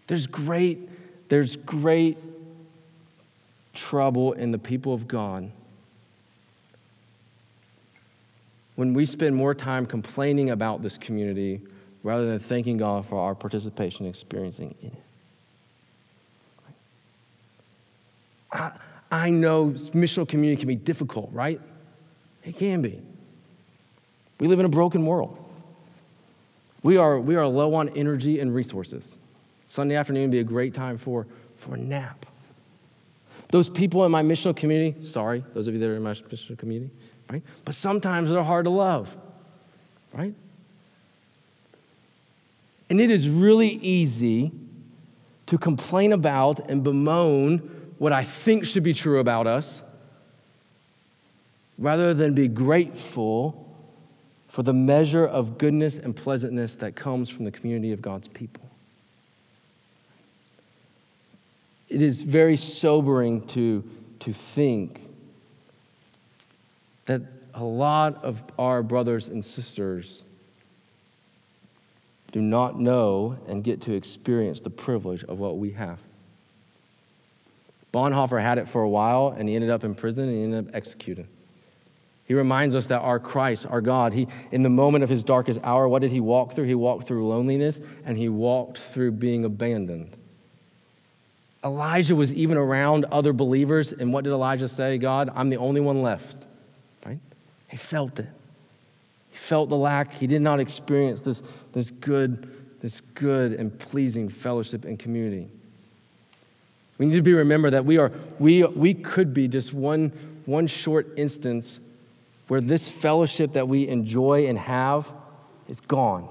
There's 0.08 0.26
great, 0.26 0.90
there's 1.28 1.58
great 1.58 2.18
trouble 3.74 4.34
in 4.34 4.52
the 4.52 4.58
people 4.58 4.94
of 4.94 5.08
God 5.08 5.52
when 8.80 8.94
we 8.94 9.06
spend 9.06 9.36
more 9.36 9.54
time 9.54 9.86
complaining 9.86 10.52
about 10.52 10.82
this 10.82 10.98
community 10.98 11.60
rather 12.02 12.26
than 12.26 12.40
thanking 12.40 12.78
God 12.78 13.06
for 13.06 13.20
our 13.20 13.36
participation 13.36 14.06
and 14.06 14.16
experiencing 14.16 14.74
in 14.82 14.88
it. 14.88 15.04
I, 18.54 18.72
I 19.12 19.30
know 19.32 19.72
missional 19.72 20.26
community 20.26 20.62
can 20.62 20.70
be 20.70 20.78
difficult, 20.78 21.30
right? 21.34 21.60
It 22.46 22.58
can 22.58 22.82
be. 22.82 23.02
We 24.40 24.48
live 24.48 24.62
in 24.62 24.66
a 24.66 24.70
broken 24.70 25.06
world. 25.06 25.38
We 26.82 26.96
are, 26.96 27.20
we 27.20 27.36
are 27.36 27.46
low 27.46 27.74
on 27.74 27.90
energy 27.98 28.40
and 28.40 28.56
resources. 28.56 29.14
Sunday 29.68 29.96
afternoon 29.98 30.22
would 30.22 30.32
be 30.32 30.40
a 30.40 30.44
great 30.46 30.74
time 30.74 30.98
for, 30.98 31.28
for 31.58 31.76
a 31.76 31.78
nap. 31.78 32.26
Those 33.50 33.68
people 33.68 34.06
in 34.06 34.12
my 34.14 34.24
missional 34.24 34.56
community, 34.56 35.04
sorry, 35.04 35.44
those 35.54 35.68
of 35.68 35.74
you 35.74 35.82
that 35.82 35.90
are 35.90 35.98
in 35.98 36.04
my 36.04 36.14
missional 36.14 36.58
community, 36.58 36.94
right? 37.30 37.44
But 37.66 37.76
sometimes 37.76 38.30
they're 38.30 38.44
hard 38.44 38.66
to 38.66 38.72
love, 38.72 39.16
right? 40.14 40.34
And 42.90 43.00
it 43.00 43.12
is 43.12 43.30
really 43.30 43.70
easy 43.70 44.52
to 45.46 45.58
complain 45.58 46.14
about 46.14 46.70
and 46.70 46.84
bemoan 46.84 47.58
what 47.98 48.14
I 48.14 48.24
think 48.24 48.66
should 48.66 48.84
be 48.84 48.94
true 48.94 49.20
about 49.20 49.46
us 49.46 49.84
rather 51.78 52.14
than 52.14 52.34
be 52.34 52.48
grateful 52.48 53.66
for 54.48 54.64
the 54.64 54.74
measure 54.74 55.26
of 55.26 55.58
goodness 55.58 55.98
and 55.98 56.16
pleasantness 56.16 56.76
that 56.78 56.96
comes 56.96 57.30
from 57.30 57.46
the 57.46 57.52
community 57.52 57.92
of 57.92 58.02
God's 58.02 58.28
people. 58.28 58.64
It 61.88 62.02
is 62.02 62.22
very 62.22 62.58
sobering 62.58 63.46
to, 63.48 63.84
to 64.20 64.34
think 64.34 65.02
that 67.10 67.24
a 67.56 67.64
lot 67.64 68.24
of 68.24 68.40
our 68.60 68.84
brothers 68.84 69.30
and 69.30 69.44
sisters 69.44 70.22
do 72.32 72.40
not 72.40 72.80
know 72.80 73.36
and 73.48 73.64
get 73.64 73.82
to 73.82 73.94
experience 73.94 74.60
the 74.60 74.70
privilege 74.70 75.24
of 75.24 75.40
what 75.40 75.58
we 75.58 75.72
have. 75.72 75.98
Bonhoeffer 77.92 78.40
had 78.40 78.60
it 78.60 78.70
for 78.70 78.84
a 78.84 78.90
while 78.90 79.34
and 79.36 79.50
he 79.50 79.56
ended 79.56 79.72
up 79.72 79.84
in 79.84 79.96
prison 79.96 80.26
and 80.26 80.38
he 80.38 80.44
ended 80.44 80.68
up 80.68 80.76
executed. 80.76 81.26
He 82.28 82.36
reminds 82.36 82.76
us 82.76 82.86
that 82.86 83.00
our 83.00 83.20
Christ, 83.20 83.66
our 83.66 83.82
God, 83.82 84.14
he, 84.14 84.28
in 84.52 84.62
the 84.62 84.70
moment 84.70 85.04
of 85.04 85.10
his 85.10 85.24
darkest 85.24 85.60
hour, 85.64 85.88
what 85.88 86.04
did 86.04 86.12
he 86.12 86.20
walk 86.20 86.54
through? 86.54 86.66
He 86.66 86.76
walked 86.76 87.08
through 87.08 87.28
loneliness 87.28 87.82
and 88.06 88.20
he 88.20 88.30
walked 88.30 88.78
through 88.78 89.14
being 89.14 89.46
abandoned. 89.46 90.16
Elijah 91.64 92.16
was 92.16 92.32
even 92.32 92.56
around 92.56 93.06
other 93.06 93.34
believers, 93.34 93.92
and 93.92 94.14
what 94.14 94.24
did 94.24 94.32
Elijah 94.32 94.68
say? 94.68 95.00
God, 95.00 95.32
I'm 95.34 95.50
the 95.50 95.58
only 95.58 95.82
one 95.82 96.04
left. 96.04 96.46
He 97.70 97.78
felt 97.78 98.20
it. 98.20 98.28
He 99.32 99.38
felt 99.38 99.70
the 99.70 99.78
lack. 99.78 100.14
He 100.14 100.28
did 100.28 100.42
not 100.42 100.60
experience 100.60 101.22
this, 101.22 101.42
this 101.72 101.92
good, 101.92 102.52
this 102.82 103.02
good 103.14 103.54
and 103.54 103.78
pleasing 103.78 104.28
fellowship 104.28 104.86
and 104.86 105.00
community. 105.00 105.48
We 106.98 107.06
need 107.06 107.14
to 107.14 107.22
be 107.22 107.34
remember 107.34 107.70
that 107.70 107.86
we 107.86 107.98
are 107.98 108.12
we 108.40 108.64
we 108.66 108.94
could 108.94 109.34
be 109.34 109.48
just 109.48 109.74
one 109.74 110.12
one 110.46 110.68
short 110.68 111.08
instance 111.16 111.80
where 112.50 112.60
this 112.60 112.90
fellowship 112.90 113.54
that 113.54 113.68
we 113.68 113.88
enjoy 113.88 114.48
and 114.48 114.58
have 114.58 115.08
is 115.70 115.80
gone. 115.80 116.28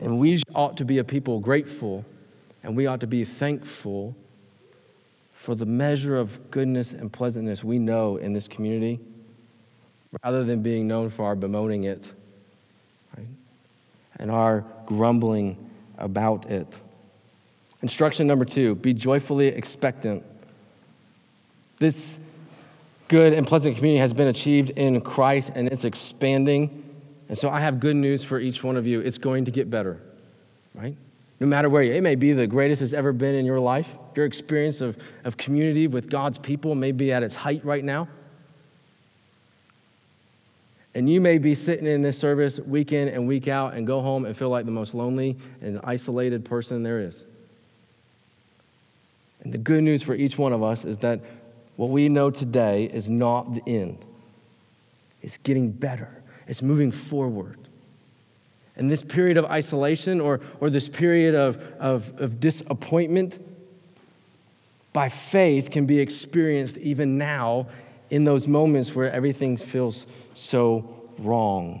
And 0.00 0.18
we 0.18 0.42
ought 0.54 0.76
to 0.78 0.84
be 0.84 0.98
a 0.98 1.04
people 1.04 1.40
grateful 1.40 2.04
and 2.62 2.76
we 2.76 2.86
ought 2.86 3.00
to 3.00 3.06
be 3.06 3.24
thankful 3.24 4.14
for 5.42 5.56
the 5.56 5.66
measure 5.66 6.16
of 6.16 6.52
goodness 6.52 6.92
and 6.92 7.12
pleasantness 7.12 7.64
we 7.64 7.76
know 7.76 8.16
in 8.16 8.32
this 8.32 8.46
community 8.46 9.00
rather 10.22 10.44
than 10.44 10.62
being 10.62 10.86
known 10.86 11.10
for 11.10 11.24
our 11.24 11.34
bemoaning 11.34 11.82
it 11.82 12.06
right? 13.18 13.26
and 14.20 14.30
our 14.30 14.64
grumbling 14.86 15.68
about 15.98 16.46
it. 16.46 16.78
Instruction 17.82 18.28
number 18.28 18.44
two 18.44 18.76
be 18.76 18.94
joyfully 18.94 19.48
expectant. 19.48 20.22
This 21.80 22.20
good 23.08 23.32
and 23.32 23.44
pleasant 23.44 23.74
community 23.74 23.98
has 23.98 24.12
been 24.12 24.28
achieved 24.28 24.70
in 24.70 25.00
Christ 25.00 25.50
and 25.56 25.66
it's 25.66 25.84
expanding. 25.84 26.84
And 27.28 27.36
so 27.36 27.50
I 27.50 27.58
have 27.58 27.80
good 27.80 27.96
news 27.96 28.22
for 28.22 28.38
each 28.38 28.62
one 28.62 28.76
of 28.76 28.86
you. 28.86 29.00
It's 29.00 29.18
going 29.18 29.46
to 29.46 29.50
get 29.50 29.68
better, 29.68 30.00
right? 30.72 30.96
No 31.40 31.48
matter 31.48 31.68
where 31.68 31.82
you, 31.82 31.94
it 31.94 32.02
may 32.02 32.14
be 32.14 32.32
the 32.32 32.46
greatest 32.46 32.80
it's 32.80 32.92
ever 32.92 33.12
been 33.12 33.34
in 33.34 33.44
your 33.44 33.58
life. 33.58 33.92
Your 34.14 34.26
experience 34.26 34.80
of, 34.80 34.96
of 35.24 35.36
community 35.36 35.86
with 35.86 36.10
God's 36.10 36.38
people 36.38 36.74
may 36.74 36.92
be 36.92 37.12
at 37.12 37.22
its 37.22 37.34
height 37.34 37.64
right 37.64 37.84
now. 37.84 38.08
And 40.94 41.08
you 41.08 41.20
may 41.20 41.38
be 41.38 41.54
sitting 41.54 41.86
in 41.86 42.02
this 42.02 42.18
service 42.18 42.58
week 42.60 42.92
in 42.92 43.08
and 43.08 43.26
week 43.26 43.48
out 43.48 43.74
and 43.74 43.86
go 43.86 44.02
home 44.02 44.26
and 44.26 44.36
feel 44.36 44.50
like 44.50 44.66
the 44.66 44.70
most 44.70 44.92
lonely 44.92 45.38
and 45.62 45.80
isolated 45.84 46.44
person 46.44 46.82
there 46.82 47.00
is. 47.00 47.24
And 49.42 49.52
the 49.52 49.58
good 49.58 49.82
news 49.82 50.02
for 50.02 50.14
each 50.14 50.36
one 50.36 50.52
of 50.52 50.62
us 50.62 50.84
is 50.84 50.98
that 50.98 51.20
what 51.76 51.90
we 51.90 52.08
know 52.08 52.30
today 52.30 52.84
is 52.92 53.08
not 53.08 53.54
the 53.54 53.62
end, 53.66 54.04
it's 55.22 55.38
getting 55.38 55.70
better, 55.70 56.22
it's 56.46 56.62
moving 56.62 56.92
forward. 56.92 57.58
And 58.76 58.90
this 58.90 59.02
period 59.02 59.36
of 59.36 59.44
isolation 59.46 60.20
or, 60.20 60.40
or 60.60 60.70
this 60.70 60.88
period 60.88 61.34
of, 61.34 61.56
of, 61.78 62.12
of 62.18 62.40
disappointment, 62.40 63.38
by 64.92 65.08
faith, 65.08 65.70
can 65.70 65.86
be 65.86 65.98
experienced 65.98 66.76
even 66.78 67.18
now 67.18 67.68
in 68.10 68.24
those 68.24 68.46
moments 68.46 68.94
where 68.94 69.10
everything 69.10 69.56
feels 69.56 70.06
so 70.34 71.02
wrong. 71.18 71.80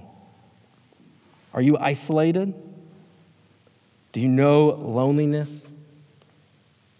Are 1.52 1.60
you 1.60 1.76
isolated? 1.76 2.54
Do 4.12 4.20
you 4.20 4.28
know 4.28 4.68
loneliness? 4.68 5.70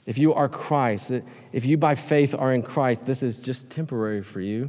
If 0.04 0.18
you 0.18 0.34
are 0.34 0.48
Christ, 0.48 1.12
if 1.52 1.64
you 1.64 1.76
by 1.76 1.94
faith 1.94 2.34
are 2.34 2.52
in 2.52 2.62
Christ, 2.62 3.06
this 3.06 3.22
is 3.22 3.38
just 3.38 3.70
temporary 3.70 4.22
for 4.22 4.40
you. 4.40 4.68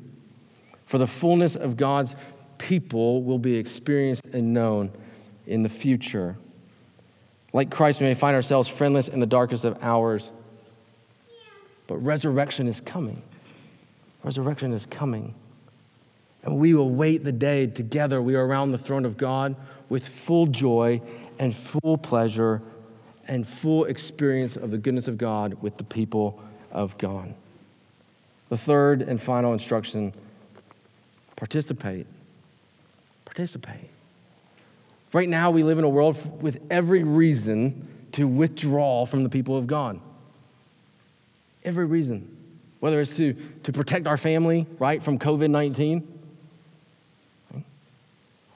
For 0.85 0.97
the 0.97 1.07
fullness 1.07 1.55
of 1.55 1.75
God's 1.75 2.15
people 2.57 3.23
will 3.23 3.39
be 3.39 3.55
experienced 3.55 4.23
and 4.31 4.53
known 4.53 4.91
in 5.47 5.63
the 5.63 5.69
future. 5.69 6.37
Like 7.51 7.69
Christ, 7.69 7.99
we 7.99 8.07
may 8.07 8.13
find 8.13 8.35
ourselves 8.35 8.69
friendless 8.69 9.07
in 9.07 9.19
the 9.19 9.25
darkest 9.25 9.65
of 9.65 9.77
hours, 9.81 10.31
but 11.87 11.97
resurrection 11.97 12.67
is 12.67 12.81
coming. 12.81 13.21
Resurrection 14.23 14.73
is 14.73 14.85
coming. 14.85 15.33
And 16.43 16.57
we 16.57 16.73
will 16.73 16.89
wait 16.89 17.23
the 17.23 17.31
day 17.31 17.67
together. 17.67 18.21
We 18.21 18.35
are 18.35 18.45
around 18.45 18.71
the 18.71 18.77
throne 18.77 19.05
of 19.05 19.17
God 19.17 19.55
with 19.89 20.07
full 20.07 20.47
joy 20.47 21.01
and 21.39 21.55
full 21.55 21.97
pleasure 21.97 22.61
and 23.27 23.47
full 23.47 23.85
experience 23.85 24.55
of 24.55 24.71
the 24.71 24.77
goodness 24.77 25.07
of 25.07 25.17
God 25.17 25.55
with 25.61 25.77
the 25.77 25.83
people 25.83 26.41
of 26.71 26.97
God. 26.97 27.33
The 28.49 28.57
third 28.57 29.01
and 29.01 29.21
final 29.21 29.53
instruction 29.53 30.13
participate. 31.35 32.07
Participate. 33.25 33.89
Right 35.13 35.29
now, 35.29 35.51
we 35.51 35.63
live 35.63 35.77
in 35.77 35.83
a 35.83 35.89
world 35.89 36.41
with 36.41 36.61
every 36.69 37.03
reason 37.03 37.87
to 38.13 38.27
withdraw 38.27 39.05
from 39.05 39.23
the 39.23 39.29
people 39.29 39.57
of 39.57 39.67
God. 39.67 39.99
Every 41.63 41.85
reason. 41.85 42.37
Whether 42.79 42.99
it's 42.99 43.15
to, 43.15 43.33
to 43.63 43.71
protect 43.71 44.07
our 44.07 44.17
family, 44.17 44.67
right, 44.77 45.01
from 45.01 45.17
COVID 45.17 45.49
19, 45.49 46.05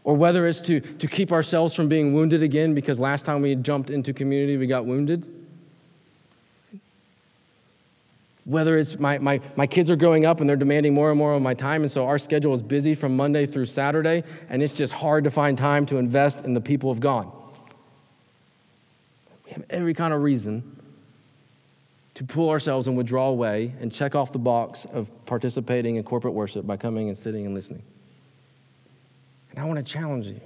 or 0.03 0.15
whether 0.15 0.47
it's 0.47 0.61
to, 0.61 0.79
to 0.79 1.07
keep 1.07 1.33
ourselves 1.33 1.73
from 1.73 1.89
being 1.89 2.13
wounded 2.13 2.41
again 2.41 2.73
because 2.73 2.97
last 2.97 3.25
time 3.25 3.41
we 3.41 3.55
jumped 3.55 3.89
into 3.89 4.13
community, 4.13 4.55
we 4.55 4.65
got 4.65 4.85
wounded. 4.85 5.25
Whether 8.45 8.77
it's 8.77 8.97
my, 8.97 9.17
my, 9.17 9.41
my 9.57 9.67
kids 9.67 9.91
are 9.91 9.97
growing 9.97 10.25
up 10.25 10.39
and 10.39 10.49
they're 10.49 10.55
demanding 10.55 10.93
more 10.93 11.09
and 11.09 11.17
more 11.17 11.33
of 11.33 11.41
my 11.41 11.53
time, 11.53 11.81
and 11.81 11.91
so 11.91 12.05
our 12.05 12.17
schedule 12.17 12.53
is 12.53 12.61
busy 12.61 12.95
from 12.95 13.17
Monday 13.17 13.45
through 13.45 13.65
Saturday, 13.65 14.23
and 14.49 14.63
it's 14.63 14.71
just 14.71 14.93
hard 14.93 15.25
to 15.25 15.29
find 15.29 15.57
time 15.57 15.85
to 15.87 15.97
invest 15.97 16.45
in 16.45 16.53
the 16.53 16.61
people 16.61 16.89
of 16.89 17.01
God. 17.01 17.29
We 19.45 19.51
have 19.51 19.65
every 19.69 19.93
kind 19.93 20.13
of 20.13 20.21
reason 20.21 20.76
to 22.17 22.23
pull 22.23 22.49
ourselves 22.49 22.87
and 22.87 22.97
withdraw 22.97 23.27
away 23.27 23.71
and 23.79 23.93
check 23.93 24.15
off 24.15 24.31
the 24.31 24.39
box 24.39 24.85
of 24.85 25.07
participating 25.27 25.97
in 25.97 26.03
corporate 26.03 26.33
worship 26.33 26.65
by 26.65 26.75
coming 26.75 27.09
and 27.09 27.15
sitting 27.15 27.45
and 27.45 27.53
listening. 27.53 27.83
And 29.51 29.59
I 29.59 29.65
want 29.65 29.77
to 29.77 29.83
challenge 29.83 30.25
you. 30.25 30.41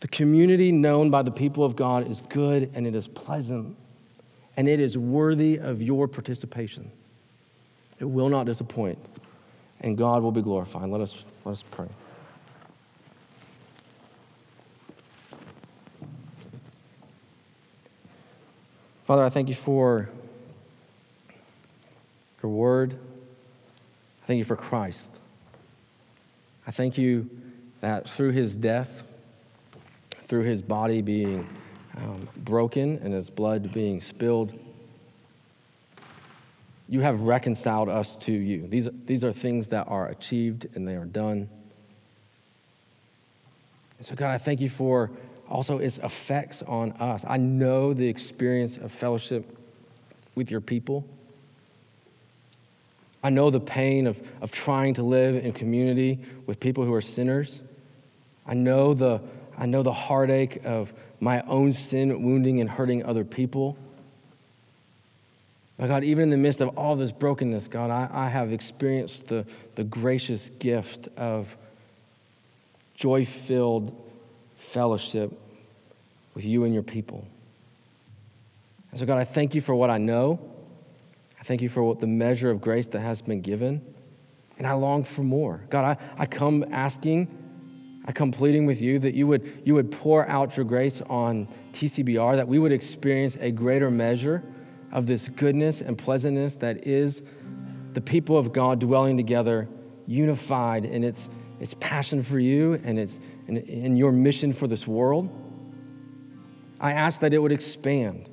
The 0.00 0.08
community 0.08 0.70
known 0.70 1.08
by 1.08 1.22
the 1.22 1.30
people 1.30 1.64
of 1.64 1.76
God 1.76 2.06
is 2.10 2.20
good 2.28 2.70
and 2.74 2.86
it 2.86 2.94
is 2.94 3.08
pleasant 3.08 3.74
and 4.58 4.68
it 4.68 4.80
is 4.80 4.98
worthy 4.98 5.56
of 5.56 5.80
your 5.80 6.06
participation. 6.06 6.90
It 7.98 8.04
will 8.04 8.28
not 8.28 8.44
disappoint 8.44 8.98
and 9.80 9.96
God 9.96 10.22
will 10.22 10.30
be 10.30 10.42
glorified. 10.42 10.90
Let 10.90 11.00
us, 11.00 11.14
let 11.46 11.52
us 11.52 11.64
pray. 11.70 11.88
Father, 19.06 19.24
I 19.24 19.30
thank 19.30 19.48
you 19.48 19.54
for 19.54 20.10
your 22.42 22.52
word. 22.52 22.98
I 24.22 24.26
thank 24.26 24.38
you 24.38 24.44
for 24.44 24.56
Christ. 24.56 25.18
I 26.66 26.70
thank 26.70 26.96
you 26.96 27.28
that 27.80 28.08
through 28.08 28.30
his 28.30 28.56
death, 28.56 29.02
through 30.28 30.44
his 30.44 30.62
body 30.62 31.02
being 31.02 31.48
um, 31.96 32.28
broken 32.38 33.00
and 33.02 33.12
his 33.12 33.30
blood 33.30 33.72
being 33.72 34.00
spilled, 34.00 34.52
you 36.88 37.00
have 37.00 37.20
reconciled 37.22 37.88
us 37.88 38.16
to 38.16 38.32
you. 38.32 38.66
These, 38.66 38.88
these 39.06 39.24
are 39.24 39.32
things 39.32 39.68
that 39.68 39.86
are 39.88 40.08
achieved 40.08 40.66
and 40.74 40.86
they 40.86 40.96
are 40.96 41.04
done. 41.04 41.48
So, 44.00 44.14
God, 44.14 44.30
I 44.30 44.38
thank 44.38 44.60
you 44.60 44.68
for 44.68 45.10
also 45.48 45.78
its 45.78 45.98
effects 45.98 46.62
on 46.62 46.92
us. 46.92 47.24
I 47.26 47.36
know 47.36 47.92
the 47.92 48.06
experience 48.06 48.76
of 48.76 48.92
fellowship 48.92 49.56
with 50.34 50.50
your 50.50 50.60
people. 50.60 51.04
I 53.22 53.30
know 53.30 53.50
the 53.50 53.60
pain 53.60 54.06
of, 54.06 54.18
of 54.40 54.50
trying 54.50 54.94
to 54.94 55.02
live 55.02 55.44
in 55.44 55.52
community 55.52 56.20
with 56.46 56.58
people 56.58 56.84
who 56.84 56.94
are 56.94 57.02
sinners. 57.02 57.62
I 58.46 58.54
know 58.54 58.94
the, 58.94 59.20
I 59.58 59.66
know 59.66 59.82
the 59.82 59.92
heartache 59.92 60.62
of 60.64 60.92
my 61.20 61.42
own 61.42 61.72
sin 61.72 62.22
wounding 62.22 62.60
and 62.60 62.70
hurting 62.70 63.04
other 63.04 63.24
people. 63.24 63.76
But 65.76 65.88
God, 65.88 66.04
even 66.04 66.24
in 66.24 66.30
the 66.30 66.36
midst 66.36 66.60
of 66.60 66.76
all 66.78 66.96
this 66.96 67.12
brokenness, 67.12 67.68
God, 67.68 67.90
I, 67.90 68.08
I 68.10 68.28
have 68.28 68.52
experienced 68.52 69.28
the, 69.28 69.46
the 69.74 69.84
gracious 69.84 70.50
gift 70.58 71.08
of 71.16 71.56
joy 72.94 73.24
filled 73.24 73.98
fellowship 74.58 75.32
with 76.34 76.44
you 76.44 76.64
and 76.64 76.72
your 76.72 76.82
people. 76.82 77.26
And 78.90 79.00
so, 79.00 79.06
God, 79.06 79.18
I 79.18 79.24
thank 79.24 79.54
you 79.54 79.60
for 79.60 79.74
what 79.74 79.90
I 79.90 79.98
know. 79.98 80.49
I 81.40 81.42
thank 81.42 81.62
you 81.62 81.70
for 81.70 81.82
what 81.82 82.00
the 82.00 82.06
measure 82.06 82.50
of 82.50 82.60
grace 82.60 82.86
that 82.88 83.00
has 83.00 83.22
been 83.22 83.40
given. 83.40 83.82
And 84.58 84.66
I 84.66 84.74
long 84.74 85.04
for 85.04 85.22
more. 85.22 85.64
God, 85.70 85.98
I, 85.98 86.22
I 86.22 86.26
come 86.26 86.66
asking, 86.70 87.28
I 88.04 88.12
come 88.12 88.30
pleading 88.30 88.66
with 88.66 88.82
you 88.82 88.98
that 88.98 89.14
you 89.14 89.26
would, 89.26 89.62
you 89.64 89.74
would 89.74 89.90
pour 89.90 90.28
out 90.28 90.56
your 90.58 90.66
grace 90.66 91.00
on 91.08 91.48
TCBR, 91.72 92.36
that 92.36 92.46
we 92.46 92.58
would 92.58 92.72
experience 92.72 93.38
a 93.40 93.50
greater 93.50 93.90
measure 93.90 94.42
of 94.92 95.06
this 95.06 95.28
goodness 95.28 95.80
and 95.80 95.96
pleasantness 95.96 96.56
that 96.56 96.86
is 96.86 97.22
the 97.94 98.02
people 98.02 98.36
of 98.36 98.52
God 98.52 98.78
dwelling 98.78 99.16
together, 99.16 99.66
unified 100.06 100.84
in 100.84 101.02
its, 101.02 101.30
its 101.58 101.74
passion 101.80 102.22
for 102.22 102.38
you 102.38 102.78
and 102.84 102.98
its, 102.98 103.18
in, 103.48 103.56
in 103.56 103.96
your 103.96 104.12
mission 104.12 104.52
for 104.52 104.66
this 104.66 104.86
world. 104.86 105.30
I 106.80 106.92
ask 106.92 107.20
that 107.22 107.32
it 107.32 107.38
would 107.38 107.52
expand. 107.52 108.28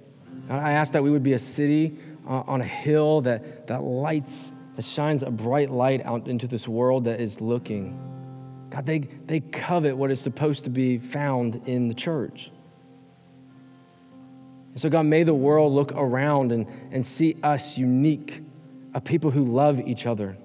I 0.49 0.73
ask 0.73 0.93
that 0.93 1.03
we 1.03 1.09
would 1.09 1.23
be 1.23 1.33
a 1.33 1.39
city 1.39 1.97
Uh, 2.28 2.43
on 2.45 2.59
a 2.59 2.65
hill 2.65 3.21
that, 3.21 3.67
that 3.67 3.84
lights, 3.84 4.51
that 4.75 4.84
shines 4.84 5.23
a 5.23 5.32
bright 5.32 5.69
light 5.69 6.05
out 6.05 6.28
into 6.28 6.45
this 6.45 6.67
world 6.67 7.05
that 7.05 7.21
is 7.21 7.39
looking. 7.39 7.97
God, 8.69 8.86
they, 8.86 8.99
they 8.99 9.39
covet 9.39 9.95
what 9.95 10.11
is 10.11 10.19
supposed 10.19 10.65
to 10.65 10.69
be 10.69 10.97
found 10.97 11.61
in 11.65 11.88
the 11.88 11.93
church. 11.93 12.51
And 14.73 14.82
so, 14.82 14.89
God, 14.89 15.05
may 15.05 15.23
the 15.23 15.34
world 15.34 15.71
look 15.71 15.93
around 15.93 16.51
and, 16.51 16.67
and 16.91 17.05
see 17.05 17.38
us 17.43 17.78
unique, 17.78 18.43
a 18.93 18.99
people 18.99 19.32
who 19.32 19.45
love 19.45 19.80
each 19.80 20.05
other, 20.05 20.38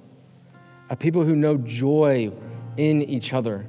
a 0.89 0.95
people 0.95 1.25
who 1.25 1.35
know 1.35 1.57
joy 1.57 2.31
in 2.77 3.03
each 3.03 3.33
other, 3.33 3.67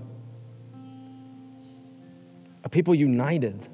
a 2.64 2.70
people 2.70 2.93
united. 2.93 3.68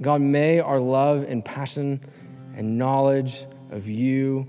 God, 0.00 0.20
may 0.20 0.60
our 0.60 0.78
love 0.78 1.24
and 1.28 1.44
passion 1.44 2.00
and 2.54 2.78
knowledge 2.78 3.46
of 3.70 3.88
you 3.88 4.46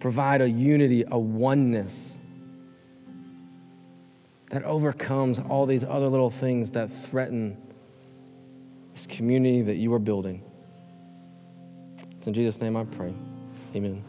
provide 0.00 0.40
a 0.40 0.48
unity, 0.48 1.04
a 1.10 1.18
oneness 1.18 2.16
that 4.50 4.62
overcomes 4.64 5.38
all 5.38 5.66
these 5.66 5.84
other 5.84 6.08
little 6.08 6.30
things 6.30 6.70
that 6.70 6.90
threaten 6.90 7.56
this 8.92 9.06
community 9.06 9.62
that 9.62 9.76
you 9.76 9.92
are 9.92 9.98
building. 9.98 10.42
It's 12.18 12.26
in 12.26 12.34
Jesus' 12.34 12.60
name 12.60 12.76
I 12.76 12.84
pray. 12.84 13.12
Amen. 13.74 14.04